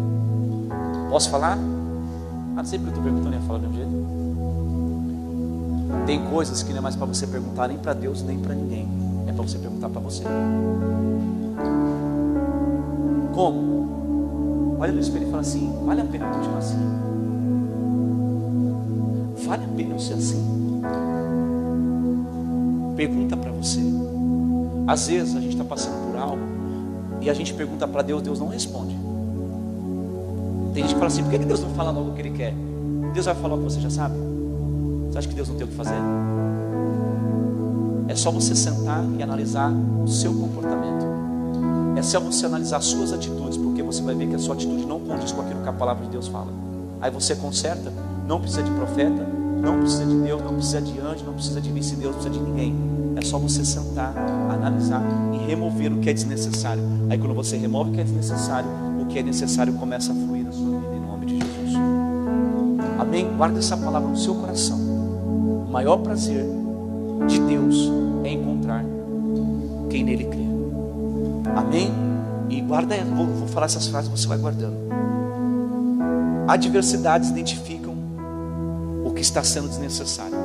Posso 1.12 1.30
falar? 1.30 1.52
Ah, 1.52 1.58
não 2.56 2.66
sei 2.66 2.80
porque 2.80 2.98
eu 2.98 2.98
estou 2.98 3.04
perguntando, 3.04 3.36
ia 3.36 3.42
falar 3.42 3.60
do 3.60 3.70
mesmo 3.70 3.78
jeito. 3.78 3.92
Tem 6.08 6.26
coisas 6.26 6.64
que 6.64 6.72
não 6.72 6.80
é 6.80 6.82
mais 6.82 6.96
para 6.96 7.06
você 7.06 7.28
perguntar 7.28 7.68
nem 7.68 7.78
para 7.78 7.94
Deus, 7.94 8.24
nem 8.24 8.40
para 8.40 8.56
ninguém. 8.56 8.90
É 9.28 9.32
para 9.32 9.44
você 9.44 9.60
perguntar 9.60 9.90
para 9.90 10.02
você. 10.02 10.24
Como? 13.36 14.78
Olha 14.80 14.92
no 14.92 15.00
espelho 15.00 15.28
e 15.28 15.30
fala 15.30 15.42
assim: 15.42 15.72
vale 15.86 16.02
a 16.02 16.06
pena 16.06 16.26
continuar 16.26 16.58
assim? 16.58 17.11
Vale 19.52 19.66
a 19.66 19.68
pena 19.68 19.96
eu 19.96 20.00
ser 20.00 20.14
assim? 20.14 20.82
Pergunta 22.96 23.36
para 23.36 23.52
você. 23.52 23.82
Às 24.88 25.08
vezes 25.08 25.36
a 25.36 25.42
gente 25.42 25.52
está 25.52 25.66
passando 25.66 26.10
por 26.10 26.18
algo 26.18 26.42
e 27.20 27.30
a 27.30 27.34
gente 27.34 27.54
pergunta 27.54 27.86
para 27.86 28.02
Deus, 28.02 28.22
Deus 28.22 28.40
não 28.40 28.48
responde. 28.48 28.96
Tem 30.74 30.84
gente 30.84 30.94
que 30.94 31.00
fala 31.00 31.08
assim: 31.08 31.24
por 31.24 31.32
que 31.32 31.40
Deus 31.40 31.60
não 31.60 31.70
fala 31.72 31.92
logo 31.92 32.12
o 32.12 32.14
que 32.14 32.22
Ele 32.22 32.30
quer? 32.30 32.54
Deus 33.14 33.26
vai 33.26 33.36
falar 33.36 33.56
o 33.56 33.58
que 33.58 33.64
você 33.66 33.82
já 33.82 33.90
sabe. 33.90 34.16
Você 35.10 35.18
acha 35.18 35.28
que 35.28 35.36
Deus 35.36 35.50
não 35.50 35.58
tem 35.58 35.66
o 35.66 35.70
que 35.70 35.76
fazer? 35.76 36.00
É 38.08 38.16
só 38.16 38.32
você 38.32 38.56
sentar 38.56 39.04
e 39.20 39.22
analisar 39.22 39.70
o 39.70 40.08
seu 40.08 40.34
comportamento. 40.34 41.06
É 41.98 42.02
só 42.02 42.22
você 42.22 42.46
analisar 42.46 42.78
as 42.78 42.86
suas 42.86 43.12
atitudes, 43.12 43.58
porque 43.58 43.84
você 43.84 44.02
vai 44.02 44.16
ver 44.16 44.30
que 44.30 44.36
a 44.36 44.40
sua 44.40 44.56
atitude 44.56 44.86
não 44.86 45.02
condiz 45.02 45.34
com 45.34 45.42
aquilo 45.42 45.62
que 45.62 45.68
a 45.68 45.74
palavra 45.74 46.06
de 46.06 46.12
Deus 46.12 46.30
fala. 46.30 46.54
Aí 47.02 47.12
você 47.12 47.36
conserta, 47.36 47.92
não 48.26 48.40
precisa 48.40 48.64
de 48.64 48.72
profeta, 48.72 49.41
não 49.62 49.80
precisa 49.80 50.06
de 50.06 50.16
Deus, 50.16 50.42
não 50.42 50.56
precisa 50.56 50.82
de 50.82 51.00
anjo, 51.00 51.24
não 51.26 51.34
precisa 51.34 51.62
de 51.62 51.72
vice-deus, 51.72 52.16
não 52.16 52.22
precisa 52.22 52.44
de 52.44 52.50
ninguém. 52.50 52.76
É 53.16 53.22
só 53.22 53.38
você 53.38 53.64
sentar, 53.64 54.16
analisar 54.50 55.04
e 55.34 55.38
remover 55.46 55.94
o 55.94 55.98
que 56.00 56.10
é 56.10 56.14
desnecessário. 56.14 56.82
Aí 57.10 57.18
quando 57.18 57.36
você 57.36 57.58
remove 57.58 57.92
o 57.92 57.94
que 57.94 58.02
é 58.02 58.04
desnecessário, 58.04 58.70
o 59.00 59.06
que 59.06 59.20
é 59.20 59.24
necessário 59.24 59.74
começa 59.74 60.12
a 60.12 60.16
fluir 60.16 60.44
na 60.44 60.52
sua 60.52 60.80
vida 60.80 60.96
em 60.96 61.00
nome 61.00 61.26
de 61.28 61.34
Jesus. 61.36 61.80
Amém? 63.00 63.28
Guarda 63.38 63.60
essa 63.60 63.78
palavra 63.78 64.10
no 64.10 64.18
seu 64.18 64.34
coração. 64.34 64.78
O 64.78 65.70
maior 65.72 65.98
prazer 65.98 66.44
de 67.28 67.40
Deus 67.42 67.92
é 68.24 68.32
encontrar 68.32 68.84
quem 69.90 70.04
nele 70.04 70.26
crê. 70.26 70.42
Amém? 71.56 71.92
E 72.50 72.62
guarda, 72.62 72.96
vou, 73.06 73.28
vou 73.28 73.48
falar 73.48 73.68
essas 73.68 73.88
frases, 73.88 74.10
você 74.10 74.28
vai 74.28 74.38
guardando. 74.38 74.76
Adversidades 76.48 77.30
identificam 77.30 77.71
que 79.22 79.26
está 79.26 79.44
sendo 79.44 79.70
desnecessário. 79.70 80.36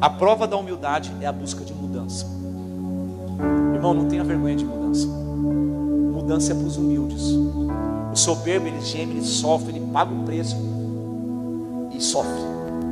A 0.00 0.10
prova 0.10 0.44
da 0.44 0.56
humildade 0.56 1.12
é 1.20 1.26
a 1.26 1.30
busca 1.30 1.64
de 1.64 1.72
mudança. 1.72 2.26
Irmão, 3.72 3.94
não 3.94 4.06
tenha 4.06 4.24
vergonha 4.24 4.56
de 4.56 4.64
mudança. 4.64 5.06
Mudança 5.06 6.50
é 6.50 6.54
para 6.56 6.66
os 6.66 6.76
humildes. 6.76 7.22
O 8.12 8.16
soberbo, 8.16 8.66
ele 8.66 8.80
geme, 8.80 9.12
ele 9.12 9.24
sofre, 9.24 9.76
ele 9.76 9.86
paga 9.92 10.12
o 10.12 10.24
preço 10.24 10.56
e 11.94 12.02
sofre. 12.02 12.42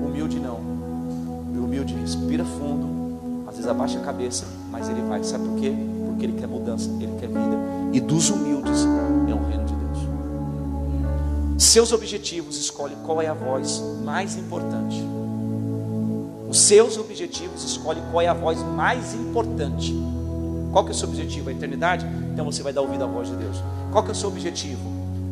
O 0.00 0.06
humilde 0.06 0.38
não. 0.38 0.58
O 0.58 1.64
humilde 1.64 1.94
respira 1.94 2.44
fundo, 2.44 3.48
às 3.48 3.56
vezes 3.56 3.68
abaixa 3.68 3.98
a 3.98 4.02
cabeça, 4.02 4.46
mas 4.70 4.88
ele 4.88 5.02
vai. 5.08 5.24
Sabe 5.24 5.48
por 5.48 5.58
quê? 5.58 5.74
Porque 6.06 6.24
ele 6.24 6.34
quer 6.34 6.46
mudança, 6.46 6.88
ele 7.00 7.16
quer 7.18 7.26
vida. 7.26 7.58
E 7.92 7.98
dos 7.98 8.30
humildes 8.30 8.86
é 9.28 9.34
o 9.34 9.44
reino. 9.44 9.67
Seus 11.58 11.90
objetivos, 11.90 12.56
escolhe 12.56 12.94
qual 13.04 13.20
é 13.20 13.26
a 13.26 13.34
voz 13.34 13.82
mais 14.04 14.36
importante. 14.36 15.02
Os 16.48 16.60
seus 16.60 16.96
objetivos, 16.96 17.64
escolhe 17.64 18.00
qual 18.12 18.22
é 18.22 18.28
a 18.28 18.32
voz 18.32 18.62
mais 18.62 19.12
importante. 19.12 19.92
Qual 20.70 20.84
que 20.84 20.92
é 20.92 20.94
o 20.94 20.96
seu 20.96 21.08
objetivo? 21.08 21.48
A 21.48 21.52
eternidade? 21.52 22.06
Então 22.32 22.44
você 22.44 22.62
vai 22.62 22.72
dar 22.72 22.80
ouvido 22.80 23.02
à 23.02 23.08
voz 23.08 23.28
de 23.28 23.34
Deus. 23.34 23.56
Qual 23.90 24.04
que 24.04 24.10
é 24.10 24.12
o 24.12 24.14
seu 24.14 24.28
objetivo? 24.28 24.80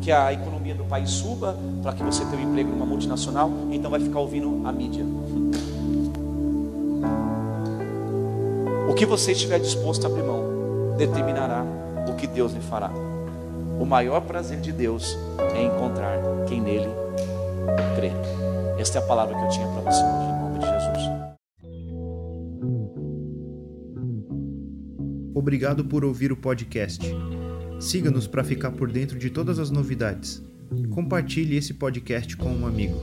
Que 0.01 0.11
a 0.11 0.33
economia 0.33 0.75
do 0.75 0.83
país 0.83 1.09
suba 1.11 1.57
para 1.81 1.93
que 1.93 2.03
você 2.03 2.25
tenha 2.25 2.45
um 2.45 2.49
emprego 2.49 2.71
numa 2.71 2.85
multinacional, 2.85 3.49
então 3.71 3.89
vai 3.89 4.01
ficar 4.01 4.19
ouvindo 4.19 4.67
a 4.67 4.71
mídia. 4.73 5.05
O 8.89 8.93
que 8.93 9.05
você 9.05 9.31
estiver 9.31 9.61
disposto 9.61 10.03
a 10.05 10.09
abrir 10.09 10.23
mão 10.23 10.43
determinará 10.97 11.63
o 12.09 12.15
que 12.15 12.27
Deus 12.27 12.51
lhe 12.51 12.59
fará. 12.59 13.06
O 13.79 13.85
maior 13.85 14.21
prazer 14.21 14.59
de 14.59 14.71
Deus 14.71 15.17
é 15.55 15.63
encontrar 15.63 16.19
quem 16.47 16.61
nele 16.61 16.89
crê. 17.95 18.11
Esta 18.79 18.99
é 18.99 19.01
a 19.01 19.05
palavra 19.05 19.35
que 19.35 19.43
eu 19.43 19.49
tinha 19.49 19.67
para 19.67 19.81
você 19.81 20.03
hoje, 20.03 20.29
em 20.29 20.39
nome 20.39 20.59
de 20.59 20.65
Jesus. 20.65 21.07
Obrigado 25.33 25.85
por 25.85 26.03
ouvir 26.03 26.31
o 26.31 26.37
podcast. 26.37 27.01
Siga-nos 27.79 28.27
para 28.27 28.43
ficar 28.43 28.71
por 28.71 28.91
dentro 28.91 29.17
de 29.17 29.29
todas 29.29 29.59
as 29.59 29.69
novidades. 29.69 30.43
Compartilhe 30.89 31.55
esse 31.55 31.73
podcast 31.73 32.35
com 32.35 32.49
um 32.49 32.65
amigo. 32.65 32.97